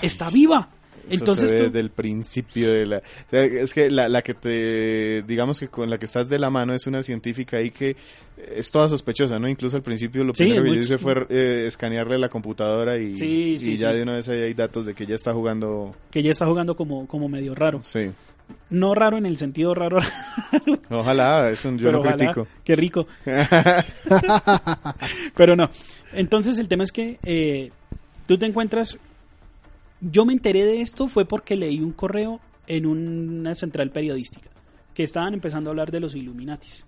está 0.02 0.28
viva. 0.30 0.68
Eso 1.08 1.18
Entonces 1.20 1.50
se 1.50 1.56
ve 1.56 1.62
tú, 1.62 1.66
desde 1.68 1.80
el 1.80 1.90
principio 1.90 2.72
de 2.72 2.86
la... 2.86 2.98
o 2.98 3.30
sea, 3.30 3.44
es 3.44 3.74
que 3.74 3.90
la, 3.90 4.08
la 4.08 4.22
que 4.22 4.34
te... 4.34 5.22
Digamos 5.22 5.60
que 5.60 5.68
con 5.68 5.90
la 5.90 5.98
que 5.98 6.06
estás 6.06 6.28
de 6.28 6.38
la 6.38 6.50
mano 6.50 6.74
es 6.74 6.86
una 6.86 7.02
científica 7.02 7.58
ahí 7.58 7.70
que 7.70 7.96
es 8.36 8.70
toda 8.70 8.88
sospechosa, 8.88 9.38
¿no? 9.38 9.48
Incluso 9.48 9.76
al 9.76 9.82
principio 9.82 10.24
lo 10.24 10.34
Sí, 10.34 10.44
primero 10.44 10.64
que 10.64 10.74
yo 10.74 10.80
hice 10.80 10.98
fue 10.98 11.26
eh, 11.28 11.64
escanearle 11.66 12.18
la 12.18 12.28
computadora 12.28 12.98
y, 12.98 13.16
Sí, 13.16 13.56
sí, 13.58 13.72
y 13.72 13.76
ya 13.76 13.92
de 13.92 14.02
una 14.02 14.14
vez 14.14 14.28
ahí 14.28 14.40
hay 14.42 14.54
datos 14.54 14.86
de 14.86 14.94
que 14.94 15.06
ya 15.06 15.14
está 15.14 15.32
jugando... 15.32 15.94
que 16.10 16.20
ella 16.20 16.30
está 16.30 16.46
jugando 16.46 16.76
como, 16.76 17.06
como 17.06 17.28
medio 17.28 17.54
raro. 17.54 17.80
Sí. 17.82 18.10
No 18.70 18.94
raro 18.94 19.16
en 19.16 19.26
el 19.26 19.38
sentido 19.38 19.74
raro, 19.74 19.98
Ojalá, 20.90 21.50
es 21.50 21.64
un 21.64 21.78
yo 21.78 21.88
pero 21.88 22.00
ojalá, 22.00 22.16
critico. 22.16 22.46
qué 22.62 22.76
rico. 22.76 23.06
pero 25.36 25.56
no. 25.56 25.70
Entonces 26.12 26.58
el 26.58 26.68
tema 26.68 26.84
es 26.84 26.92
que 26.92 27.18
eh, 27.22 27.70
tú 28.26 28.38
te 28.38 28.46
encuentras... 28.46 28.98
Yo 30.10 30.24
me 30.24 30.32
enteré 30.32 30.64
de 30.64 30.80
esto 30.80 31.08
fue 31.08 31.24
porque 31.24 31.56
leí 31.56 31.80
un 31.80 31.92
correo 31.92 32.40
en 32.66 32.86
una 32.86 33.54
central 33.54 33.90
periodística 33.90 34.50
que 34.94 35.02
estaban 35.02 35.34
empezando 35.34 35.70
a 35.70 35.72
hablar 35.72 35.90
de 35.90 36.00
los 36.00 36.14
Illuminatis. 36.14 36.84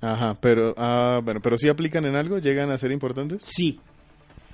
Ajá, 0.00 0.36
pero, 0.40 0.74
ah, 0.76 1.20
bueno, 1.24 1.40
pero 1.42 1.58
sí 1.58 1.68
aplican 1.68 2.04
en 2.04 2.14
algo, 2.14 2.38
llegan 2.38 2.70
a 2.70 2.78
ser 2.78 2.92
importantes. 2.92 3.42
Sí. 3.42 3.80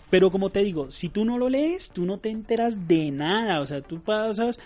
Pero 0.09 0.31
como 0.31 0.51
te 0.51 0.63
digo, 0.63 0.91
si 0.91 1.09
tú 1.09 1.25
no 1.25 1.39
lo 1.39 1.49
lees, 1.49 1.91
tú 1.91 2.07
no 2.07 2.19
te 2.19 2.31
enteras 2.31 2.89
de 2.89 3.11
nada. 3.11 3.61
O 3.61 3.67
sea, 3.67 3.83
tú 3.83 4.01
pasas, 4.01 4.59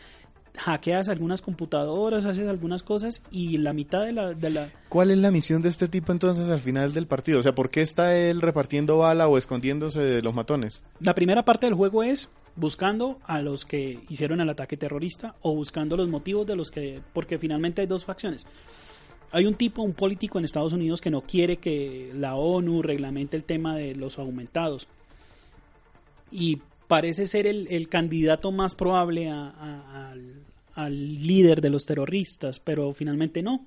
hackeas 0.59 1.09
algunas 1.09 1.41
computadoras, 1.43 2.25
haces 2.25 2.49
algunas 2.49 2.83
cosas 2.83 3.23
y 3.31 3.59
la 3.59 3.73
mitad 3.73 4.05
de 4.05 4.13
la... 4.13 4.35
De 4.35 4.51
la 4.51 4.69
¿Cuál 4.89 5.11
es 5.11 5.19
la 5.19 5.31
misión 5.31 5.63
de 5.63 5.69
este 5.69 5.89
tipo 5.89 6.13
entonces 6.13 6.49
al 6.51 6.61
final 6.61 6.93
del 6.93 7.07
partido? 7.07 7.39
O 7.39 7.43
sea, 7.43 7.55
¿por 7.55 7.71
qué 7.71 7.81
está 7.83 8.17
él 8.17 8.41
repartiendo 8.41 8.99
bala 8.99 9.29
o 9.29 9.39
escondiéndose 9.39 10.01
de 10.01 10.23
los 10.23 10.35
matones? 10.35 10.83
la 11.01 11.15
primera 11.15 11.45
parte 11.45 11.67
del 11.67 11.75
juego 11.75 12.03
es 12.03 12.29
buscando 12.57 13.19
a 13.25 13.41
los 13.41 13.65
que 13.65 14.01
hicieron 14.09 14.41
el 14.41 14.49
ataque 14.49 14.77
terrorista 14.77 15.37
o 15.43 15.55
buscando 15.55 15.97
los 15.97 16.09
motivos 16.09 16.47
de 16.47 16.57
los 16.57 16.71
que... 16.71 17.01
Porque 17.13 17.39
finalmente 17.39 17.81
hay 17.83 17.87
dos 17.87 18.05
facciones. 18.05 18.45
Hay 19.31 19.45
un 19.47 19.55
tipo, 19.55 19.83
un 19.83 19.93
político 19.95 20.39
en 20.39 20.45
Estados 20.45 20.73
Unidos 20.73 21.01
que 21.01 21.11
no 21.11 21.21
quiere 21.21 21.59
que 21.59 22.11
la 22.15 22.35
ONU 22.35 22.83
reglamente 22.83 23.37
el 23.37 23.45
tema 23.45 23.77
de 23.77 23.95
los 23.95 24.19
aumentados. 24.19 24.89
Y 26.31 26.61
parece 26.89 27.27
ser 27.27 27.47
el, 27.47 27.67
el 27.71 27.89
candidato 27.89 28.51
más 28.53 28.75
probable 28.75 29.29
a- 29.31 29.51
a- 29.51 30.11
al, 30.11 30.35
al 30.85 30.95
líder 31.27 31.61
de 31.61 31.71
los 31.71 31.87
terroristas, 31.87 32.61
pero 32.61 32.93
finalmente 32.93 33.43
no. 33.43 33.67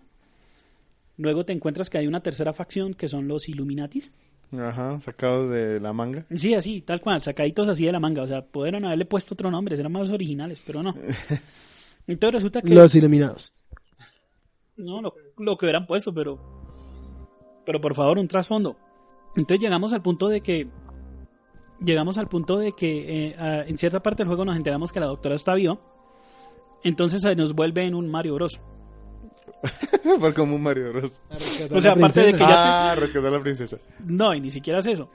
Luego 1.17 1.45
te 1.45 1.53
encuentras 1.53 1.89
que 1.89 1.97
hay 1.97 2.07
una 2.07 2.21
tercera 2.23 2.53
facción 2.53 2.93
que 2.93 3.07
son 3.09 3.27
los 3.27 3.47
Illuminatis. 3.49 4.11
Ajá, 4.57 4.99
sacado 4.99 5.49
de 5.49 5.79
la 5.79 5.93
manga. 5.93 6.25
Sí, 6.31 6.53
así, 6.53 6.81
tal 6.81 6.99
cual, 7.01 7.21
sacaditos 7.21 7.67
así 7.69 7.85
de 7.85 7.91
la 7.91 7.99
manga. 7.99 8.23
O 8.23 8.27
sea, 8.27 8.45
pudieron 8.45 8.85
haberle 8.85 9.05
puesto 9.05 9.33
otro 9.33 9.51
nombre, 9.51 9.75
eran 9.75 9.91
más 9.91 10.09
originales, 10.09 10.61
pero 10.65 10.81
no. 10.83 10.93
Entonces 12.07 12.33
resulta 12.35 12.61
que... 12.61 12.73
Los 12.73 12.95
iluminados. 12.95 13.53
No, 14.77 15.01
lo, 15.01 15.13
lo 15.37 15.57
que 15.57 15.65
hubieran 15.65 15.85
puesto, 15.85 16.13
pero. 16.13 16.39
Pero 17.65 17.79
por 17.79 17.93
favor, 17.93 18.17
un 18.17 18.27
trasfondo. 18.27 18.75
Entonces 19.35 19.61
llegamos 19.61 19.93
al 19.93 20.01
punto 20.01 20.27
de 20.27 20.41
que. 20.41 20.67
Llegamos 21.83 22.17
al 22.17 22.27
punto 22.27 22.57
de 22.57 22.73
que 22.73 23.27
eh, 23.27 23.35
a- 23.37 23.63
en 23.67 23.77
cierta 23.77 24.01
parte 24.01 24.23
del 24.23 24.27
juego 24.27 24.45
nos 24.45 24.55
enteramos 24.57 24.91
que 24.91 24.99
la 24.99 25.05
doctora 25.07 25.35
está 25.35 25.53
viva. 25.55 25.79
Entonces 26.83 27.21
se 27.21 27.35
nos 27.35 27.53
vuelve 27.53 27.85
en 27.85 27.95
un 27.95 28.09
Mario 28.09 28.35
Bros. 28.35 28.59
Por 30.19 30.33
como 30.33 30.55
un 30.55 30.63
Mario 30.63 30.91
Bros. 30.93 31.11
O 31.71 31.79
sea, 31.79 31.91
aparte 31.93 32.21
de 32.21 32.31
que 32.33 32.39
ya 32.39 32.91
Ah, 32.91 32.95
rescatar 32.95 33.29
a 33.29 33.37
la 33.37 33.39
princesa. 33.39 33.77
No, 34.05 34.33
y 34.33 34.41
ni 34.41 34.49
siquiera 34.49 34.79
es 34.79 34.87
eso. 34.87 35.09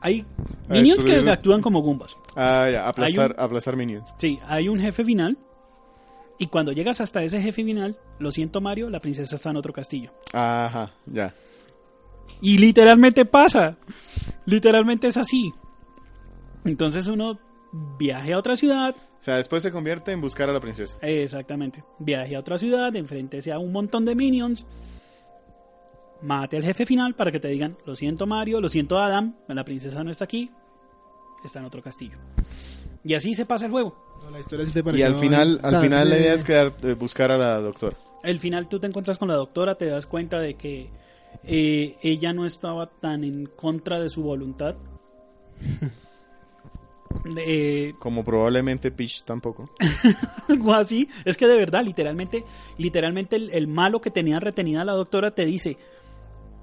Hay 0.00 0.24
A 0.68 0.74
minions 0.74 1.02
que 1.02 1.16
actúan 1.30 1.62
como 1.62 1.80
Goombas. 1.80 2.16
Ah, 2.36 2.68
ya, 2.70 2.86
aplastar, 2.86 3.34
aplastar 3.38 3.74
minions. 3.76 4.12
Sí, 4.18 4.38
hay 4.46 4.68
un 4.68 4.78
jefe 4.78 5.04
final. 5.04 5.38
Y 6.38 6.48
cuando 6.48 6.72
llegas 6.72 7.00
hasta 7.00 7.22
ese 7.22 7.40
jefe 7.40 7.64
final, 7.64 7.96
lo 8.18 8.30
siento 8.30 8.60
Mario, 8.60 8.90
la 8.90 9.00
princesa 9.00 9.36
está 9.36 9.50
en 9.50 9.56
otro 9.56 9.72
castillo. 9.72 10.12
Ajá, 10.32 10.92
ya. 11.06 11.32
Y 12.40 12.58
literalmente 12.58 13.24
pasa. 13.24 13.76
Literalmente 14.44 15.06
es 15.06 15.16
así. 15.16 15.52
Entonces 16.64 17.06
uno 17.06 17.38
viaje 17.98 18.32
a 18.32 18.38
otra 18.38 18.56
ciudad. 18.56 18.94
O 18.96 19.22
sea, 19.22 19.36
después 19.36 19.62
se 19.62 19.72
convierte 19.72 20.12
en 20.12 20.20
buscar 20.20 20.48
a 20.48 20.52
la 20.52 20.60
princesa. 20.60 20.96
Exactamente. 21.02 21.82
Viaje 21.98 22.36
a 22.36 22.40
otra 22.40 22.58
ciudad, 22.58 22.94
enfrente 22.94 23.40
a 23.50 23.58
un 23.58 23.72
montón 23.72 24.04
de 24.04 24.14
minions. 24.14 24.66
Mate 26.22 26.56
al 26.56 26.62
jefe 26.62 26.86
final 26.86 27.14
para 27.14 27.32
que 27.32 27.40
te 27.40 27.48
digan, 27.48 27.76
lo 27.84 27.94
siento 27.94 28.26
Mario, 28.26 28.60
lo 28.60 28.68
siento 28.68 28.98
Adam, 28.98 29.34
la 29.48 29.64
princesa 29.64 30.02
no 30.04 30.10
está 30.10 30.24
aquí, 30.24 30.50
está 31.44 31.58
en 31.58 31.66
otro 31.66 31.82
castillo. 31.82 32.16
Y 33.02 33.14
así 33.14 33.34
se 33.34 33.44
pasa 33.44 33.66
el 33.66 33.72
juego. 33.72 33.96
No, 34.22 34.30
la 34.30 34.40
historia 34.40 34.64
sí 34.64 34.72
te 34.72 34.82
Y 34.96 35.02
al 35.02 35.16
final, 35.16 35.60
al 35.62 35.80
final 35.80 36.08
la 36.08 36.16
idea 36.16 36.34
es 36.34 36.44
quedar, 36.44 36.74
eh, 36.82 36.94
buscar 36.94 37.30
a 37.30 37.36
la 37.36 37.60
doctora. 37.60 37.96
Al 38.22 38.38
final 38.38 38.68
tú 38.68 38.80
te 38.80 38.86
encuentras 38.86 39.18
con 39.18 39.28
la 39.28 39.34
doctora, 39.34 39.74
te 39.74 39.84
das 39.84 40.06
cuenta 40.06 40.40
de 40.40 40.54
que 40.54 40.90
eh, 41.42 41.96
ella 42.02 42.32
no 42.32 42.46
estaba 42.46 42.88
tan 42.88 43.22
en 43.24 43.44
contra 43.44 44.00
de 44.00 44.08
su 44.08 44.22
voluntad. 44.22 44.76
Eh, 47.36 47.94
Como 47.98 48.24
probablemente 48.24 48.90
Peach 48.90 49.22
tampoco. 49.24 49.70
algo 50.48 50.72
así. 50.74 51.08
Es 51.24 51.36
que 51.36 51.46
de 51.46 51.56
verdad, 51.56 51.84
literalmente, 51.84 52.44
literalmente 52.78 53.36
el, 53.36 53.50
el 53.52 53.66
malo 53.68 54.00
que 54.00 54.10
tenía 54.10 54.40
retenida 54.40 54.84
la 54.84 54.92
doctora 54.92 55.30
te 55.32 55.44
dice, 55.46 55.76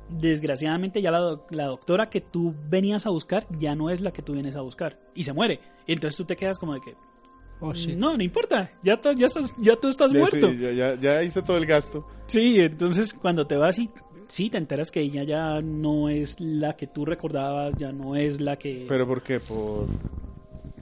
desgraciadamente 0.10 1.02
ya 1.02 1.12
la, 1.12 1.20
doc- 1.20 1.52
la 1.52 1.66
doctora 1.66 2.10
que 2.10 2.22
tú 2.22 2.54
venías 2.70 3.06
a 3.06 3.10
buscar 3.10 3.48
ya 3.60 3.76
no 3.76 3.90
es 3.90 4.02
la 4.02 4.12
que 4.12 4.22
tú 4.22 4.34
vienes 4.34 4.56
a 4.56 4.62
buscar 4.62 5.00
y 5.16 5.24
se 5.24 5.34
muere. 5.34 5.60
Y 5.88 5.94
entonces 5.94 6.18
tú 6.18 6.26
te 6.26 6.36
quedas 6.36 6.60
como 6.60 6.74
de 6.74 6.82
que, 6.82 6.96
Oh, 7.64 7.74
no, 7.96 8.18
no 8.18 8.24
importa, 8.24 8.72
ya, 8.82 9.00
ya, 9.16 9.28
estás, 9.28 9.54
ya 9.60 9.76
tú 9.76 9.88
estás 9.88 10.12
Ya, 10.12 10.18
muerto. 10.18 10.50
sí, 10.50 10.58
ya, 10.76 10.96
ya 10.96 11.22
hice 11.22 11.44
todo 11.44 11.58
el 11.58 11.68
gasto. 11.68 12.08
Sí, 12.26 12.56
entonces 12.60 13.14
cuando 13.14 13.46
te 13.46 13.56
vas 13.56 13.78
y 13.78 13.88
sí 14.28 14.50
te 14.50 14.58
enteras 14.58 14.90
que 14.90 15.00
ella 15.02 15.24
ya 15.24 15.62
no 15.62 16.10
es 16.10 16.40
la 16.40 16.76
que 16.76 16.88
tú 16.88 17.06
recordabas, 17.06 17.76
ya 17.78 17.92
no 17.92 18.16
es 18.16 18.42
la 18.42 18.58
que... 18.58 18.86
¿Pero 18.90 19.06
por 19.08 19.22
qué? 19.22 19.40
Por... 19.40 19.86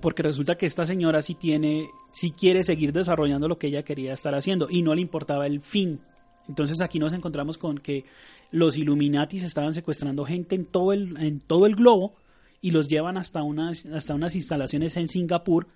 porque 0.02 0.24
resulta 0.24 0.58
que 0.58 0.66
esta 0.66 0.86
señora 0.86 1.22
sí 1.22 1.36
tiene, 1.36 1.90
sí 2.12 2.32
quiere 2.32 2.64
seguir 2.64 2.94
desarrollando 2.94 3.48
lo 3.48 3.58
que 3.58 3.68
ella 3.68 3.84
quería 3.84 4.14
estar 4.14 4.34
haciendo 4.36 4.68
y 4.70 4.82
no 4.82 4.96
le 4.96 5.02
importaba 5.02 5.46
el 5.46 5.62
fin. 5.62 6.02
Entonces 6.48 6.82
aquí 6.82 7.00
nos 7.00 7.14
encontramos 7.14 7.58
con 7.58 7.78
que 7.78 8.06
los 8.52 8.78
Illuminatis 8.78 9.44
estaban 9.44 9.74
secuestrando 9.74 10.26
gente 10.26 10.56
en 10.56 10.66
todo 10.66 10.94
el, 10.94 11.18
en 11.18 11.40
todo 11.40 11.66
el 11.66 11.76
globo 11.76 12.16
y 12.62 12.72
los 12.72 12.88
llevan 12.88 13.18
hasta 13.18 13.44
unas, 13.44 13.86
hasta 13.86 14.16
unas 14.16 14.36
instalaciones 14.36 14.98
en 14.98 15.08
Singapur 15.08 15.68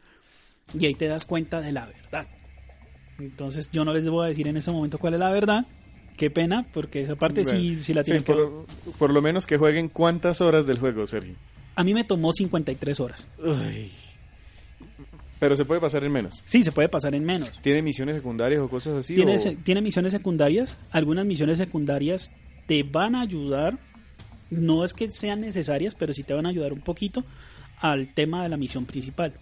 y 0.78 0.86
ahí 0.86 0.96
te 0.96 1.08
das 1.08 1.26
cuenta 1.26 1.62
de 1.62 1.72
la 1.72 1.86
verdad. 1.86 2.28
Entonces 3.20 3.70
yo 3.72 3.86
no 3.86 3.94
les 3.94 4.10
voy 4.10 4.26
a 4.26 4.30
decir 4.30 4.48
en 4.48 4.58
ese 4.58 4.72
momento 4.72 4.98
cuál 4.98 5.14
es 5.14 5.20
la 5.20 5.32
verdad. 5.32 5.66
Qué 6.18 6.30
pena, 6.30 6.68
porque 6.74 7.02
esa 7.02 7.16
parte 7.16 7.44
sí, 7.44 7.56
Bueno, 7.56 7.82
sí 7.82 7.94
la 7.94 8.04
tienen 8.04 8.24
que... 8.24 8.34
por, 8.34 8.66
por 9.00 9.12
lo 9.12 9.22
menos 9.22 9.48
que 9.48 9.58
jueguen 9.58 9.90
cuántas 9.90 10.42
horas 10.42 10.68
del 10.68 10.78
juego, 10.78 11.08
Sergio. 11.08 11.36
A 11.76 11.84
mí 11.84 11.94
me 11.94 12.04
tomó 12.04 12.32
53 12.32 13.00
horas. 13.00 13.28
Uy. 13.40 13.92
Pero 15.44 15.56
se 15.56 15.66
puede 15.66 15.82
pasar 15.82 16.04
en 16.06 16.12
menos. 16.12 16.42
Sí, 16.46 16.64
se 16.64 16.72
puede 16.72 16.90
pasar 16.90 17.14
en 17.16 17.24
menos. 17.26 17.52
¿Tiene 17.62 17.82
misiones 17.82 18.16
secundarias 18.16 18.62
o 18.62 18.70
cosas 18.70 18.96
así? 18.96 19.16
Tiene, 19.16 19.36
o- 19.36 19.40
se- 19.40 19.56
tiene 19.58 19.82
misiones 19.82 20.12
secundarias. 20.14 20.78
Algunas 20.92 21.26
misiones 21.26 21.58
secundarias 21.58 22.32
te 22.68 22.84
van 22.84 23.16
a 23.16 23.22
ayudar. 23.22 23.78
No 24.50 24.86
es 24.86 24.94
que 24.94 25.12
sean 25.12 25.42
necesarias, 25.42 25.96
pero 25.96 26.14
sí 26.14 26.24
te 26.24 26.34
van 26.34 26.46
a 26.46 26.50
ayudar 26.50 26.72
un 26.74 26.82
poquito 26.82 27.24
al 27.80 28.14
tema 28.14 28.42
de 28.44 28.50
la 28.50 28.58
misión 28.58 28.86
principal. 28.86 29.34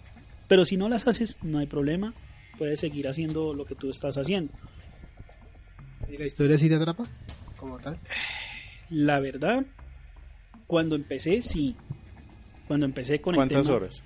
Pero 0.48 0.64
si 0.64 0.76
no 0.76 0.88
las 0.88 1.06
haces, 1.06 1.38
no 1.42 1.58
hay 1.58 1.66
problema. 1.66 2.14
puedes 2.58 2.80
seguir 2.80 3.08
haciendo 3.08 3.54
lo 3.54 3.64
que 3.64 3.74
tú 3.74 3.90
estás 3.90 4.16
haciendo. 4.18 4.52
¿Y 6.10 6.16
la 6.18 6.26
historia 6.26 6.58
sí 6.58 6.68
te 6.68 6.74
atrapa? 6.76 7.04
Como 7.56 7.78
tal. 7.78 7.98
La 8.90 9.20
verdad, 9.20 9.64
cuando 10.66 10.94
empecé, 10.96 11.42
sí. 11.42 11.74
Cuando 12.68 12.86
empecé 12.86 13.20
con 13.20 13.34
el 13.34 13.38
¿Cuántas 13.38 13.62
tema, 13.66 13.76
horas? 13.76 14.04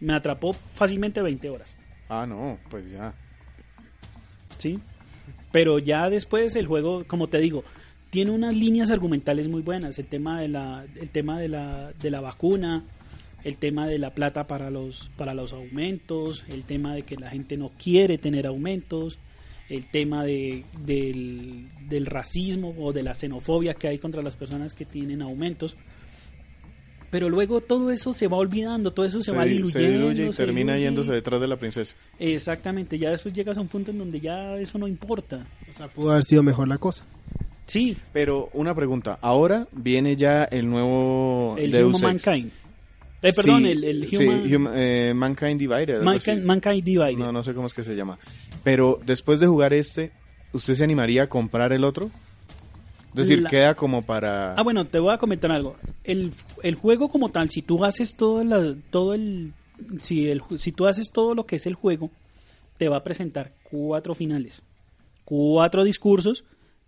Me 0.00 0.12
atrapó 0.14 0.52
fácilmente 0.52 1.22
20 1.22 1.50
horas, 1.50 1.76
Ah, 2.08 2.24
no, 2.26 2.58
pues 2.70 2.88
ya. 2.90 3.14
¿sí? 4.58 4.78
Pero 5.52 5.78
ya 5.78 6.08
después 6.08 6.54
el 6.56 6.66
juego, 6.66 7.04
como 7.06 7.28
te 7.28 7.38
digo, 7.38 7.64
tiene 8.10 8.30
unas 8.30 8.54
líneas 8.54 8.90
argumentales 8.90 9.48
muy 9.48 9.62
buenas. 9.62 9.98
El 9.98 10.06
tema 10.06 10.40
de 10.40 10.48
la, 10.48 10.86
el 11.00 11.10
tema 11.10 11.38
de 11.38 11.48
la, 11.48 11.92
de 11.92 12.10
la 12.10 12.20
vacuna, 12.20 12.84
el 13.42 13.56
tema 13.56 13.86
de 13.86 13.98
la 13.98 14.10
plata 14.14 14.46
para 14.46 14.70
los, 14.70 15.10
para 15.16 15.34
los 15.34 15.52
aumentos, 15.52 16.44
el 16.48 16.64
tema 16.64 16.94
de 16.94 17.02
que 17.02 17.16
la 17.16 17.30
gente 17.30 17.56
no 17.56 17.70
quiere 17.70 18.18
tener 18.18 18.46
aumentos, 18.46 19.18
el 19.68 19.90
tema 19.90 20.24
de, 20.24 20.64
del, 20.84 21.68
del 21.88 22.06
racismo 22.06 22.74
o 22.78 22.92
de 22.92 23.02
la 23.02 23.14
xenofobia 23.14 23.74
que 23.74 23.88
hay 23.88 23.98
contra 23.98 24.22
las 24.22 24.36
personas 24.36 24.72
que 24.72 24.84
tienen 24.84 25.22
aumentos. 25.22 25.76
Pero 27.10 27.28
luego 27.30 27.60
todo 27.60 27.90
eso 27.90 28.12
se 28.12 28.26
va 28.26 28.36
olvidando, 28.36 28.92
todo 28.92 29.06
eso 29.06 29.22
se, 29.22 29.30
va 29.32 29.44
di- 29.44 29.52
diluyendo. 29.58 29.70
se 29.80 29.88
diluye 29.90 30.28
y 30.28 30.32
se 30.32 30.44
termina 30.44 30.72
diluye. 30.74 30.84
yéndose 30.86 31.12
detrás 31.12 31.40
de 31.40 31.46
la 31.48 31.56
princesa. 31.56 31.94
Exactamente, 32.18 32.98
ya 32.98 33.10
después 33.10 33.32
llegas 33.34 33.56
a 33.58 33.60
un 33.60 33.68
punto 33.68 33.90
en 33.92 33.98
donde 33.98 34.20
ya 34.20 34.56
eso 34.56 34.76
no 34.78 34.88
importa. 34.88 35.46
O 35.68 35.72
sea, 35.72 35.88
pudo 35.88 36.10
haber 36.10 36.24
sido 36.24 36.42
mejor 36.42 36.66
la 36.68 36.78
cosa. 36.78 37.04
Sí, 37.66 37.96
Pero 38.12 38.48
una 38.52 38.74
pregunta, 38.74 39.18
ahora 39.20 39.66
viene 39.72 40.14
ya 40.16 40.44
el 40.44 40.68
nuevo 40.70 41.56
el 41.58 41.70
Deus 41.72 42.00
Human 42.00 42.16
Ex. 42.16 42.26
Mankind. 42.26 42.52
Eh, 43.22 43.32
perdón, 43.34 43.62
Sí, 43.64 43.70
el, 43.70 43.84
el 43.84 44.08
sí, 44.08 44.16
Human, 44.18 44.44
Hum- 44.52 44.70
eh, 44.74 45.12
Mankind 45.14 45.58
Divided. 45.58 46.02
Mankind, 46.02 46.44
Mankind 46.44 46.84
Divided. 46.84 47.16
No, 47.18 47.32
no 47.32 47.42
sé 47.42 47.54
cómo 47.54 47.66
es 47.66 47.74
que 47.74 47.82
se 47.82 47.96
llama. 47.96 48.18
Pero 48.62 49.00
después 49.04 49.40
de 49.40 49.46
jugar 49.48 49.74
este, 49.74 50.12
¿usted 50.52 50.74
se 50.76 50.84
animaría 50.84 51.24
a 51.24 51.26
comprar 51.28 51.72
el 51.72 51.82
otro? 51.82 52.10
Es 53.22 53.28
decir, 53.28 53.42
La- 53.42 53.50
queda 53.50 53.74
como 53.74 54.02
para... 54.02 54.54
Ah, 54.54 54.62
bueno, 54.62 54.84
te 54.86 54.98
voy 54.98 55.12
a 55.14 55.18
comentar 55.18 55.50
algo. 55.50 55.76
El, 56.04 56.32
el 56.62 56.74
juego 56.74 57.08
como 57.08 57.30
tal, 57.30 57.48
si 57.50 57.62
tú 57.62 57.84
haces 57.84 58.14
todo, 58.16 58.44
la- 58.44 58.74
todo 58.90 59.14
el, 59.14 59.52
si 60.00 60.28
el, 60.28 60.42
si 60.58 60.72
tú 60.72 60.86
haces 60.86 61.10
todo 61.10 61.34
lo 61.34 61.46
que 61.46 61.56
es 61.56 61.66
el 61.66 61.74
juego, 61.74 62.10
te 62.78 62.88
va 62.88 62.96
a 62.98 63.04
presentar 63.04 63.54
cuatro 63.70 64.14
finales, 64.14 64.62
cuatro 65.24 65.82
discursos, 65.84 66.44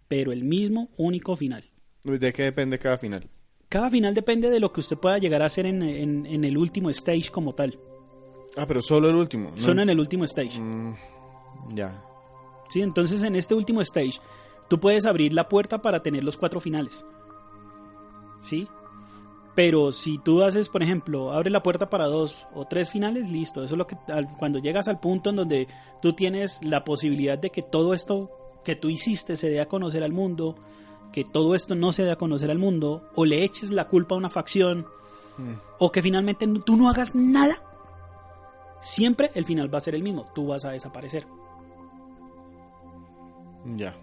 pero 0.07 0.33
el 0.33 0.45
mismo 0.45 0.89
único 0.99 1.35
final. 1.37 1.65
¿De 2.05 2.33
qué 2.33 2.43
depende 2.45 2.79
cada 2.79 2.99
final? 2.99 3.29
Cada 3.69 3.91
final 3.91 4.15
depende 4.15 4.51
de 4.51 4.61
lo 4.61 4.73
que 4.73 4.81
usted 4.81 4.97
pueda 4.97 5.19
llegar 5.19 5.43
a 5.43 5.47
hacer 5.47 5.67
en, 5.67 5.83
en- 5.83 6.27
en 6.27 6.45
el 6.45 6.57
último 6.57 6.91
stage 6.91 7.31
como 7.31 7.55
tal. 7.55 7.79
Ah, 8.57 8.67
pero 8.67 8.81
solo 8.83 9.09
el 9.11 9.17
último. 9.17 9.51
¿no? 9.55 9.61
Son 9.61 9.79
en 9.79 9.89
el 9.91 10.01
último 10.01 10.25
stage. 10.25 10.59
Mm, 10.61 10.95
ya. 11.75 12.03
¿sí? 12.71 12.81
Entonces 12.83 13.23
en 13.23 13.35
este 13.37 13.55
último 13.55 13.83
stage 13.83 14.19
tú 14.69 14.81
puedes 14.81 15.07
abrir 15.07 15.33
la 15.33 15.49
puerta 15.49 15.83
para 15.83 16.03
tener 16.03 16.25
los 16.25 16.37
cuatro 16.37 16.61
finales. 16.61 17.05
¿Sí? 18.41 18.69
Pero 19.55 19.91
si 19.91 20.19
tú 20.19 20.43
haces, 20.43 20.69
por 20.69 20.83
ejemplo, 20.83 21.33
abre 21.33 21.51
la 21.51 21.63
puerta 21.63 21.91
para 21.91 22.07
dos 22.07 22.47
o 22.55 22.65
tres 22.65 22.91
finales, 22.91 23.31
listo. 23.31 23.65
Eso 23.65 23.75
es 23.75 23.79
lo 23.79 23.87
que 23.87 23.97
cuando 24.39 24.61
llegas 24.61 24.87
al 24.87 25.01
punto 25.01 25.31
en 25.31 25.37
donde 25.37 25.69
tú 26.01 26.13
tienes 26.13 26.61
la 26.63 26.85
posibilidad 26.85 27.37
de 27.37 27.51
que 27.51 27.63
todo 27.63 27.93
esto 27.93 28.31
que 28.65 28.77
tú 28.77 28.89
hiciste 28.89 29.35
se 29.35 29.49
dé 29.51 29.61
a 29.61 29.67
conocer 29.67 30.05
al 30.05 30.13
mundo, 30.13 30.55
que 31.13 31.25
todo 31.25 31.57
esto 31.57 31.75
no 31.75 31.91
se 31.91 32.05
dé 32.05 32.13
a 32.13 32.17
conocer 32.17 32.51
al 32.51 32.59
mundo, 32.59 33.09
o 33.17 33.25
le 33.25 33.43
eches 33.43 33.71
la 33.71 33.89
culpa 33.89 34.15
a 34.15 34.19
una 34.19 34.31
facción, 34.31 34.87
Mm. 35.39 35.55
o 35.79 35.93
que 35.93 36.03
finalmente 36.03 36.47
tú 36.67 36.77
no 36.77 36.89
hagas 36.91 37.15
nada, 37.15 37.55
siempre 38.81 39.31
el 39.35 39.45
final 39.45 39.73
va 39.73 39.79
a 39.79 39.81
ser 39.81 39.95
el 39.95 40.03
mismo. 40.03 40.27
Tú 40.35 40.49
vas 40.49 40.65
a 40.65 40.71
desaparecer. 40.71 41.27
Ya. 43.77 43.95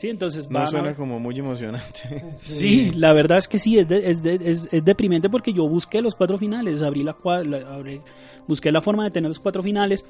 Sí, 0.00 0.08
entonces 0.08 0.48
No 0.48 0.60
a- 0.60 0.66
suena 0.66 0.94
como 0.94 1.20
muy 1.20 1.38
emocionante. 1.38 2.24
Sí, 2.38 2.90
la 2.92 3.12
verdad 3.12 3.36
es 3.36 3.48
que 3.48 3.58
sí, 3.58 3.76
es, 3.78 3.86
de- 3.86 4.10
es, 4.10 4.22
de- 4.22 4.36
es, 4.36 4.66
es 4.72 4.82
deprimente 4.82 5.28
porque 5.28 5.52
yo 5.52 5.68
busqué 5.68 6.00
los 6.00 6.14
cuatro 6.14 6.38
finales, 6.38 6.80
abrí 6.80 7.02
la, 7.02 7.14
la- 7.44 7.76
abrí- 7.76 8.00
busqué 8.48 8.72
la 8.72 8.80
forma 8.80 9.04
de 9.04 9.10
tener 9.10 9.28
los 9.28 9.38
cuatro 9.40 9.62
finales, 9.62 10.06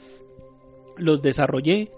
los 0.97 1.23
desarrollé. 1.23 1.91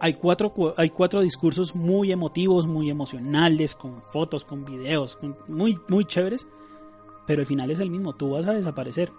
Hay 0.00 0.14
cuatro, 0.14 0.50
cu- 0.52 0.72
hay 0.76 0.90
cuatro 0.90 1.20
discursos 1.22 1.74
muy 1.74 2.12
emotivos, 2.12 2.68
muy 2.68 2.88
emocionales, 2.88 3.74
con 3.74 4.00
fotos, 4.00 4.44
con 4.44 4.64
videos, 4.64 5.16
con- 5.16 5.36
muy, 5.48 5.76
muy 5.88 6.04
chéveres, 6.04 6.46
pero 7.26 7.40
el 7.40 7.46
final 7.46 7.68
es 7.72 7.80
el 7.80 7.90
mismo, 7.90 8.14
tú 8.14 8.30
vas 8.30 8.46
a 8.46 8.52
desaparecer. 8.52 9.10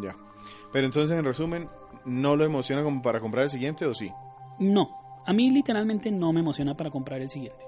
ya. 0.00 0.14
Pero 0.72 0.86
entonces, 0.86 1.18
en 1.18 1.24
resumen, 1.24 1.68
¿no 2.04 2.36
lo 2.36 2.44
emociona 2.44 2.84
como 2.84 3.02
para 3.02 3.18
comprar 3.18 3.42
el 3.44 3.50
siguiente 3.50 3.84
o 3.84 3.94
sí? 3.94 4.12
No, 4.60 5.01
a 5.26 5.32
mí 5.32 5.50
literalmente 5.50 6.10
no 6.10 6.32
me 6.32 6.40
emociona 6.40 6.74
para 6.76 6.90
comprar 6.90 7.20
el 7.20 7.30
siguiente. 7.30 7.64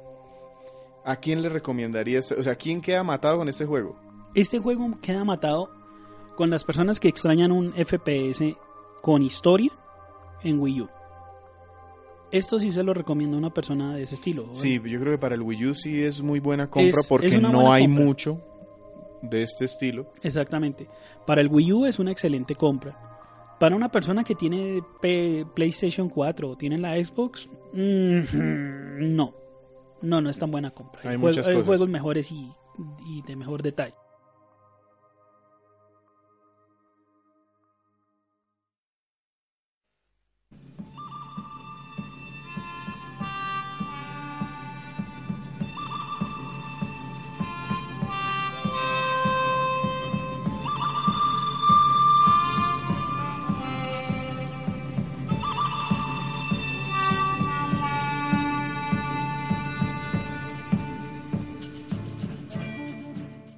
¿A 1.05 1.17
quién 1.17 1.43
le 1.43 1.49
recomendaría 1.49 2.19
este? 2.19 2.35
O 2.35 2.43
sea, 2.43 2.55
¿quién 2.55 2.81
queda 2.81 3.03
matado 3.03 3.39
con 3.39 3.49
este 3.49 3.67
juego? 3.67 3.97
Este 4.35 4.59
juego 4.59 4.99
queda 5.03 5.25
matado 5.25 5.71
con 6.37 6.51
las 6.51 6.65
personas 6.65 6.99
que 6.99 7.09
extrañan 7.09 7.53
un 7.53 7.73
FPS 7.75 8.57
con 9.03 9.23
historia 9.23 9.71
en 10.43 10.59
Wii 10.59 10.81
U. 10.83 10.89
Esto 12.33 12.59
sí 12.59 12.71
se 12.73 12.83
lo 12.83 12.95
recomiendo 12.95 13.37
a 13.37 13.39
una 13.39 13.55
persona 13.55 13.95
de 13.95 14.03
ese 14.03 14.17
estilo. 14.17 14.49
Sí, 14.53 14.81
yo 14.85 14.99
creo 14.99 15.13
que 15.13 15.19
para 15.19 15.37
el 15.37 15.43
Wii 15.43 15.67
U 15.67 15.75
sí 15.75 16.03
es 16.03 16.21
muy 16.23 16.41
buena 16.41 16.69
compra 16.69 17.01
Es- 17.01 17.09
porque 17.09 17.27
es 17.29 17.41
no 17.41 17.73
hay 17.73 17.85
compra. 17.87 18.05
mucho 18.05 18.41
de 19.23 19.43
este 19.43 19.67
estilo. 19.67 20.07
Exactamente. 20.23 20.89
Para 21.27 21.41
el 21.43 21.49
Wii 21.49 21.73
U 21.73 21.87
es 21.87 21.99
una 22.01 22.11
excelente 22.11 22.57
compra. 22.57 23.14
Para 23.59 23.77
una 23.77 23.91
persona 23.91 24.25
que 24.25 24.35
tiene 24.35 24.83
P- 25.01 25.47
PlayStation 25.55 26.09
4 26.09 26.51
o 26.51 26.57
tiene 26.57 26.79
la 26.79 26.97
Xbox, 27.03 27.49
mm, 27.73 29.15
no. 29.15 29.35
No, 30.03 30.21
no 30.21 30.29
es 30.29 30.39
tan 30.39 30.51
buena 30.51 30.71
compra. 30.71 31.01
Hay 31.11 31.17
muchas 31.17 31.47
hay 31.49 31.55
cosas. 31.55 31.67
juegos 31.67 31.89
mejores 31.89 32.31
y, 32.31 32.51
y 33.07 33.23
de 33.23 33.37
mejor 33.37 33.63
detalle. 33.63 33.95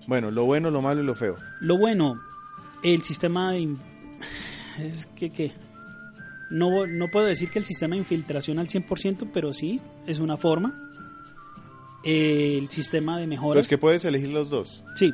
Bueno, 0.07 0.31
lo 0.31 0.45
bueno, 0.45 0.71
lo 0.71 0.81
malo 0.81 1.03
y 1.03 1.07
lo 1.07 1.15
feo. 1.15 1.37
Lo 1.61 1.77
bueno, 1.79 2.21
el 2.83 3.03
sistema 3.03 3.53
de... 3.53 3.75
Es 4.79 5.07
que, 5.07 5.31
que 5.31 5.53
no, 6.51 6.87
no 6.87 7.09
puedo 7.09 7.27
decir 7.27 7.51
que 7.51 7.59
el 7.59 7.65
sistema 7.65 7.95
de 7.95 8.01
infiltración 8.01 8.59
al 8.59 8.69
100%, 8.69 9.31
pero 9.33 9.53
sí, 9.53 9.81
es 10.07 10.19
una 10.19 10.37
forma. 10.37 10.91
El 12.05 12.69
sistema 12.71 13.19
de 13.19 13.27
mejoras... 13.27 13.57
Pues 13.57 13.69
que 13.69 13.79
puedes 13.79 14.05
elegir 14.05 14.31
los 14.31 14.51
dos. 14.51 14.85
Sí, 14.95 15.13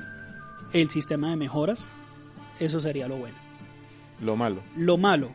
el 0.72 0.90
sistema 0.90 1.30
de 1.30 1.36
mejoras, 1.36 1.88
eso 2.60 2.80
sería 2.80 3.08
lo 3.08 3.16
bueno. 3.16 3.36
Lo 4.20 4.36
malo. 4.36 4.62
Lo 4.76 4.98
malo, 4.98 5.30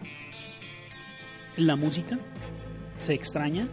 la 1.57 1.75
música 1.75 2.17
se 2.99 3.13
extraña. 3.13 3.67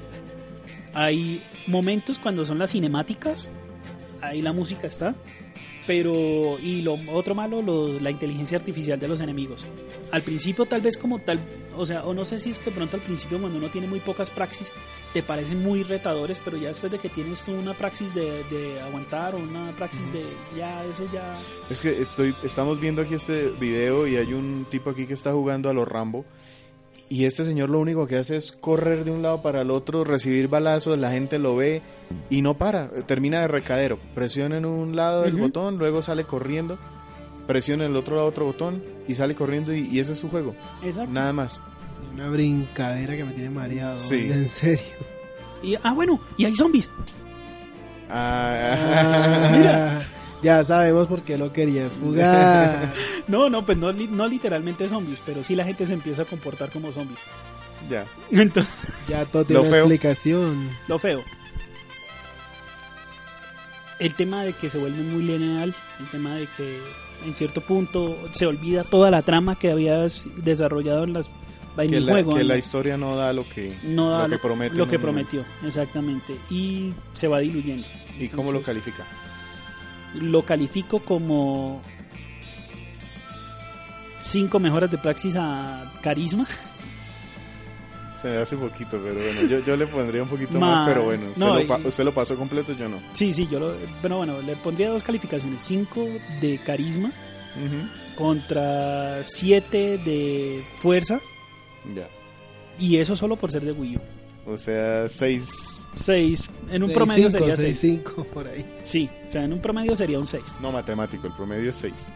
Hay 0.93 1.43
momentos 1.67 2.19
cuando 2.19 2.47
son 2.47 2.59
las 2.59 2.71
cinemáticas, 2.73 3.49
ahí 4.29 4.43
la 4.43 4.53
música 4.53 4.87
está. 4.87 5.15
Pero, 5.87 6.59
y 6.63 6.81
lo 6.81 6.97
otro 7.13 7.35
malo, 7.35 7.61
lo- 7.61 8.01
la 8.01 8.11
inteligencia 8.11 8.57
artificial 8.57 8.99
de 8.99 9.07
los 9.07 9.21
enemigos. 9.21 9.67
Al 10.13 10.23
principio 10.23 10.65
tal 10.65 10.81
vez 10.81 10.97
como 10.97 11.19
tal, 11.19 11.41
o 11.77 11.85
sea, 11.85 12.05
o 12.07 12.15
no 12.15 12.25
sé 12.25 12.39
si 12.39 12.49
es 12.51 12.59
que 12.59 12.71
pronto 12.71 12.97
al 12.97 13.03
principio 13.03 13.39
cuando 13.39 13.59
uno 13.59 13.69
tiene 13.69 13.87
muy 13.87 14.01
pocas 14.01 14.31
praxis, 14.31 14.73
te 15.13 15.23
parecen 15.23 15.63
muy 15.63 15.83
retadores, 15.83 16.41
pero 16.43 16.57
ya 16.57 16.69
después 16.69 16.91
de 16.91 16.99
que 16.99 17.11
tienes 17.11 17.47
una 17.49 17.75
praxis 17.75 18.15
de, 18.15 18.45
de 18.45 18.81
aguantar 18.81 19.35
o 19.35 19.39
una 19.39 19.73
praxis 19.77 20.11
de, 20.11 20.25
ya, 20.57 20.83
eso 20.87 21.07
ya... 21.13 21.37
Es 21.69 21.83
que 21.83 22.01
estoy, 22.01 22.35
estamos 22.43 22.81
viendo 22.81 23.03
aquí 23.03 23.13
este 23.13 23.49
video 23.51 24.07
y 24.07 24.17
hay 24.17 24.33
un 24.33 24.67
tipo 24.71 24.89
aquí 24.89 25.05
que 25.05 25.13
está 25.15 25.33
jugando 25.33 25.69
a 25.69 25.75
los 25.75 25.87
Rambo. 25.87 26.25
Y 27.09 27.27
este 27.27 27.45
señor 27.45 27.71
lo 27.71 27.81
único 27.81 28.07
que 28.07 28.17
hace 28.17 28.37
es 28.37 28.53
correr 28.53 29.05
de 29.05 29.11
un 29.11 29.23
lado 29.23 29.43
para 29.43 29.61
el 29.61 29.71
otro, 29.71 30.05
recibir 30.05 30.49
balazos, 30.49 30.99
la 30.99 31.11
gente 31.11 31.39
lo 31.39 31.55
ve 31.55 31.83
y 32.31 32.43
no 32.43 32.55
para, 32.57 32.89
termina 33.07 33.41
de 33.41 33.49
recadero. 33.49 33.99
Presiona 34.15 34.57
en 34.57 34.65
un 34.67 34.97
lado 34.97 35.25
el 35.25 35.37
botón, 35.37 35.79
luego 35.79 36.03
sale 36.03 36.25
corriendo, 36.25 36.79
presiona 37.47 37.85
en 37.85 37.93
el 37.93 37.97
otro 37.97 38.17
lado 38.17 38.27
otro 38.29 38.47
botón 38.47 38.83
y 39.07 39.15
sale 39.15 39.35
corriendo 39.35 39.75
y, 39.75 39.87
y 39.87 40.01
ese 40.01 40.13
es 40.13 40.19
su 40.19 40.29
juego. 40.29 40.55
Exacto. 40.83 41.13
Nada 41.13 41.33
más. 41.33 41.61
Una 42.13 42.29
brincadera 42.31 43.17
que 43.17 43.25
me 43.25 43.33
tiene 43.33 43.51
mareado. 43.51 43.99
Sí. 43.99 44.29
En 44.31 44.49
serio. 44.49 44.85
Y, 45.63 45.77
ah, 45.83 45.93
bueno, 45.93 46.21
y 46.37 46.45
hay 46.45 46.55
zombies. 46.55 46.91
Ah, 48.11 49.51
Mira. 49.53 50.09
Ya 50.45 50.63
sabemos 50.63 51.07
por 51.09 51.23
qué 51.23 51.37
lo 51.39 51.53
querías 51.53 51.97
jugar. 51.99 52.95
No, 53.27 53.49
no, 53.49 53.65
pues 53.65 53.79
no, 53.79 53.91
li- 53.91 54.07
no 54.09 54.29
literalmente 54.29 54.87
zombies, 54.89 55.23
pero 55.25 55.43
sí 55.43 55.57
la 55.57 55.65
gente 55.65 55.87
se 55.87 55.95
empieza 55.95 56.23
a 56.23 56.25
comportar 56.27 56.71
como 56.71 56.93
zombies. 56.93 57.19
Ya. 57.91 58.05
Entonces, 58.31 58.73
ya 59.09 59.25
todo 59.25 59.45
tiene 59.45 59.63
Lo 59.63 59.67
una 59.69 59.71
feo. 59.77 59.85
explicación. 59.87 60.69
lo 60.87 60.99
feo. 60.99 61.23
El 63.99 64.15
tema 64.15 64.45
de 64.45 64.53
que 64.53 64.69
se 64.69 64.79
vuelve 64.79 65.03
muy 65.03 65.23
lineal, 65.23 65.75
el 66.01 66.07
tema 66.11 66.35
de 66.35 66.47
que 66.57 66.79
en 67.25 67.35
cierto 67.35 67.61
punto 67.61 68.19
se 68.33 68.45
olvida 68.47 68.85
toda 68.85 69.11
la 69.11 69.23
trama 69.23 69.57
que 69.57 69.71
habías 69.71 70.25
desarrollado 70.37 71.05
en 71.05 71.13
las 71.15 71.31
en 71.79 71.91
Que, 71.91 71.97
el 71.97 72.07
la, 72.07 72.13
juego. 72.13 72.35
que 72.37 72.45
la 72.45 72.57
historia 72.57 72.97
no 72.97 73.17
da 73.17 73.33
lo 73.33 73.49
que, 73.49 73.73
no 73.85 74.11
da 74.11 74.29
lo 74.29 74.37
que 74.37 74.39
promete. 74.43 74.77
lo 74.77 74.85
en 74.85 74.91
que 74.91 74.97
un 74.97 75.03
prometió, 75.03 75.45
exactamente. 75.65 76.37
Y 76.51 76.93
se 77.15 77.27
va 77.29 77.39
diluyendo. 77.41 77.87
¿Y 78.19 78.29
cómo 78.29 78.53
lo 78.53 78.63
califica? 78.63 79.05
Lo 80.15 80.45
califico 80.45 81.01
como 81.01 81.83
cinco 84.21 84.59
mejoras 84.59 84.91
de 84.91 84.99
praxis 84.99 85.35
a 85.39 85.93
carisma. 86.03 86.47
Se 88.21 88.31
me 88.31 88.39
hace 88.39 88.57
poquito, 88.57 88.99
pero 89.03 89.15
bueno, 89.17 89.43
yo, 89.43 89.59
yo 89.59 89.77
le 89.77 89.87
pondría 89.87 90.23
un 90.23 90.29
poquito 90.29 90.59
Ma- 90.59 90.71
más, 90.71 90.89
pero 90.89 91.05
bueno, 91.05 91.27
usted, 91.29 91.41
no, 91.45 91.61
lo, 91.79 91.89
usted 91.89 92.11
pasó 92.11 92.37
completo, 92.37 92.73
yo 92.73 92.89
no. 92.89 92.99
Sí, 93.13 93.35
sí, 93.35 93.47
yo 93.51 93.61
lo. 93.61 93.75
Pero 94.01 94.17
bueno, 94.17 94.41
le 94.41 94.57
pondría 94.57 94.89
dos 94.89 95.03
calificaciones: 95.03 95.61
cinco 95.61 96.07
de 96.41 96.59
carisma 96.65 97.13
contra 98.17 99.23
siete 99.25 99.99
de 99.99 100.65
fuerza. 100.77 101.21
Ya. 101.95 102.09
Y 102.79 102.97
eso 102.97 103.15
solo 103.15 103.37
por 103.37 103.51
ser 103.53 103.63
de 103.63 103.73
Wii 103.73 103.97
U. 103.97 104.01
O 104.53 104.57
sea, 104.57 105.07
seis. 105.09 105.84
6. 105.95 106.51
En 106.71 106.83
un 106.83 106.89
Seis, 106.89 106.97
promedio 106.97 107.31
cinco, 107.31 107.45
sería 107.45 107.57
seis, 107.57 107.79
6. 107.81 108.03
cinco, 108.05 108.25
por 108.33 108.47
ahí. 108.47 108.65
Sí, 108.85 109.09
o 109.27 109.31
sea, 109.31 109.45
en 109.45 109.53
un 109.53 109.61
promedio 109.61 109.97
sería 109.97 110.19
un 110.19 110.27
6. 110.27 110.43
No 110.61 110.73
matemático, 110.73 111.27
el 111.27 111.33
promedio 111.35 111.71
es 111.71 111.77
seis. 111.77 112.13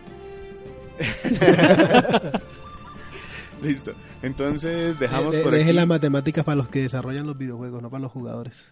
Listo. 3.62 3.93
Entonces 4.22 4.99
dejamos 4.99 5.35
De- 5.35 5.43
por 5.43 5.53
deje 5.53 5.70
aquí. 5.70 5.76
las 5.76 5.87
matemáticas 5.87 6.45
para 6.45 6.57
los 6.57 6.68
que 6.68 6.83
desarrollan 6.83 7.26
los 7.26 7.37
videojuegos, 7.37 7.83
no 7.83 7.91
para 7.91 8.03
los 8.03 8.12
jugadores. 8.12 8.62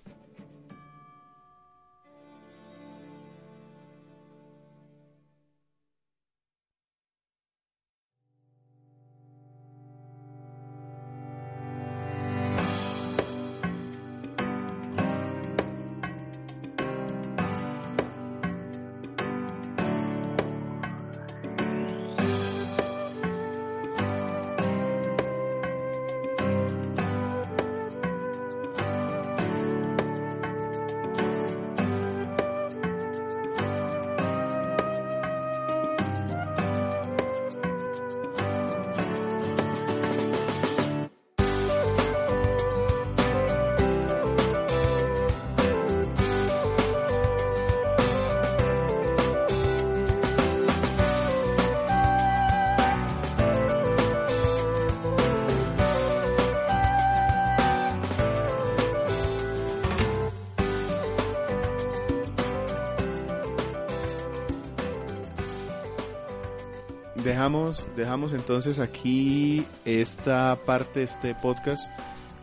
Dejamos, 67.27 67.89
dejamos 67.97 68.33
entonces 68.35 68.79
aquí 68.79 69.67
esta 69.85 70.57
parte, 70.65 71.03
este 71.03 71.35
podcast 71.35 71.91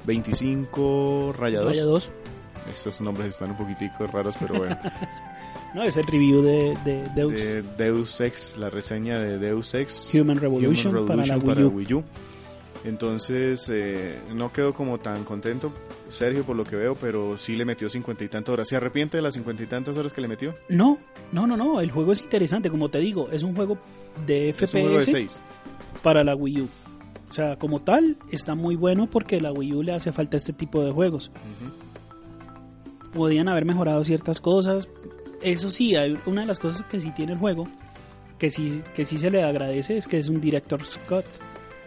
25 0.05 1.33
rayados. 1.39 1.67
Vaya 1.67 1.85
dos. 1.85 2.11
Estos 2.69 2.99
nombres 2.99 3.29
están 3.29 3.51
un 3.51 3.57
poquitico 3.57 4.07
raros, 4.07 4.35
pero 4.37 4.55
bueno. 4.55 4.77
No, 5.73 5.81
es 5.81 5.97
el 5.97 6.05
review 6.05 6.43
de, 6.43 6.77
de 6.85 7.09
Deus 7.15 7.33
de 7.33 7.63
Deus 7.63 8.21
Ex, 8.21 8.57
la 8.57 8.69
reseña 8.69 9.17
de 9.17 9.39
Deus 9.39 9.73
Ex 9.73 10.13
Human 10.13 10.37
Revolution, 10.37 11.07
para 11.07 11.25
la 11.25 11.37
Wii 11.37 11.63
U. 11.63 11.67
Wii 11.69 11.93
U. 11.95 12.03
Entonces, 12.85 13.69
eh, 13.73 14.19
no 14.33 14.51
quedo 14.51 14.73
como 14.73 14.99
tan 14.99 15.23
contento, 15.23 15.71
Sergio, 16.09 16.43
por 16.43 16.55
lo 16.57 16.65
que 16.65 16.75
veo, 16.75 16.95
pero 16.95 17.37
sí 17.37 17.55
le 17.55 17.63
metió 17.63 17.87
cincuenta 17.87 18.23
y 18.25 18.27
tantas 18.27 18.51
horas. 18.53 18.67
¿Se 18.67 18.75
arrepiente 18.75 19.17
de 19.17 19.23
las 19.23 19.33
cincuenta 19.35 19.63
y 19.63 19.67
tantas 19.67 19.95
horas 19.95 20.11
que 20.11 20.19
le 20.21 20.27
metió? 20.27 20.53
No, 20.67 20.97
no, 21.31 21.47
no, 21.47 21.55
no. 21.55 21.79
El 21.79 21.91
juego 21.91 22.11
es 22.11 22.21
interesante, 22.21 22.69
como 22.69 22.89
te 22.89 22.99
digo, 22.99 23.29
es 23.31 23.43
un 23.43 23.55
juego 23.55 23.77
de 24.25 24.53
FPS 24.53 24.63
Es 24.63 24.73
un 24.73 24.81
juego 24.81 24.97
de 24.99 25.05
seis. 25.05 25.41
para 26.01 26.23
la 26.25 26.35
Wii 26.35 26.61
U. 26.61 26.69
O 27.29 27.33
sea, 27.33 27.57
como 27.57 27.79
tal, 27.81 28.17
está 28.31 28.53
muy 28.53 28.75
bueno 28.75 29.07
porque 29.09 29.37
a 29.37 29.39
la 29.39 29.51
Wii 29.53 29.73
U 29.75 29.81
le 29.83 29.93
hace 29.93 30.11
falta 30.11 30.35
este 30.37 30.51
tipo 30.53 30.83
de 30.83 30.91
juegos. 30.91 31.31
Podían 33.13 33.47
haber 33.47 33.65
mejorado 33.65 34.03
ciertas 34.03 34.41
cosas. 34.41 34.89
Eso 35.41 35.69
sí, 35.69 35.95
hay 35.95 36.17
una 36.25 36.41
de 36.41 36.47
las 36.47 36.59
cosas 36.59 36.83
que 36.83 36.99
sí 36.99 37.11
tiene 37.11 37.33
el 37.33 37.37
juego, 37.37 37.67
que 38.39 38.49
sí, 38.49 38.81
que 38.95 39.05
sí 39.05 39.17
se 39.17 39.29
le 39.29 39.43
agradece, 39.43 39.97
es 39.97 40.07
que 40.07 40.17
es 40.17 40.29
un 40.29 40.41
Director's 40.41 40.99
Cut. 41.09 41.25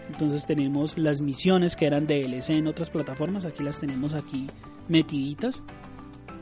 Entonces 0.09 0.47
tenemos 0.47 0.97
las 0.97 1.21
misiones 1.21 1.75
que 1.77 1.87
eran 1.87 2.07
DLC 2.07 2.51
en 2.51 2.67
otras 2.69 2.91
plataformas, 2.91 3.45
aquí 3.45 3.63
las 3.63 3.81
tenemos 3.81 4.15
aquí 4.15 4.47
metiditas. 4.89 5.63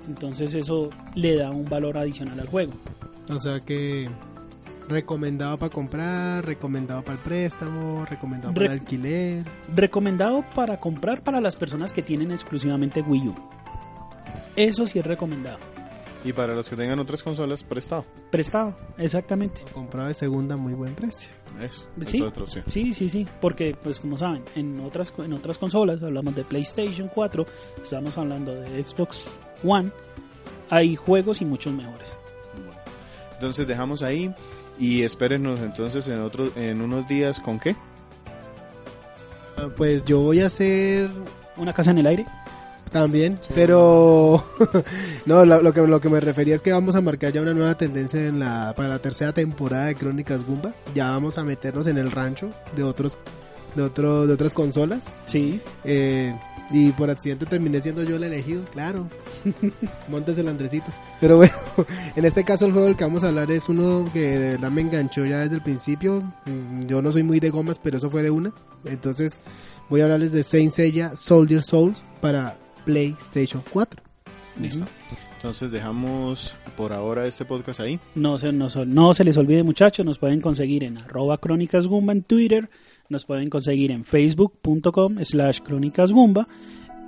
Entonces 0.06 0.54
eso 0.54 0.90
le 1.14 1.34
da 1.36 1.50
un 1.50 1.64
valor 1.64 1.96
adicional 1.96 2.38
al 2.40 2.46
juego. 2.48 2.72
O 3.30 3.38
sea 3.38 3.60
que 3.60 4.08
recomendado 4.86 5.58
para 5.58 5.72
comprar, 5.72 6.44
recomendado 6.44 7.02
para 7.02 7.16
el 7.16 7.22
préstamo, 7.24 8.04
recomendado 8.04 8.52
para 8.52 8.66
el 8.66 8.72
Re- 8.72 8.78
alquiler. 8.80 9.44
Recomendado 9.74 10.44
para 10.54 10.78
comprar 10.78 11.22
para 11.22 11.40
las 11.40 11.56
personas 11.56 11.92
que 11.94 12.02
tienen 12.02 12.30
exclusivamente 12.32 13.00
Wii 13.00 13.28
U. 13.28 13.34
Eso 14.56 14.86
sí 14.86 14.98
es 14.98 15.06
recomendado. 15.06 15.58
Y 16.24 16.32
para 16.32 16.54
los 16.54 16.70
que 16.70 16.76
tengan 16.76 16.98
otras 16.98 17.22
consolas, 17.22 17.62
prestado. 17.62 18.04
Prestado, 18.30 18.74
exactamente. 18.96 19.60
O 19.70 19.74
comprado 19.74 20.08
de 20.08 20.14
segunda 20.14 20.54
a 20.54 20.56
muy 20.56 20.72
buen 20.72 20.94
precio. 20.94 21.28
Eso, 21.60 21.86
Sí. 22.00 22.16
es 22.18 22.22
otra 22.22 22.44
opción. 22.44 22.64
Sí, 22.66 22.94
sí, 22.94 23.08
sí, 23.10 23.26
porque 23.40 23.76
pues 23.80 24.00
como 24.00 24.16
saben, 24.16 24.42
en 24.56 24.80
otras 24.80 25.12
en 25.18 25.32
otras 25.34 25.58
consolas 25.58 26.02
hablamos 26.02 26.34
de 26.34 26.42
PlayStation 26.44 27.08
4, 27.14 27.44
estamos 27.82 28.16
hablando 28.18 28.54
de 28.54 28.82
Xbox 28.82 29.26
One, 29.62 29.90
hay 30.70 30.96
juegos 30.96 31.42
y 31.42 31.44
muchos 31.44 31.72
mejores. 31.74 32.14
Bueno. 32.56 32.80
Entonces 33.34 33.66
dejamos 33.66 34.02
ahí 34.02 34.34
y 34.78 35.02
espérenos 35.02 35.60
entonces 35.60 36.08
en 36.08 36.20
otro, 36.22 36.50
en 36.56 36.80
unos 36.80 37.06
días 37.06 37.38
con 37.38 37.60
qué? 37.60 37.76
Ah, 39.56 39.68
Pues 39.76 40.04
yo 40.04 40.20
voy 40.20 40.40
a 40.40 40.46
hacer 40.46 41.10
Una 41.56 41.72
casa 41.72 41.92
en 41.92 41.98
el 41.98 42.06
aire. 42.08 42.26
También, 42.94 43.40
pero 43.56 44.44
no, 45.26 45.44
lo, 45.44 45.60
lo 45.60 45.72
que, 45.72 45.80
lo 45.80 46.00
que 46.00 46.08
me 46.08 46.20
refería 46.20 46.54
es 46.54 46.62
que 46.62 46.70
vamos 46.70 46.94
a 46.94 47.00
marcar 47.00 47.32
ya 47.32 47.42
una 47.42 47.52
nueva 47.52 47.76
tendencia 47.76 48.24
en 48.24 48.38
la, 48.38 48.72
para 48.76 48.88
la 48.88 48.98
tercera 49.00 49.32
temporada 49.32 49.86
de 49.86 49.96
Crónicas 49.96 50.46
Gumba. 50.46 50.72
Ya 50.94 51.10
vamos 51.10 51.36
a 51.36 51.42
meternos 51.42 51.88
en 51.88 51.98
el 51.98 52.12
rancho 52.12 52.50
de 52.76 52.84
otros 52.84 53.18
de 53.74 53.82
otro, 53.82 54.28
de 54.28 54.34
otras 54.34 54.54
consolas. 54.54 55.02
Sí. 55.26 55.60
Eh, 55.82 56.32
y 56.70 56.92
por 56.92 57.10
accidente 57.10 57.46
terminé 57.46 57.80
siendo 57.80 58.04
yo 58.04 58.14
el 58.14 58.22
elegido, 58.22 58.64
claro. 58.72 59.08
Montes 60.08 60.38
el 60.38 60.46
Andresito. 60.46 60.86
Pero 61.20 61.38
bueno, 61.38 61.52
en 62.14 62.24
este 62.24 62.44
caso 62.44 62.64
el 62.64 62.72
juego 62.72 62.86
del 62.86 62.96
que 62.96 63.02
vamos 63.02 63.24
a 63.24 63.28
hablar 63.28 63.50
es 63.50 63.68
uno 63.68 64.08
que 64.12 64.38
de 64.38 64.48
verdad 64.50 64.70
me 64.70 64.82
enganchó 64.82 65.24
ya 65.24 65.40
desde 65.40 65.56
el 65.56 65.62
principio. 65.62 66.22
Mm, 66.46 66.86
Yo 66.86 67.02
no 67.02 67.10
soy 67.10 67.24
muy 67.24 67.40
de 67.40 67.50
gomas, 67.50 67.80
pero 67.80 67.96
eso 67.96 68.08
fue 68.08 68.22
de 68.22 68.30
una. 68.30 68.52
Entonces 68.84 69.40
voy 69.90 70.00
a 70.00 70.04
hablarles 70.04 70.30
de 70.30 70.44
Saint 70.44 70.72
Seiya 70.72 71.16
Soldier 71.16 71.60
Souls 71.60 72.04
para 72.20 72.56
PlayStation 72.84 73.62
4. 73.72 74.02
Listo. 74.60 74.84
Entonces 75.36 75.72
dejamos 75.72 76.54
por 76.76 76.92
ahora 76.92 77.26
este 77.26 77.44
podcast 77.44 77.80
ahí. 77.80 77.98
No 78.14 78.38
se, 78.38 78.52
no, 78.52 78.70
se- 78.70 78.86
no 78.86 79.12
se 79.14 79.24
les 79.24 79.36
olvide 79.36 79.62
muchachos, 79.62 80.06
nos 80.06 80.18
pueden 80.18 80.40
conseguir 80.40 80.84
en 80.84 80.98
arroba 80.98 81.38
crónicas 81.38 81.86
en 81.86 82.22
Twitter, 82.22 82.70
nos 83.08 83.24
pueden 83.26 83.50
conseguir 83.50 83.90
en 83.90 84.04
facebook.com 84.04 85.16
slash 85.22 85.60
crónicas 85.60 86.12
Gumba 86.12 86.46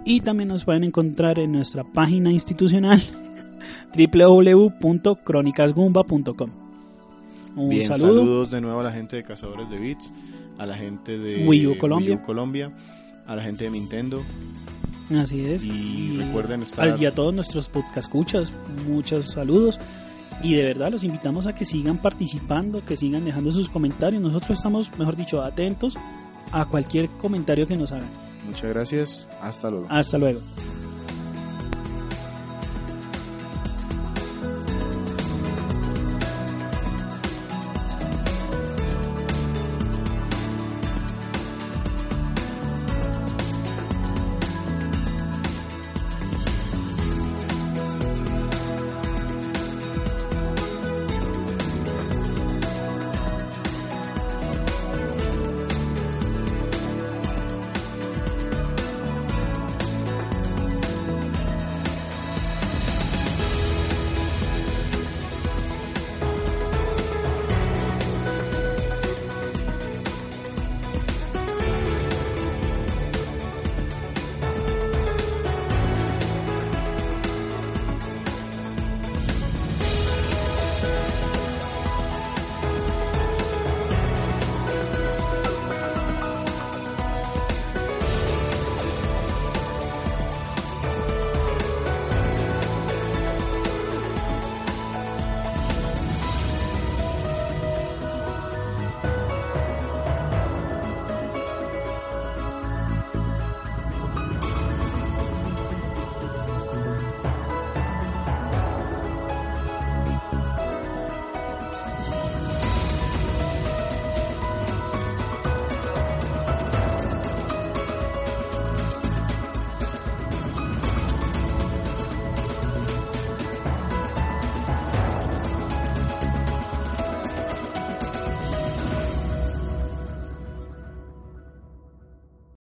y 0.05 0.21
también 0.21 0.49
nos 0.49 0.65
pueden 0.65 0.85
encontrar 0.85 1.39
en 1.39 1.53
nuestra 1.53 1.85
página 1.85 2.31
institucional 2.31 3.01
www.crónicasgumba.com. 3.97 6.51
Un 7.57 7.69
Bien, 7.71 7.87
saludo. 7.87 8.19
saludos 8.21 8.51
de 8.51 8.61
nuevo 8.61 8.81
a 8.81 8.83
la 8.83 8.93
gente 8.93 9.17
de 9.17 9.23
Cazadores 9.23 9.71
de 9.71 9.79
Beats, 9.79 10.13
a 10.59 10.67
la 10.67 10.77
gente 10.77 11.17
de 11.19 11.47
Wii 11.47 11.67
U 11.69 11.79
Colombia. 11.79 12.21
Colombia, 12.23 12.71
a 13.27 13.35
la 13.37 13.43
gente 13.43 13.65
de 13.65 13.71
Nintendo. 13.71 14.23
Así 15.15 15.45
es. 15.47 15.63
Y 15.65 16.17
recuerden 16.21 16.63
estar- 16.63 16.89
al- 16.91 17.03
y 17.03 17.07
a 17.07 17.15
todos 17.15 17.33
nuestros 17.35 17.69
podcast 17.69 17.99
escuchas, 18.09 18.53
muchos 18.89 19.31
saludos. 19.33 19.79
Y 20.43 20.55
de 20.55 20.65
verdad 20.65 20.91
los 20.91 21.03
invitamos 21.05 21.47
a 21.47 21.55
que 21.55 21.65
sigan 21.65 21.99
participando, 21.99 22.85
que 22.85 22.97
sigan 22.97 23.25
dejando 23.25 23.51
sus 23.53 23.69
comentarios. 23.69 24.21
Nosotros 24.21 24.59
estamos, 24.59 24.91
mejor 24.99 25.17
dicho, 25.17 25.43
atentos 25.43 25.97
a 26.53 26.65
cualquier 26.67 27.09
comentario 27.11 27.67
que 27.67 27.77
nos 27.77 27.93
hagan. 27.93 28.09
Muchas 28.47 28.69
gracias. 28.71 29.29
Hasta 29.41 29.71
luego. 29.71 29.87
Hasta 29.89 30.19
luego. 30.19 30.41